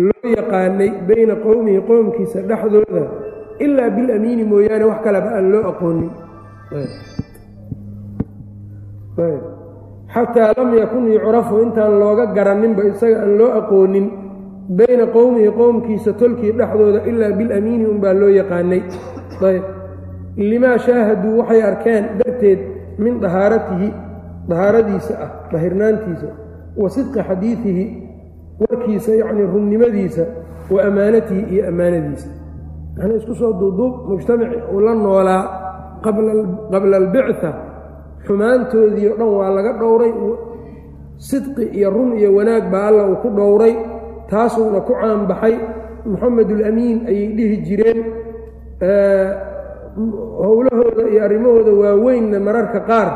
loo 0.00 0.26
yaqaanay 0.36 0.90
bayna 1.04 1.36
qowmihi 1.44 1.84
qowmkiisa 1.84 2.48
dhexdooda 2.48 3.04
ilaa 3.60 3.90
bilamiini 3.90 4.44
mooyaane 4.44 4.84
wax 4.84 4.98
kaleba 5.04 5.28
aan 5.36 5.46
loo 5.52 5.64
aqoonin 5.68 6.10
xataa 10.14 10.52
lam 10.56 10.70
yakun 10.78 11.04
yucrafu 11.12 11.54
intaan 11.64 11.98
looga 12.02 12.26
garaninba 12.36 12.82
isaga 12.90 13.16
aan 13.22 13.32
loo 13.38 13.50
aqoonin 13.60 14.06
bayna 14.78 15.06
qowmihi 15.16 15.50
qowmkiisa 15.60 16.12
tolkii 16.20 16.52
dhexdooda 16.58 17.00
ilaa 17.10 17.32
bilamiini 17.38 17.84
unbaa 17.92 18.14
loo 18.20 18.30
yaqaanay 18.40 18.82
ayb 19.50 19.64
limaa 20.36 20.78
shaahaduu 20.86 21.38
waxay 21.40 21.62
arkeen 21.70 22.04
darteed 22.18 22.60
min 22.98 23.20
dahaaratihi 23.22 23.88
dahaaradiisa 24.48 25.12
ah 25.24 25.30
dahirnaantiisa 25.52 26.28
wa 26.82 26.88
sidqi 26.96 27.20
xadiidihi 27.28 27.84
warkiisa 28.62 29.12
yacnii 29.20 29.46
runnimadiisa 29.54 30.24
wa 30.70 30.78
ammaanatihi 30.88 31.42
iyo 31.54 31.62
ammaanadiisa 31.68 32.28
yacnii 32.98 33.16
isku 33.20 33.34
soo 33.34 33.52
duuduub 33.60 33.94
mujtamaci 34.08 34.56
uu 34.72 34.80
la 34.86 34.94
noolaa 34.94 35.42
qabla 36.04 36.96
albicta 37.02 37.50
xumaantoodii 38.26 39.08
o 39.12 39.14
dhan 39.18 39.30
waa 39.38 39.50
laga 39.56 39.72
dhowray. 39.80 40.12
Sidqi 41.28 41.64
iyo 41.78 41.88
run 41.94 42.10
iyo 42.18 42.30
wanaag 42.36 42.64
baa 42.72 42.86
alla 42.90 43.02
uu 43.10 43.16
ku 43.22 43.28
dhowray 43.38 43.74
taasuuna 44.30 44.80
ku 44.86 44.92
caanbaxay. 45.00 45.54
Moxamedulamiin 46.10 46.98
ayay 47.10 47.28
dhihi 47.36 47.56
jireen 47.66 48.00
howlahooda 50.44 51.02
iyo 51.12 51.20
arrimahooda 51.26 51.72
waaweynna 51.82 52.38
mararka 52.46 52.80
qaar 52.88 53.08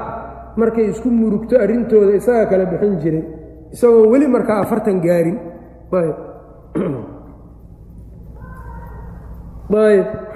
markay 0.60 0.86
isku 0.92 1.08
murugto 1.10 1.54
arrintooda 1.64 2.12
isagaa 2.20 2.46
kala 2.50 2.64
bixin 2.70 2.94
jiray. 3.02 3.24
Isagoo 3.74 4.08
weli 4.12 4.26
markaa 4.34 4.60
afartan 4.64 4.98
gaarin. 5.04 5.36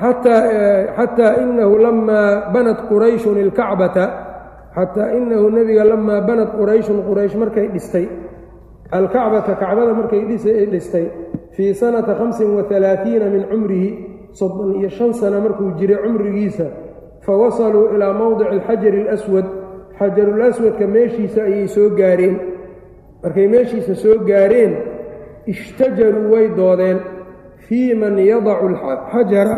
Xataa 0.02 1.32
inahu 1.42 1.74
lamaa 1.78 2.52
banat 2.52 2.78
qurayshun 2.88 3.38
ilkacbata 3.38 4.04
xataa 4.76 5.12
inahu 5.18 5.50
nebiga 5.50 5.84
lamaa 5.84 6.20
banat 6.28 6.50
qurayshun 6.58 6.98
quraysh 7.08 7.34
markay 7.42 7.68
dhistay. 7.74 8.06
Alkacbata 8.92 9.54
kacbada 9.60 9.92
markay 9.94 10.22
dhistay. 10.72 11.06
Fii 11.54 11.74
sanata 11.74 12.14
hamsin 12.20 12.56
wa 12.56 12.62
alaaiina 12.76 13.26
min 13.34 13.42
cumrihi 13.50 13.90
soddon 14.32 14.80
iyo 14.80 14.88
shan 14.88 15.12
sana 15.12 15.40
markuu 15.40 15.76
jiray 15.78 16.00
cumrigiisa 16.04 16.66
fawasaluu 17.26 17.92
ilaa 17.94 18.12
mowdici 18.12 18.50
alxajari 18.50 19.00
alaswad. 19.08 19.46
Xajarulaswadka 19.98 20.86
meeshiisa 20.86 21.40
ayay 21.44 21.68
soo 21.68 21.90
gaareen. 21.98 22.36
Markay 23.22 23.48
meeshiisa 23.48 23.94
soo 23.94 24.16
gaareen 24.28 24.72
ishtajaruu 25.46 26.32
way 26.32 26.48
doodeen. 26.56 26.98
Fii 27.68 27.94
man 27.94 28.18
yadacu 28.18 28.66
alxajara 28.72 29.56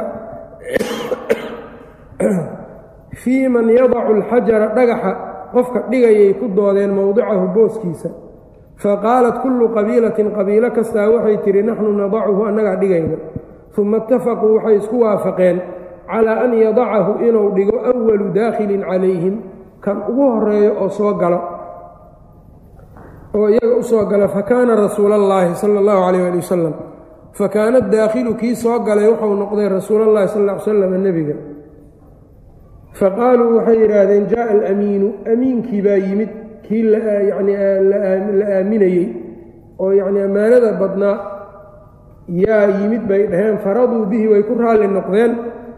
fii 3.22 3.48
man 3.48 3.68
yadacu 3.68 4.10
alxajara 4.18 4.66
dhagaxa 4.76 5.12
qofka 5.54 5.78
dhigayay 5.90 6.34
ku 6.34 6.48
doodeen 6.56 6.90
mowdicahu 6.90 7.46
booskiisa. 7.54 8.10
Faqaalat 8.82 9.38
kullu 9.42 9.70
qabiilatin 9.76 10.34
qabiilo 10.36 10.70
kastaa 10.76 11.08
waxay 11.14 11.36
tidhi 11.44 11.62
naxnu 11.62 11.90
nadacuhu 11.94 12.42
annagaa 12.48 12.76
dhigayna. 12.82 13.16
Uma 13.78 13.98
itafaquu 14.02 14.46
waxay 14.56 14.76
isku 14.82 14.96
waafaqeen 15.04 15.58
calaa 16.10 16.42
an 16.44 16.52
yadacahu 16.64 17.12
inuu 17.26 17.48
dhigo 17.56 17.76
awalu 17.90 18.26
daakhilin 18.34 18.82
calayhim 18.82 19.34
kan 19.84 19.96
ugu 20.10 20.24
horeeyo 20.34 20.72
oo 20.82 20.88
soo 20.88 21.14
galo. 21.14 21.40
Oo 23.34 23.48
iyaga 23.50 23.74
u 23.78 23.82
soo 23.82 24.06
gala 24.06 24.28
fakaana 24.28 24.74
rasuula 24.78 25.14
allaahi 25.14 25.54
sala 25.54 25.78
allahu 25.82 26.00
calayh 26.06 26.22
ali 26.30 26.38
wasalam 26.38 26.74
fakaana 27.34 27.80
daakhilu 27.80 28.34
kii 28.38 28.54
soo 28.54 28.78
galay 28.86 29.10
wuxuu 29.10 29.34
noqday 29.34 29.68
rasuulallahi 29.68 30.28
sal 30.30 30.46
ly 30.46 30.54
slam 30.62 30.92
nebiga 31.02 31.34
faqaaluu 33.00 33.56
waxay 33.56 33.78
yidhaahdeen 33.82 34.26
jaaa 34.32 34.48
alamiinu 34.54 35.08
amiinkii 35.32 35.82
baa 35.82 35.98
yimid 36.06 36.30
kii 36.68 36.82
yani 37.30 37.52
la 37.90 37.98
aaminayey 38.56 39.06
oo 39.78 39.92
yacni 39.92 40.20
ammaanada 40.28 40.72
badnaa 40.82 41.16
yaa 42.28 42.66
yimid 42.80 43.02
bay 43.08 43.26
dhaheen 43.26 43.58
faraduu 43.58 44.06
bihi 44.06 44.28
way 44.28 44.42
ku 44.42 44.54
raalli 44.62 44.88
noqdeen 44.88 45.32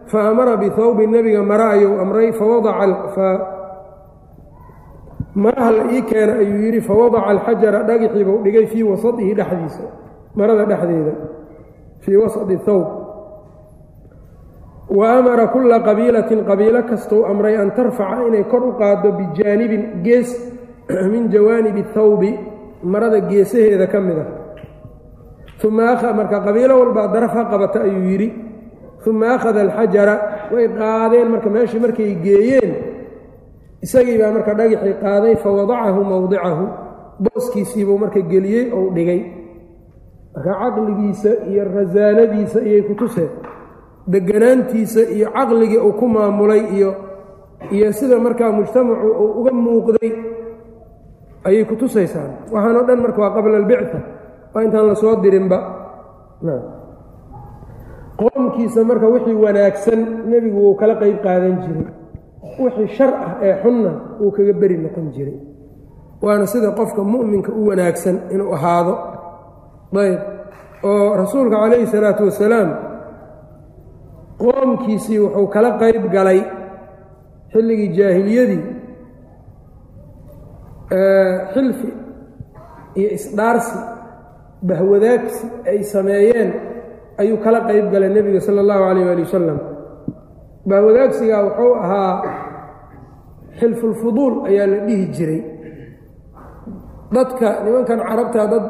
fa 0.06 0.28
amara 0.30 0.56
bihawbi 0.56 1.06
nebiga 1.06 1.42
mara 1.42 1.70
ayuu 1.70 2.00
amray 2.00 2.32
maraha 5.36 5.70
la 5.70 5.84
ii 5.92 6.02
keena 6.02 6.32
ayuu 6.32 6.60
yidhi 6.66 6.80
fawadaca 6.80 7.26
alxajara 7.26 7.82
dhagixii 7.82 8.24
buu 8.24 8.38
dhigay 8.44 8.66
fii 8.66 8.82
wasadihi 8.82 9.34
dhexdiisa 9.34 9.82
marada 10.34 10.64
dhexdeeda 10.64 11.12
fii 12.00 12.16
wasadi 12.16 12.56
thawb 12.56 12.86
wa 14.88 15.18
amara 15.18 15.48
kulla 15.48 15.80
qabiilatin 15.80 16.44
qabiilo 16.44 16.82
kastou 16.86 17.26
amray 17.26 17.56
an 17.56 17.70
tarfaca 17.70 18.26
inay 18.28 18.44
kor 18.44 18.62
u 18.62 18.72
qaaddo 18.78 19.12
bijaanibin 19.18 20.02
gees 20.02 20.30
min 21.10 21.28
jawaanibi 21.30 21.82
thawbi 21.94 22.38
marada 22.82 23.20
geesaheeda 23.20 23.86
ka 23.86 24.00
mid 24.00 24.18
ah 24.18 24.28
uma 25.64 26.12
marka 26.12 26.40
qabiilo 26.46 26.78
walbaa 26.80 27.08
daraf 27.14 27.32
ha 27.34 27.44
qabata 27.50 27.82
ayuu 27.82 28.04
yidhi 28.10 28.28
uma 29.06 29.34
akhada 29.34 29.60
alxajara 29.66 30.14
way 30.52 30.68
qaadeen 30.68 31.28
marka 31.34 31.50
meeshii 31.50 31.80
markay 31.80 32.14
geeyeen 32.24 32.70
isagii 33.82 34.18
baa 34.18 34.30
marka 34.36 34.54
dhagixii 34.54 34.94
qaaday 35.02 35.34
fawadacahu 35.42 36.04
mowdicahu 36.04 36.64
booskiisiibuu 37.24 37.98
marka 37.98 38.20
geliyey 38.20 38.70
ou 38.72 38.94
dhigay 38.94 39.20
marka 40.34 40.52
caqligiisa 40.62 41.30
iyo 41.50 41.64
rasaanadiisa 41.74 42.58
iyay 42.68 42.82
ku 42.88 42.94
tuseen 42.94 43.30
deganaantiisa 44.06 45.00
iyo 45.16 45.28
caqligii 45.36 45.78
uu 45.86 45.92
ku 45.98 46.06
maamulay 46.08 46.62
iyo 46.76 46.90
iyo 47.70 47.92
sida 47.92 48.18
markaa 48.18 48.52
mujtamacu 48.52 49.06
uu 49.22 49.30
uga 49.40 49.52
muuqday 49.52 50.12
ayay 51.46 51.64
ku 51.64 51.74
tusaysaan. 51.76 52.30
Waxaan 52.52 52.86
dhan 52.86 52.98
marka 53.04 53.18
waa 53.22 53.34
qabla 53.36 53.56
albicta 53.62 53.98
waa 54.54 54.62
intaan 54.66 54.86
la 54.90 54.94
soo 54.94 55.14
dirinba. 55.22 55.58
Qoomkiisa 58.18 58.80
marka 58.84 59.06
wixii 59.12 59.34
wanaagsan 59.44 60.00
nebigu 60.30 60.58
wuu 60.64 60.74
kala 60.80 60.94
qayb 61.00 61.18
qaadan 61.24 61.56
jiray. 61.64 61.86
Wixii 62.62 62.88
shar 62.96 63.12
ah 63.14 63.32
ee 63.42 63.54
xunna 63.62 63.90
wuu 64.20 64.30
kaga 64.36 64.52
beri 64.60 64.76
noqon 64.78 65.06
jiray. 65.14 65.36
Waana 66.22 66.46
sida 66.46 66.70
qofka 66.78 67.02
mu'minka 67.04 67.52
u 67.52 67.66
wanaagsan 67.68 68.16
inuu 68.32 68.52
ahaado. 68.56 68.94
Ayb 69.96 70.20
oo 70.84 71.16
rasuulka 71.16 71.56
calayhi 71.62 71.86
salaatu 71.86 72.24
wasalaam 72.28 72.68
qoomkiisii 74.42 75.18
wuxuu 75.24 75.46
kala 75.54 75.70
qayb 75.82 76.04
galay 76.14 76.40
xilligii 77.52 77.90
jaahiliyadii 77.98 78.62
xilfi 81.54 81.88
iyo 82.98 83.08
isdhaarsi 83.18 83.78
bahwadaagsi 84.68 85.44
ay 85.70 85.78
sameeyeen 85.92 86.50
ayuu 87.20 87.38
kala 87.44 87.60
qayb 87.68 87.86
galay 87.92 88.10
nebiga 88.16 88.40
sala 88.46 88.60
allahu 88.64 88.82
calayh 88.88 89.06
ali 89.12 89.22
wasalam 89.26 89.58
bahwadaagsigaa 90.70 91.42
wuxuu 91.46 91.72
ahaa 91.84 92.12
xilfulfuduul 93.60 94.34
ayaa 94.48 94.66
la 94.72 94.78
dhihi 94.86 95.04
jiray. 95.16 95.40
Dadka 97.14 97.48
nimankan 97.64 98.00
carabtaa 98.08 98.46
dad 98.52 98.64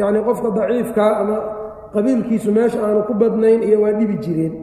yacnii 0.00 0.22
qofka 0.28 0.48
daciifkaa 0.56 1.12
ama 1.20 1.36
qabiilkiisu 1.94 2.48
meesha 2.56 2.78
aanu 2.86 3.02
ku 3.08 3.12
badnayn 3.20 3.60
iyo 3.68 3.78
waa 3.84 3.92
dhibi 3.98 4.16
jireen. 4.24 4.54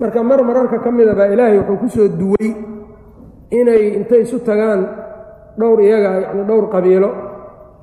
Marka 0.00 0.20
mar 0.30 0.40
mararka 0.48 0.78
ka 0.84 0.90
mida 0.96 1.12
baa 1.18 1.28
ilaahay 1.34 1.58
wuxuu 1.60 1.78
ku 1.82 1.88
soo 1.94 2.08
duway 2.20 2.48
inay 3.58 3.82
intay 3.98 4.20
isu 4.26 4.38
tagaan 4.48 4.80
dhowr 5.58 5.78
iyaga 5.86 6.10
yacni 6.24 6.42
dhowr 6.48 6.66
qabiilo. 6.74 7.10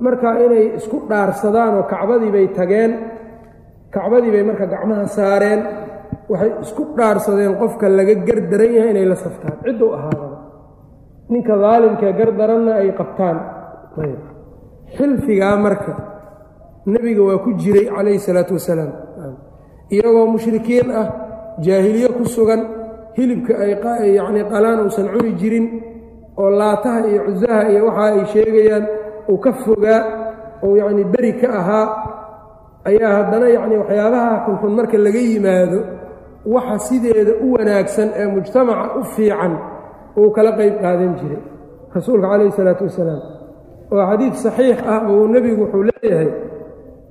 Marka 0.06 0.30
inay 0.46 0.66
isku 0.80 0.98
dhaarsadaan 1.10 1.74
oo 1.78 1.84
kacbadii 1.92 2.32
bay 2.36 2.48
tageen 2.58 2.92
kacbadii 3.96 4.32
bay 4.36 4.44
marka 4.50 4.66
gacmaha 4.74 5.06
saareen 5.18 5.62
waxay 6.32 6.52
isku 6.66 6.84
dhaarsadeen 6.98 7.54
qofka 7.62 7.86
laga 7.98 8.16
gardaran 8.28 8.72
yahay 8.78 8.90
inay 8.94 9.06
la 9.12 9.16
saftaan. 9.24 9.56
Cidduu 9.66 9.90
ahaadaba 9.98 10.38
ninka 11.34 11.54
daalimkee 11.64 12.12
gardaranna 12.20 12.74
ay 12.82 12.90
qabtaan. 13.00 13.38
Xilfigaa 14.98 15.56
marka 15.66 15.94
nebiga 16.94 17.22
waa 17.28 17.38
ku 17.44 17.50
jiray 17.62 17.86
calayhi 17.96 18.20
salaatu 18.28 18.54
wasalaam. 18.58 18.92
Iyagoo 19.94 20.26
mushrikiin 20.36 20.88
ah 21.02 21.08
jaahiliye 21.66 22.10
ku 22.18 22.24
sugan 22.36 22.62
hilibka 23.18 23.54
ay 23.64 23.72
yacnii 24.20 24.46
qalaan 24.52 24.80
uusan 24.86 25.08
cuni 25.14 25.32
jirin 25.42 25.66
oo 26.42 26.50
laataha 26.60 27.00
iyo 27.12 27.20
cusaha 27.28 27.62
iyo 27.72 27.82
waxa 27.88 28.04
ay 28.14 28.26
sheegayaan 28.34 28.86
uu 29.32 29.38
ka 29.44 29.52
fogaa 29.64 30.02
oo 30.66 30.74
yacnii 30.82 31.08
beri 31.14 31.32
ka 31.42 31.48
ahaa 31.60 31.86
ayaa 32.90 33.12
haddana 33.18 33.48
yacnii 33.56 33.80
waxyaabaha 33.84 34.32
xunxun 34.46 34.72
marka 34.78 34.98
laga 35.06 35.22
yimaado 35.30 35.80
waxa 36.54 36.76
sideeda 36.88 37.32
u 37.46 37.48
wanaagsan 37.56 38.10
ee 38.20 38.28
mujtamaca 38.36 38.86
u 39.00 39.04
fiican 39.16 39.54
uu 40.20 40.30
kala 40.36 40.52
qayb 40.60 40.76
qaadan 40.84 41.12
jiray. 41.20 41.42
Rasuulka 41.96 42.28
calayhi 42.32 42.52
salaatu 42.60 42.84
wasalaam. 42.88 43.22
Oo 43.92 44.04
xadiid 44.12 44.34
saxiix 44.44 44.78
ah 44.94 45.00
oo 45.12 45.24
nebigu 45.34 45.62
wuxuu 45.64 45.84
leeyahay 45.90 46.30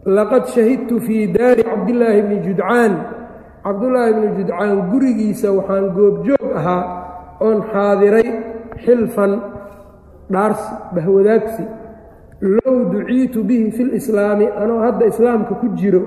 laqad 0.06 0.46
shahidtu 0.54 1.00
fii 1.00 1.26
daari 1.36 1.62
cabdillaahi 1.64 2.22
bni 2.22 2.36
judcaan 2.46 2.92
cabdullaahi 3.64 4.12
bni 4.14 4.28
judcaan 4.38 4.76
gurigiisa 4.90 5.48
waxaan 5.52 5.86
goobjoog 5.96 6.46
ahaa 6.58 6.82
oon 7.40 7.58
xaadiray 7.72 8.28
xilfan 8.84 9.32
dhaarsi 10.32 10.70
bahwadaagsi. 10.94 11.64
Low 12.40 12.76
duciitu 12.92 13.44
bihi 13.48 13.70
fi 13.76 13.82
lislaami 13.84 14.46
anoo 14.62 14.80
hadda 14.86 15.06
islaamka 15.06 15.54
ku 15.60 15.66
jiro. 15.78 16.02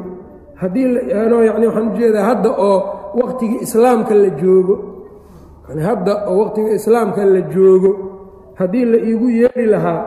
Haddii 0.62 0.86
anoo 1.26 1.42
yani 1.44 1.66
waxaan 1.68 1.88
u 1.92 1.96
jeedaa 2.00 2.26
hadda 2.32 2.50
oo 2.70 2.78
waqtigii 3.22 3.60
islaamka 3.66 4.14
la 4.16 4.30
joogo. 4.42 4.76
Yani 5.70 5.82
hadda 5.82 6.14
oo 6.30 6.38
waqtiga 6.44 6.70
islaamka 6.80 7.26
la 7.26 7.42
joogo. 7.54 7.92
Haddii 8.60 8.86
la 8.86 8.98
iigu 8.98 9.28
yeeli 9.30 9.66
lahaa 9.74 10.02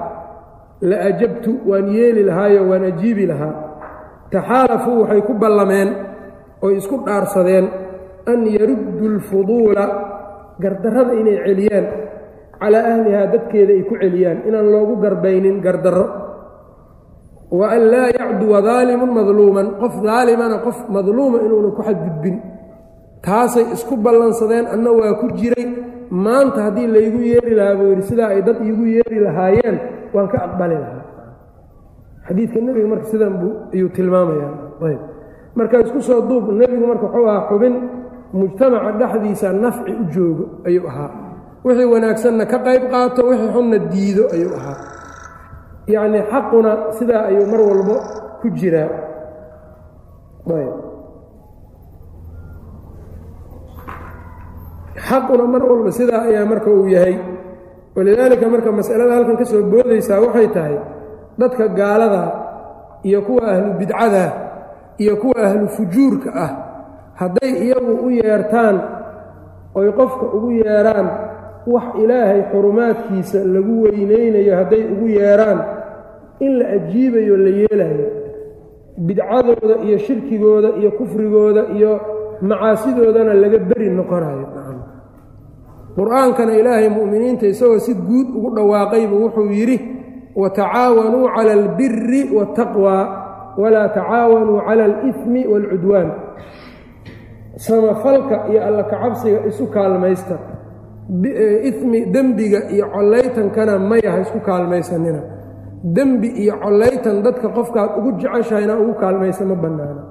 la 0.80 0.96
ajabtu 1.10 1.50
waan 1.66 1.86
yeeli 1.96 2.22
lahaayo 2.28 2.68
waan 2.70 2.84
ajiibi 2.84 3.26
lahaa 3.26 3.54
taxaalafuu 4.32 4.96
waxay 5.04 5.22
ku 5.28 5.32
ballameen 5.42 5.88
oy 6.64 6.72
isku 6.80 6.96
dhaarsadeen 7.06 7.66
an 8.32 8.40
yaruddu 8.56 9.04
alfuduula 9.14 9.84
gardarrada 10.62 11.12
inay 11.20 11.38
celiyaan. 11.46 11.86
Calaa 12.62 12.84
ahlihaa 12.94 13.26
dadkeeda 13.34 13.72
ay 13.74 13.82
ku 13.90 13.94
celiyaan. 13.98 14.38
Inaan 14.48 14.68
loogu 14.72 14.94
garbaynin 15.02 15.58
gardarro. 15.64 16.06
Wa 17.50 17.66
an 17.76 17.82
laa 17.92 18.08
yacduwa 18.14 18.58
daalimun 18.62 19.10
madluuman. 19.18 19.66
Qof 19.82 19.94
daalimana 20.06 20.62
qof 20.62 20.78
madluuma 20.88 21.42
inuunan 21.42 21.72
ku 21.76 21.82
xadgudbin. 21.82 22.36
Taasay 23.26 23.66
isku 23.74 23.98
ballansadeen. 23.98 24.70
Anna 24.70 24.90
waa 24.94 25.18
ku 25.20 25.26
jiray. 25.34 25.66
Maanta 26.12 26.70
haddii 26.70 26.86
laygu 26.86 27.18
yeeri 27.18 27.52
lahaa 27.58 27.74
buu 27.78 27.88
yidhi 27.92 28.04
sidaa 28.06 28.30
ay 28.36 28.42
dad 28.46 28.58
iigu 28.62 28.84
yeeri 28.84 29.18
lahaayeen 29.26 29.76
waan 30.14 30.28
ka 30.28 30.38
aqbali 30.46 30.76
lahaa 30.76 31.01
xadiidka 32.26 32.58
nebiga 32.66 32.88
marka 32.92 33.06
sidan 33.12 33.32
ayuu 33.74 33.88
tilmaamayaa. 33.96 34.52
Ayb. 34.86 35.00
Marka 35.58 35.76
isku 35.84 36.00
soo 36.08 36.20
duub 36.28 36.44
nebigu 36.60 36.86
marka 36.90 37.06
wuxuu 37.06 37.26
ahaa 37.28 37.46
xubin 37.50 37.74
mujtamaca 38.32 38.90
dhexdiisa 39.00 39.48
nafci 39.62 39.92
u 39.92 40.04
joogo 40.14 40.44
ayuu 40.68 40.86
ahaa. 40.90 41.10
Wixii 41.64 41.88
wanaagsanna 41.94 42.44
ka 42.52 42.58
qayb 42.66 42.82
qaato 42.92 43.20
wixii 43.28 43.50
xunna 43.54 43.78
diido 43.92 44.24
ayuu 44.34 44.54
ahaa. 44.58 44.78
Yacnii 45.94 46.22
xaquna 46.32 46.72
sidaa 46.98 47.22
ayuu 47.30 47.46
mar 47.52 47.60
walbo 47.68 47.94
ku 48.40 48.46
jiraa. 48.58 48.90
Ayb. 50.56 50.74
Xaquna 55.08 55.44
mar 55.52 55.62
walba 55.70 55.90
sidaa 55.98 56.22
ayaa 56.28 56.44
marka 56.52 56.68
uu 56.70 56.86
yahay. 56.94 57.16
Walidaalika 57.96 58.46
marka 58.48 58.70
masalada 58.72 59.12
halkan 59.16 59.36
ka 59.40 59.44
soo 59.44 59.62
boodaysaa 59.70 60.20
waxay 60.24 60.48
tahay 60.56 60.76
dadka 61.38 61.68
gaalada 61.68 62.22
iyo 63.02 63.22
kuwa 63.22 63.42
ahlu 63.52 63.72
bidcada 63.78 64.24
iyo 64.98 65.16
kuwa 65.16 65.36
ahlu 65.48 65.68
fujuurka 65.68 66.30
ah 66.34 66.50
hadday 67.14 67.50
iyagu 67.66 67.92
u 68.06 68.10
yeertaan 68.10 68.76
oy 69.74 69.88
qofka 69.92 70.24
ugu 70.36 70.50
yeeraan 70.52 71.08
wax 71.66 71.84
ilaahay 72.02 72.42
xurumaadkiisa 72.52 73.38
lagu 73.54 73.82
weynaynayo 73.82 74.56
hadday 74.56 74.82
ugu 74.92 75.06
yeeraan 75.08 75.58
in 76.40 76.58
la 76.58 76.66
ajiibayo 76.68 77.36
la 77.36 77.50
yeelayo. 77.60 78.06
Bidcadooda 78.98 79.74
iyo 79.86 79.98
shirkigooda 79.98 80.68
iyo 80.80 80.90
kufrigooda 80.90 81.62
iyo 81.76 82.00
macaasidoodana 82.42 83.34
laga 83.34 83.58
beri 83.58 83.90
noqonayo. 83.90 84.46
Qur'aankana 85.96 86.52
ilaahay 86.60 86.88
mu'miniinta 86.88 87.46
isagoo 87.46 87.78
si 87.78 87.94
guud 87.94 88.28
ugu 88.36 88.50
dhawaaqaybu 88.56 89.14
wuxuu 89.22 89.50
yidhi 89.58 89.78
watacaawanuu 90.36 91.28
cala 91.36 91.52
albiri 91.52 92.22
waataqwa 92.36 92.94
walaa 93.58 93.88
tacaawanuu 93.88 94.60
cala 94.66 94.84
alifmi 94.84 95.46
waalcudwaan 95.46 96.10
samafalka 97.56 98.48
iyo 98.50 98.64
alla 98.66 98.82
kacabsiga 98.84 99.46
isu 99.46 99.66
kaalmaysta. 99.66 100.38
Ifmi 101.62 102.06
dembiga 102.06 102.70
iyo 102.70 102.86
collaytankana 102.94 103.78
maya 103.78 104.10
ha 104.12 104.20
isku 104.20 104.40
kaalmaysanina. 104.40 105.20
Dembi 105.84 106.28
iyo 106.28 106.54
collaytan 106.62 107.22
dadka 107.22 107.48
qofkaad 107.48 107.90
ugu 107.98 108.12
jeceshahayna 108.12 108.78
ugu 108.78 108.94
kaalmaysa 108.94 109.44
ma 109.44 109.54
bannaana. 109.54 110.02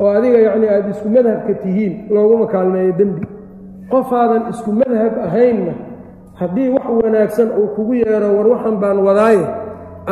Oo 0.00 0.10
adiga 0.10 0.38
yacnii 0.38 0.68
aada 0.68 0.88
isku 0.90 1.08
madhabka 1.08 1.54
tihiin 1.62 1.94
looguma 2.14 2.46
kaalmeeyo 2.46 2.92
dembi. 2.92 3.26
Qofaadan 3.90 4.42
isku 4.50 4.72
madhab 4.72 5.14
ahaynna 5.26 5.72
haddii 6.40 6.68
wax 6.74 6.86
wanaagsan 7.02 7.48
uu 7.60 7.68
kugu 7.76 7.94
yeero 8.02 8.28
war 8.36 8.46
waxan 8.54 8.76
baan 8.82 8.98
wadaaye 9.06 9.44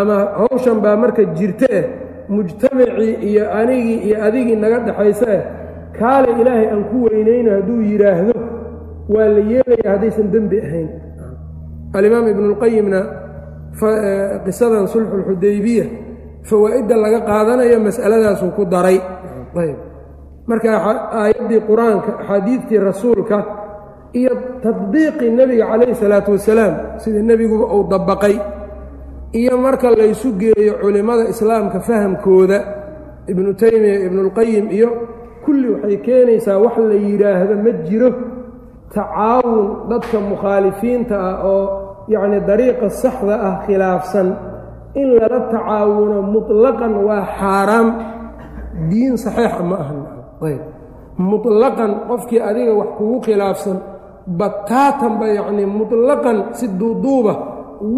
ama 0.01 0.17
hawshan 0.41 0.79
baa 0.85 0.97
marka 1.03 1.23
jirta 1.39 1.67
eh 1.79 1.85
mujtamacii 2.29 3.15
iyo 3.29 3.45
anigii 3.61 3.99
iyo 4.11 4.17
adigii 4.27 4.57
naga 4.63 4.79
dhexaysa 4.87 5.27
eh 5.37 5.43
kaale 5.99 6.29
ilaahay 6.41 6.67
aan 6.75 6.83
ku 6.91 6.97
weynayno 7.07 7.51
hadduu 7.57 7.81
yidhaahdo 7.91 8.35
waa 9.15 9.29
la 9.35 9.43
yeelaya 9.53 9.89
haddaysan 9.95 10.29
dembi 10.35 10.59
ahayn. 10.67 10.89
Alimaam 11.97 12.27
ibnuulqayimna 12.33 13.01
qisadan 14.45 14.87
sulxuulxudaybiya 14.93 15.85
fawaa'idda 16.49 16.95
laga 17.05 17.21
qaadanayo 17.29 17.79
mas'aladaasuu 17.87 18.51
ku 18.59 18.63
daray. 18.67 18.99
Marka 20.51 20.69
aayaddii 21.21 21.61
qur'aanka 21.71 22.11
axaadiidtii 22.23 22.81
rasuulka 22.89 23.37
iyo 24.21 24.33
tadbiiqii 24.67 25.31
nebiga 25.39 25.65
calayhi 25.71 25.95
salaatu 26.03 26.31
wasalaam 26.37 26.75
sida 27.03 27.21
nebiguba 27.31 27.67
uu 27.77 27.85
dabaqay 27.93 28.37
iyo 29.41 29.55
marka 29.65 29.89
laysu 29.99 30.29
geeyo 30.41 30.73
culimmada 30.83 31.25
islaamka 31.33 31.79
fahamkooda 31.89 32.59
ibnu 33.31 33.51
taymiya 33.61 33.97
ibnuulqayim 34.07 34.67
iyo 34.77 34.89
kulli 35.45 35.67
waxay 35.75 35.97
keenaysaa 36.07 36.59
wax 36.65 36.75
la 36.91 36.97
yidhaahdo 37.07 37.55
ma 37.65 37.73
jiro 37.89 38.11
tacaawun 38.95 39.67
dadka 39.91 40.17
mukhaalifiinta 40.31 41.15
ah 41.31 41.37
oo 41.53 41.65
yacnii 42.13 42.41
dariiqa 42.49 42.87
saxda 43.03 43.35
ah 43.49 43.55
khilaafsan. 43.67 44.29
In 45.01 45.09
lala 45.19 45.39
tacaawuno 45.53 46.19
mutlaqan 46.35 46.93
waa 47.07 47.25
xaaraam. 47.39 47.89
Diin 48.91 49.15
saxiixa 49.25 49.63
ma 49.71 49.77
ahan. 49.83 49.99
Mutlaqan 51.31 51.91
qofkii 52.09 52.41
adiga 52.49 52.73
wax 52.81 52.89
kugu 52.99 53.17
khilaafsan 53.27 53.77
bataatanba 54.27 55.27
yacnii 55.39 55.67
mutlaqan 55.67 56.39
si 56.59 56.67
duuduuba 56.79 57.33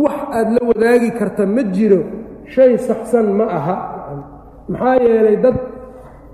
wax 0.03 0.19
aad 0.39 0.49
la 0.57 0.61
wadaagi 0.69 1.11
karta 1.19 1.47
ma 1.47 1.63
jiro 1.75 2.01
shay 2.55 2.77
saxsan 2.79 3.27
ma 3.39 3.45
aha. 3.59 3.77
Maxaa 4.69 4.97
yeelay 5.05 5.37
dad 5.45 5.57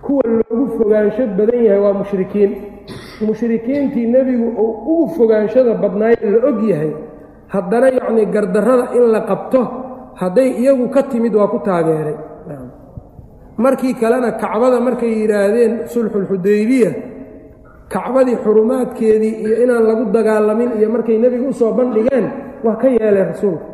kuwa 0.05 0.23
loogu 0.27 0.67
fogaansho 0.79 1.25
badan 1.39 1.61
yahay 1.67 1.81
waa 1.85 1.93
mushrikiin. 2.03 2.51
Mushrikiintii 3.27 4.07
nebigu 4.11 4.49
uu 4.59 4.73
ugu 4.93 5.09
fogaanshada 5.17 5.75
badnaaye 5.83 6.19
la 6.35 6.39
og 6.49 6.61
yahay 6.71 6.93
haddana 7.55 7.89
yacnii 7.99 8.27
gardarrada 8.35 8.87
in 8.99 9.05
la 9.15 9.21
qabto 9.31 9.61
hadday 10.21 10.49
iyagu 10.61 10.89
ka 10.95 11.03
timid 11.11 11.35
waa 11.35 11.49
ku 11.49 11.59
taageeray. 11.65 12.17
Markii 13.57 13.95
kalena 13.95 14.33
kacbada 14.43 14.81
markay 14.81 15.13
yidhaahdeen 15.23 15.73
sulxuulxudaybiya 15.87 16.91
kacbadii 17.95 18.37
xurumaadkeedii 18.45 19.35
iyo 19.45 19.55
inaan 19.65 19.85
lagu 19.91 20.05
dagaalamin 20.17 20.71
iyo 20.79 20.89
markay 20.95 21.17
nebiga 21.23 21.47
u 21.49 21.53
soo 21.61 21.73
bandhigeen 21.79 22.27
waa 22.65 22.77
ka 22.83 22.89
yeelay 22.97 23.25
rasuulka 23.31 23.67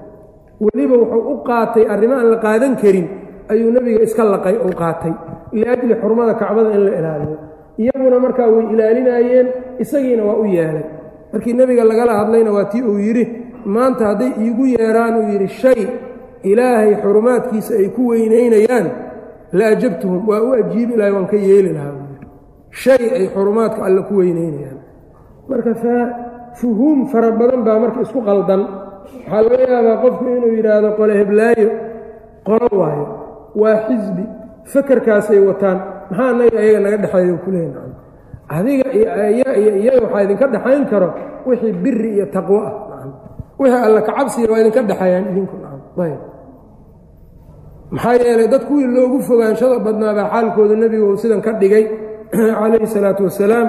weliba 0.64 0.94
wuxuu 1.02 1.22
u 1.32 1.36
qaatay 1.48 1.84
arrimo 1.94 2.14
aan 2.20 2.28
la 2.32 2.38
qaadan 2.44 2.74
karin 2.82 3.06
ayuu 3.52 3.70
nebiga 3.76 4.00
iska 4.06 4.22
laqay 4.32 4.56
uu 4.66 4.74
qaatay. 4.82 5.12
Liajli 5.52 5.94
xurmada 6.02 6.34
kacbada 6.40 6.70
in 6.76 6.82
la 6.86 6.92
ilaaliyo. 6.98 7.36
Iyaguna 7.82 8.16
markaa 8.24 8.46
way 8.54 8.64
ilaalinaayeen 8.74 9.46
isagiina 9.82 10.22
waa 10.28 10.36
u 10.42 10.44
yeelay. 10.56 10.84
Markii 11.32 11.52
nebiga 11.58 11.84
lagala 11.90 12.12
hadlayna 12.20 12.50
waa 12.56 12.64
tii 12.72 12.82
uu 12.90 12.98
yidhi 13.06 13.24
maanta 13.64 14.04
hadday 14.10 14.30
iigu 14.44 14.64
yeeraan 14.74 15.14
uu 15.20 15.26
yidhi 15.32 15.48
shay 15.48 15.80
ilaahay 16.50 16.92
xurumaadkiisa 17.02 17.72
ay 17.80 17.88
ku 17.96 18.02
weynaynayaan. 18.10 18.86
La 19.58 19.64
ajabtuhum 19.74 20.28
waa 20.28 20.42
u 20.46 20.52
ajiibi 20.60 20.94
lahay 20.96 21.12
waan 21.16 21.26
ka 21.32 21.36
yeeli 21.36 21.72
lahaa 21.76 21.96
shay 22.70 23.02
ay 23.18 23.26
xurumaadka 23.34 23.80
alle 23.86 24.02
ku 24.08 24.14
weynaynayaan 24.20 24.78
marka 25.50 25.72
fuhuum 26.60 27.06
fara 27.10 27.30
badan 27.34 27.60
baa 27.66 27.78
marka 27.78 28.00
isku 28.06 28.20
qaldan. 28.22 28.62
Waxaa 29.30 29.42
laga 29.42 29.66
yaabaa 29.74 29.96
qofku 30.04 30.24
inuu 30.36 30.52
yidhaahdo 30.58 30.88
qole 30.98 31.12
heblaayo 31.20 31.68
qolo 32.46 32.68
waayo 32.80 33.06
waa 33.60 33.76
xisbi 33.86 34.24
fakerkaasay 34.72 35.40
wataan. 35.48 35.78
Maxaa 36.10 36.28
anaga 36.34 36.58
ayaga 36.62 36.80
naga 36.84 36.96
dhexeeyo 37.02 37.36
kuleyn 37.44 37.72
adiga 38.56 38.86
iyaga 38.94 40.00
waxaa 40.04 40.22
idinka 40.26 40.46
dhexayn 40.54 40.84
karo 40.90 41.08
wixii 41.46 41.72
biri 41.82 42.10
iyo 42.18 42.26
taqwo 42.34 42.58
ah. 42.68 42.74
Wixii 43.60 43.82
alla 43.86 44.00
kacabsiya 44.08 44.46
waa 44.52 44.60
idinka 44.62 44.80
dhexeeyaan 44.90 45.24
idinku. 45.32 45.56
Maxaa 47.94 48.14
yeelay 48.22 48.48
dad 48.52 48.62
kuwii 48.68 48.86
loogu 48.94 49.18
fogaanshada 49.28 49.78
badnaa 49.86 50.14
baa 50.18 50.28
xaalkooda 50.34 50.74
nebigu 50.82 51.06
uu 51.10 51.18
sidan 51.22 51.40
ka 51.46 51.52
dhigay 51.60 51.84
calayhi 52.30 52.86
salaatu 52.86 53.22
wasalaam 53.28 53.68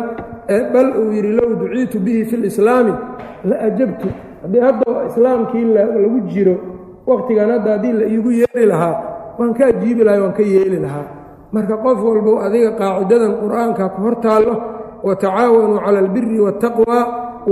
bal 0.74 0.90
uu 1.02 1.12
yidhi 1.16 1.32
low 1.40 1.50
duciitu 1.62 2.00
bihi 2.00 2.26
fi 2.30 2.36
lislaami 2.38 2.94
la 3.50 3.56
ajabtu. 3.68 4.08
Haddii 4.42 4.60
hadda 4.68 4.92
islaamkii 5.10 5.66
lagu 5.74 6.20
jiro 6.34 6.56
wakhtigan 7.08 7.50
hadda 7.56 7.72
haddii 7.78 7.94
la 8.00 8.06
iigu 8.06 8.32
yeeri 8.32 8.66
lahaa 8.66 8.96
waan 9.40 9.54
ka 9.54 9.66
ajiibi 9.72 10.04
lahay 10.04 10.20
waan 10.22 10.34
ka 10.34 10.44
yeeli 10.44 10.80
lahaa. 10.86 11.06
Marka 11.52 11.78
qof 11.84 12.00
walbow 12.08 12.38
adiga 12.46 12.72
qaacidadan 12.80 13.32
qur'aanka 13.44 13.84
ku 13.96 14.00
hor 14.06 14.16
taallo 14.26 14.54
watacaawanuu 15.04 15.80
cala 15.86 16.00
albiri 16.00 16.40
waاtaqwa 16.46 16.98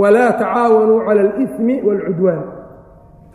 walaa 0.01 0.31
tacaawanuu 0.41 0.99
cala 1.07 1.21
alifmi 1.27 1.75
wاlcudwaan 1.87 2.41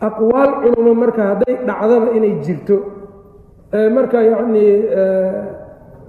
aqwaal 0.07 0.51
culimo 0.63 0.93
marka 1.01 1.21
hadday 1.29 1.53
dhacdaba 1.67 2.07
inay 2.17 2.33
jirto 2.45 2.77
marka 3.95 4.17
yacnii 4.23 4.71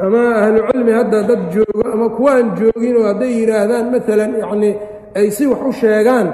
ama 0.04 0.22
ahlucilmi 0.42 0.92
hadda 0.98 1.18
dad 1.30 1.42
joogo 1.54 1.82
ama 1.94 2.06
kuwaan 2.16 2.46
jooginoo 2.58 3.04
hadday 3.10 3.32
yidhaahdaan 3.40 3.86
maalan 3.94 4.30
yacnii 4.42 4.74
ay 5.18 5.26
si 5.36 5.44
wax 5.50 5.60
u 5.68 5.72
sheegaan 5.72 6.26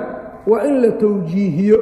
waa 0.51 0.63
in 0.69 0.75
la 0.83 0.91
tawjiihiyo. 1.03 1.79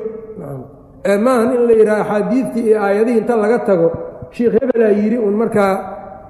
Maahan 1.24 1.48
in 1.56 1.62
la 1.68 1.72
yidhaha 1.80 2.00
axaadiidtii 2.04 2.64
iyo 2.68 2.76
aayadihii 2.84 3.18
inta 3.22 3.36
laga 3.36 3.58
tago 3.68 3.88
sheikh 4.36 4.52
hebelaa 4.60 4.92
yidhi 5.00 5.18
uun 5.18 5.34
markaa 5.42 5.72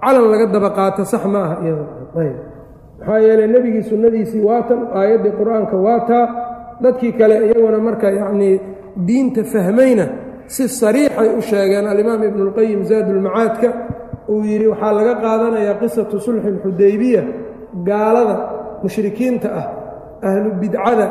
calan 0.05 0.27
laga 0.33 0.47
daba 0.55 0.71
qaato 0.79 1.05
sax 1.13 1.25
ma 1.33 1.41
aha. 1.45 1.57
Maxaa 3.01 3.19
yeeley 3.27 3.47
nebigii 3.55 3.83
sunnadiisii 3.91 4.43
waatan 4.51 4.81
aayaddii 4.99 5.33
qur'aanka 5.41 5.77
waataa 5.87 6.25
dadkii 6.83 7.13
kale 7.19 7.35
iyaguna 7.47 7.79
marka 7.89 8.07
yacnii 8.21 8.55
diinta 9.07 9.43
fahmayna 9.53 10.07
si 10.47 10.69
sariixay 10.69 11.29
u 11.39 11.43
sheegeen. 11.51 11.87
Alimaam 11.93 12.23
ibnuulqayim 12.29 12.81
zaadulmacaadka 12.91 13.69
uu 14.33 14.43
yidhi 14.51 14.67
waxaa 14.73 14.93
laga 14.99 15.15
qaadanayaa 15.25 15.75
qisatu 15.83 16.17
sulxi 16.25 16.47
alxudaybiya 16.53 17.23
gaalada 17.89 18.37
mushrikiinta 18.83 19.49
ah 19.61 19.67
ahlu 20.29 20.51
bidcada 20.61 21.07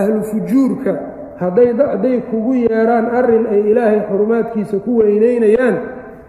ahlu 0.00 0.18
fujuurka. 0.30 0.92
Hadday 1.40 2.16
kugu 2.32 2.52
yeedhaan 2.64 3.06
arrin 3.18 3.44
ay 3.52 3.60
ilaahay 3.70 4.00
xurumaadkiisa 4.08 4.76
ku 4.84 4.90
weynaynayaan 5.00 5.76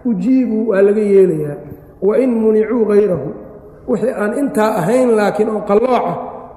ujiibuu 0.08 0.68
waa 0.70 0.82
laga 0.86 1.00
yeelayaa. 1.14 1.56
Wa 2.06 2.12
in 2.22 2.30
municuu 2.42 2.84
hayrahu 2.90 3.28
wixii 3.88 4.12
aan 4.22 4.32
intaa 4.40 4.70
ahayn 4.80 5.10
laakiin 5.18 5.48
oo 5.54 5.60
qallooca 5.70 6.12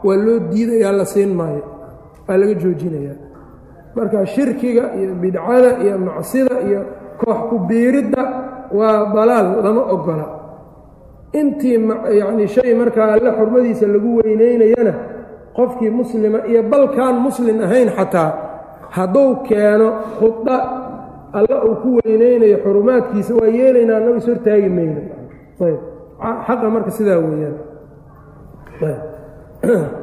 waa 0.06 0.18
loo 0.26 0.40
diidayaa 0.52 0.92
la 1.00 1.06
siin 1.06 1.32
maayo. 1.40 1.64
Waa 2.28 2.38
laga 2.42 2.54
joojinayaa. 2.62 3.18
Marka 3.96 4.26
shirkiga 4.26 4.84
iyo 5.00 5.14
bidcada 5.22 5.70
iyo 5.84 5.96
macsida 6.08 6.56
iyo 6.68 6.82
koox 7.24 7.40
ku 7.50 7.56
biiridda 7.72 8.24
waa 8.74 9.14
dalaal 9.16 9.64
lama 9.64 9.82
ogola. 9.82 10.28
Intii 11.34 11.80
yacnii 12.20 12.48
shay 12.48 12.74
markaa 12.76 13.14
alle 13.14 13.32
xurmadiisa 13.32 13.88
lagu 13.88 14.18
weynaynayana 14.20 14.94
qofkii 15.56 15.90
muslima 15.90 16.40
iyo 16.48 16.64
balkaan 16.64 17.16
muslim 17.16 17.62
ahayn 17.62 17.90
xataa 17.90 18.32
hadduu 18.90 19.36
keeno 19.36 19.94
khudda 20.20 20.56
alle 21.34 21.56
uu 21.68 21.76
ku 21.76 22.00
weynaynayo 22.00 22.58
xurumaadkiisa 22.64 23.36
waa 23.36 23.48
yeelaynaa 23.48 23.98
annagu 23.98 24.18
is 24.18 24.28
hortaagi 24.28 24.70
mayno. 24.70 25.02
Ayb. 25.62 25.80
Xaqa 26.48 26.70
marka 26.70 26.92
sidaa 26.92 27.20
weeyaan. 27.20 27.58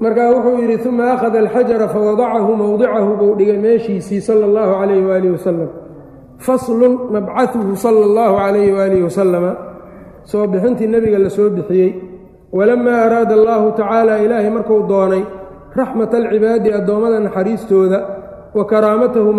Markaa 0.00 0.30
wuxuu 0.32 0.56
yidhi 0.62 0.88
uma 0.88 1.12
akhada 1.12 1.38
alxajara 1.38 1.88
fawadacahu 1.88 2.56
mowdicahu 2.56 3.16
buu 3.16 3.34
dhigay 3.36 3.58
meeshiisii 3.58 4.20
sala 4.20 4.46
اllahu 4.46 4.72
calayh 4.80 5.06
waalihi 5.08 5.32
wasalam 5.32 5.68
faslun 6.46 6.92
mabcaثuhu 7.14 7.72
sala 7.84 8.00
اllahu 8.08 8.34
calayh 8.42 8.68
waalihi 8.76 9.02
wasalama 9.08 9.52
soo 10.30 10.44
bixintii 10.52 10.88
nebiga 10.94 11.18
la 11.24 11.30
soo 11.36 11.48
bixiyey 11.56 11.90
walamaa 12.56 12.98
araada 13.06 13.34
allahu 13.38 13.66
tacaala 13.78 14.12
ilaahay 14.24 14.50
marku 14.56 14.74
doonay 14.92 15.22
raxmat 15.80 16.12
alcibaadi 16.20 16.68
addoommada 16.78 17.18
naxariistooda 17.26 17.98
wa 18.56 18.62
karaamatahu 18.72 19.30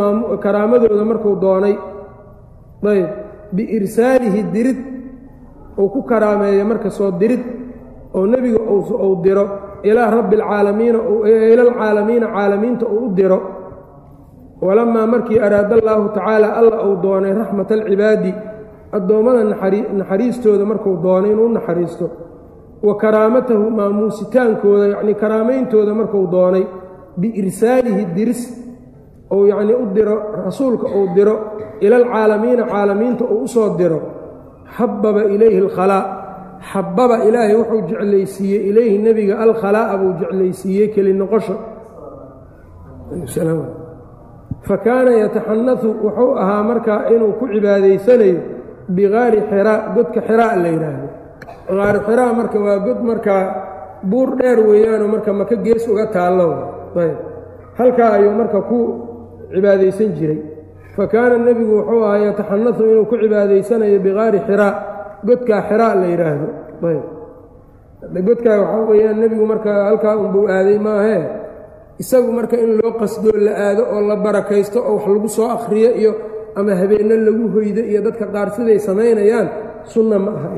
karaamadooda 0.43 1.03
markuu 1.11 1.35
doonay 1.43 1.75
ayb 2.93 3.07
biirsaalihi 3.55 4.41
dirid 4.55 4.79
uu 5.81 5.89
ku 5.93 5.99
karaameeya 6.11 6.63
marka 6.71 6.89
soo 6.97 7.11
dirid 7.21 7.43
oo 8.17 8.25
nebiga 8.33 8.59
uu 8.75 9.15
diro 9.25 9.45
ilaa 9.89 10.09
rabbi 10.17 10.35
alcaalamiina 10.41 10.99
ila 11.53 11.61
alcaalamiina 11.67 12.27
caalamiinta 12.35 12.85
uu 12.95 13.05
u 13.05 13.09
diro 13.19 13.37
walamaa 14.65 15.07
markii 15.13 15.39
araada 15.47 15.75
allaahu 15.79 16.09
tacaala 16.17 16.47
alla 16.59 16.77
uu 16.87 16.95
doonay 17.03 17.33
raxmat 17.41 17.69
alcibaadi 17.77 18.31
addoommada 18.97 19.41
naxariistooda 19.99 20.65
markuu 20.71 20.95
doonay 21.05 21.31
inuu 21.35 21.49
naxariisto 21.57 22.05
wa 22.87 22.93
karaamatahu 23.03 23.65
maamuusitaankooda 23.79 24.85
yacnii 24.93 25.15
karaamayntooda 25.23 25.93
markuu 25.99 26.25
doonay 26.35 26.63
biirsaalihi 27.21 28.03
diris 28.15 28.41
ou 29.33 29.41
yacnii 29.51 29.75
u 29.83 29.85
diro 29.95 30.15
rasuulka 30.45 30.87
uu 30.97 31.07
diro 31.15 31.35
ila 31.85 31.95
alcaalamiina 32.01 32.63
caalamiinta 32.71 33.23
uu 33.33 33.41
u 33.43 33.47
soo 33.47 33.69
diro 33.79 33.99
xababa 34.77 35.21
ilayhi 35.35 35.57
alkhalaa 35.65 36.03
xababa 36.71 37.15
ilaahay 37.27 37.55
wuxuu 37.61 37.81
jeclaysiiyey 37.89 38.61
ilayhi 38.69 38.97
nebiga 39.05 39.35
alkhalaa'a 39.45 39.95
buu 40.01 40.11
jeclaysiiyey 40.21 40.87
keli 40.95 41.13
noqosho 41.21 41.55
fa 44.67 44.75
kaana 44.85 45.11
yataxanatu 45.23 45.87
wuxuu 46.05 46.31
ahaa 46.43 46.63
markaa 46.69 46.99
inuu 47.13 47.33
ku 47.39 47.45
cibaadaysanayo 47.53 48.39
bigaari 48.95 49.39
xiraa 49.49 49.77
godka 49.95 50.19
xiraa 50.27 50.55
la 50.63 50.67
yidhaahdo. 50.73 51.07
Qaari 51.67 51.99
xiraa 52.07 52.31
marka 52.39 52.57
waa 52.65 52.79
god 52.85 52.99
markaa 53.09 53.43
buur 54.11 54.29
dheer 54.39 54.59
weeyaanoo 54.69 55.07
marka 55.13 55.31
maka 55.33 55.55
gees 55.65 55.83
uga 55.91 56.05
taallo. 56.15 56.47
Ayb. 57.03 57.17
Halkaa 57.79 58.09
ayuu 58.17 58.33
marka 58.41 58.59
ku 58.69 58.79
cibaadaysan 59.53 60.09
jiray. 60.17 60.39
Fa 60.95 61.03
kaana 61.07 61.37
nebigu 61.37 61.73
wuxuu 61.79 62.03
ahaa 62.05 62.17
yataxanatu 62.27 62.81
inuu 62.91 63.05
ku 63.09 63.15
cibaadaysanayo 63.23 63.99
bigaari 64.05 64.39
xiraa 64.47 64.73
godkaa 65.27 65.61
xiraa 65.69 65.93
la 66.01 66.05
yidhaahdo. 66.13 66.47
Ayb. 66.89 67.03
Godkaa 68.27 68.57
waxaa 68.61 68.85
weeyaan 68.89 69.17
nebigu 69.23 69.45
marka 69.51 69.71
halkaa 69.87 70.15
unbuu 70.23 70.45
aaday 70.55 70.79
maahee 70.87 71.23
isagu 72.01 72.31
marka 72.37 72.55
in 72.63 72.71
loo 72.79 72.91
qasdoo 73.01 73.37
la 73.45 73.51
aado 73.65 73.83
oo 73.95 74.01
la 74.09 74.15
barakaysto 74.25 74.79
oo 74.89 74.95
wax 74.95 75.05
lagu 75.15 75.29
soo 75.37 75.47
akhriyo 75.57 75.89
iyo 76.01 76.11
ama 76.59 76.73
habeenno 76.81 77.15
lagu 77.27 77.45
hoydo 77.55 77.81
iyo 77.91 77.99
dadka 78.07 78.25
qaar 78.33 78.47
siday 78.55 78.79
samaynayaan 78.87 79.47
sunna 79.93 80.17
ma 80.25 80.31
aha 80.37 80.49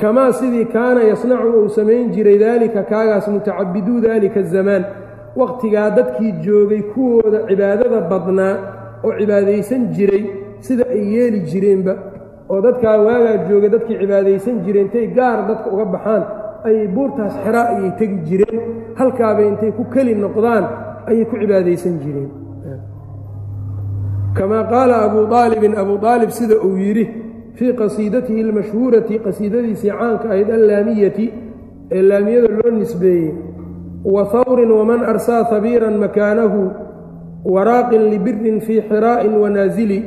kamaa 0.00 0.32
sidii 0.38 0.64
kaana 0.76 1.00
yasnacu 1.10 1.48
uu 1.60 1.68
samayn 1.78 2.10
jiray 2.14 2.38
daalika 2.38 2.82
kaagaas 2.92 3.28
mutacabiduu 3.34 4.00
daalika 4.06 4.40
azamaan 4.40 4.84
wakhtigaa 5.40 5.90
dadkii 5.98 6.32
joogay 6.46 6.82
kuwooda 6.92 7.38
cibaadada 7.48 8.00
badnaa 8.10 8.54
oo 9.04 9.12
cibaadaysan 9.20 9.82
jiray 9.96 10.24
sida 10.66 10.84
ay 10.96 11.02
yeeli 11.14 11.40
jireenba 11.50 11.94
oo 12.52 12.60
dadkaa 12.66 12.96
waagaa 13.06 13.36
joogay 13.48 13.70
dadkii 13.76 13.96
cibaadaysan 14.02 14.56
jireen 14.64 14.86
intay 14.86 15.06
gaar 15.18 15.38
dadka 15.48 15.66
uga 15.74 15.84
baxaan 15.94 16.22
ayay 16.68 16.88
buurtaas 16.96 17.34
xiraa 17.44 17.66
ayay 17.74 17.90
tegi 17.98 18.16
jireen 18.28 18.58
halkaabay 18.98 19.46
intay 19.50 19.72
ku 19.78 19.84
keli 19.94 20.14
noqdaan 20.24 20.64
ayay 21.10 21.24
ku 21.30 21.34
cibaadaysan 21.40 21.96
jireen. 22.02 22.30
Kamaa 24.36 24.64
qaala 24.72 24.96
abuu 25.06 25.26
aalibin 25.34 25.74
abuu 25.82 25.98
aalib 26.06 26.30
sida 26.30 26.56
uu 26.66 26.76
yidhi 26.76 27.04
fii 27.58 27.72
qasiidatihi 27.80 28.40
almashhuurati 28.46 29.14
qasiidadiisii 29.26 29.90
caanka 29.98 30.26
ahayd 30.32 30.50
allaamiyati 30.58 31.26
ee 31.96 32.02
laamiyada 32.02 32.48
loo 32.58 32.70
nisbeeyey 32.78 33.30
wa 34.14 34.24
hawrin 34.32 34.70
waman 34.78 35.00
arsaa 35.12 35.44
habiiran 35.50 35.96
makaanahu 36.04 36.60
waraaqin 37.54 38.02
libirin 38.12 38.60
fii 38.66 38.80
xiraa'in 38.90 39.34
wanaasili 39.42 39.98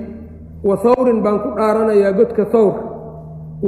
wa 0.67 0.75
hawrin 0.83 1.19
baan 1.25 1.39
ku 1.43 1.49
dhaaranayaa 1.57 2.11
godka 2.19 2.45
hawr 2.53 2.73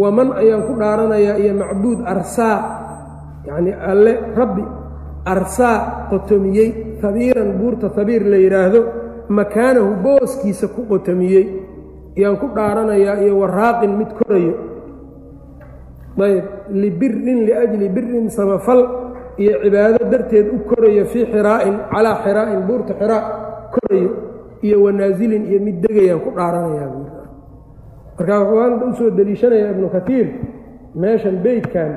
waman 0.01 0.29
ayaan 0.41 0.63
ku 0.67 0.73
dhaaranayaa 0.81 1.37
iyo 1.41 1.53
macbuud 1.61 1.99
arsaa 2.13 2.57
yacnii 3.47 3.75
alle 3.91 4.13
rabbi 4.39 4.63
arsaa 5.33 6.07
qotomiyey 6.11 6.69
habiiran 7.03 7.49
buurta 7.59 7.87
habiir 7.97 8.23
la 8.31 8.37
yidhaahdo 8.45 8.81
makaanahu 9.29 9.89
booskiisa 10.05 10.67
ku 10.75 10.81
qotomiyey 10.91 11.45
ayaan 12.17 12.37
ku 12.41 12.47
dhaaranayaa 12.55 13.17
iyo 13.23 13.33
waraaqin 13.41 13.91
mid 13.99 14.11
korayo. 14.19 14.53
Ayb 16.21 16.45
libirin 16.69 17.39
liajli 17.47 17.87
birin 17.89 18.29
samafal 18.29 18.81
iyo 19.41 19.53
cibaado 19.63 20.05
darteed 20.11 20.47
u 20.53 20.57
korayo 20.69 21.05
fii 21.11 21.25
xiraa'in 21.33 21.75
calaa 21.91 22.17
xiraa'in 22.23 22.61
buurta 22.67 22.93
xiraa 22.99 23.23
korayo 23.73 24.09
iyo 24.61 24.77
wanaasilin 24.85 25.43
iyo 25.49 25.59
mid 25.65 25.77
degayaan 25.83 26.21
ku 26.25 26.29
dhaaranayaa 26.37 26.89
markaa 28.17 28.39
wuxuu 28.45 28.89
u 28.89 28.93
soo 28.99 29.09
deliishanayaa 29.17 29.71
ibnu 29.73 29.87
katiir 29.95 30.27
meeshan 31.01 31.35
beydkan 31.45 31.91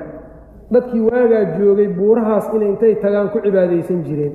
dadkii 0.73 1.01
waagaa 1.09 1.45
joogay 1.59 1.89
buurahaas 1.99 2.47
inay 2.55 2.69
intay 2.73 2.95
tagaan 3.03 3.29
ku 3.33 3.39
cibaadaysan 3.45 4.01
jireen. 4.07 4.35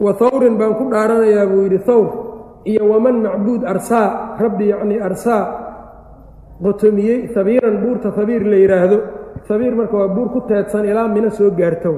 Wa 0.00 0.12
hawrin 0.20 0.54
baan 0.60 0.74
ku 0.78 0.84
dhaaranayaa 0.92 1.46
buu 1.50 1.62
yidhi 1.66 1.80
hawr 1.86 2.08
iyo 2.70 2.82
waman 2.90 3.16
macbuud 3.24 3.62
arsaa 3.64 4.36
rabbi 4.42 4.68
yacnii 4.72 5.00
arsaa. 5.08 5.44
Qotomiyey 6.62 7.28
habiiran 7.36 7.76
buurta 7.84 8.10
habiir 8.16 8.42
la 8.44 8.56
yidhaahdo 8.56 8.98
habiir 9.48 9.74
marka 9.76 9.94
waa 9.96 10.08
buur 10.08 10.28
ku 10.34 10.40
teedsan 10.48 10.84
ilaa 10.88 11.08
mina 11.08 11.30
soo 11.30 11.50
gaarta 11.52 11.90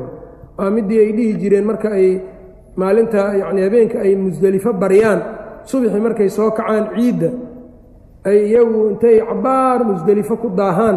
waa 0.59 0.71
middii 0.71 0.99
ay 0.99 1.11
dhihi 1.17 1.33
jireen 1.41 1.65
marka 1.65 1.89
ay 1.95 2.21
maalinta 2.77 3.35
yacnii 3.41 3.63
habeenka 3.67 3.99
ay 4.05 4.13
musdelifo 4.17 4.73
baryaan. 4.73 5.21
Subaxii 5.69 6.01
markay 6.01 6.29
soo 6.29 6.51
kacaan 6.51 6.85
ciidda 6.97 7.31
ay 8.29 8.39
iyagu 8.51 8.91
intay 8.91 9.17
cabbaar 9.23 9.81
musdelifo 9.85 10.35
ku 10.43 10.49
daahaan 10.59 10.97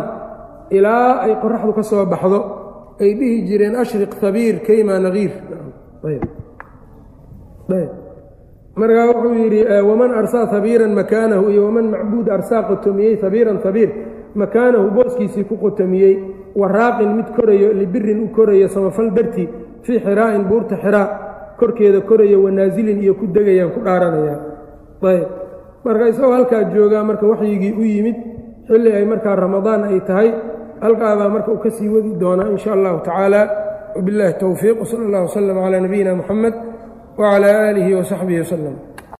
ilaa 0.77 1.11
ay 1.25 1.33
qoraxdu 1.43 1.71
ka 1.77 1.83
soo 1.83 2.05
baxdo 2.13 2.39
ay 3.03 3.11
dhihi 3.19 3.37
jireen 3.47 3.75
ashriq 3.83 4.11
habiir 4.21 4.55
kayma 4.67 4.99
nagiir 5.05 5.31
markaa 8.75 9.05
wuxuu 9.11 9.33
yidhi 9.43 9.61
waman 9.89 10.11
arsaa 10.19 10.45
habiiran 10.53 10.93
makaanahu 10.95 11.49
iyo 11.51 11.65
waman 11.65 11.85
macbuud 11.93 12.27
arsaa 12.29 12.63
qotomiyey 12.69 13.15
habiiran 13.23 13.59
habiir 13.63 13.89
makaanahu 14.35 14.87
booskiisii 14.95 15.43
ku 15.43 15.55
qotomiyey 15.57 16.13
waraaqin 16.55 17.09
mid 17.17 17.27
korayo 17.35 17.73
libirin 17.73 18.23
u 18.23 18.27
korayo 18.35 18.67
samafal 18.67 19.11
dartii 19.17 19.49
fii 19.85 19.99
xiraa'in 20.05 20.43
buurta 20.49 20.75
xiraa 20.83 21.07
korkeeda 21.59 22.01
korayo 22.01 22.43
wanaasilin 22.43 22.99
iyo 23.03 23.13
ku 23.19 23.25
degayaan 23.27 23.71
ku 23.75 23.79
dhaaranayaa 23.85 24.39
ayb. 25.11 25.27
Marka 25.85 26.07
isagoo 26.09 26.31
halkaa 26.37 26.63
joogaa 26.73 27.03
marka 27.03 27.25
waxyigii 27.27 27.73
u 27.79 27.83
yimid 27.83 28.17
xilli 28.67 28.91
ay 28.97 29.05
markaa 29.05 29.35
ramadaan 29.35 29.83
ay 29.83 29.99
tahay 30.07 30.29
halkaadaa 30.83 31.29
marka 31.35 31.49
uu 31.53 31.61
ka 31.63 31.69
sii 31.77 31.89
wadi 31.95 32.11
doonaa 32.23 32.49
in 32.53 32.57
sha 32.63 32.71
allahu 32.77 32.97
tacaala. 33.07 33.41
Wabiاllaahi 33.95 34.33
towfiiq 34.43 34.77
wsala 34.83 35.03
اllah 35.07 35.21
wslm 35.27 35.57
calaa 35.63 35.81
nabiyina 35.85 36.11
muxamed 36.19 36.55
wcalaa 37.17 37.55
aalihi 37.65 37.91
wasaxbihi 37.99 38.39
wslm 38.45 38.75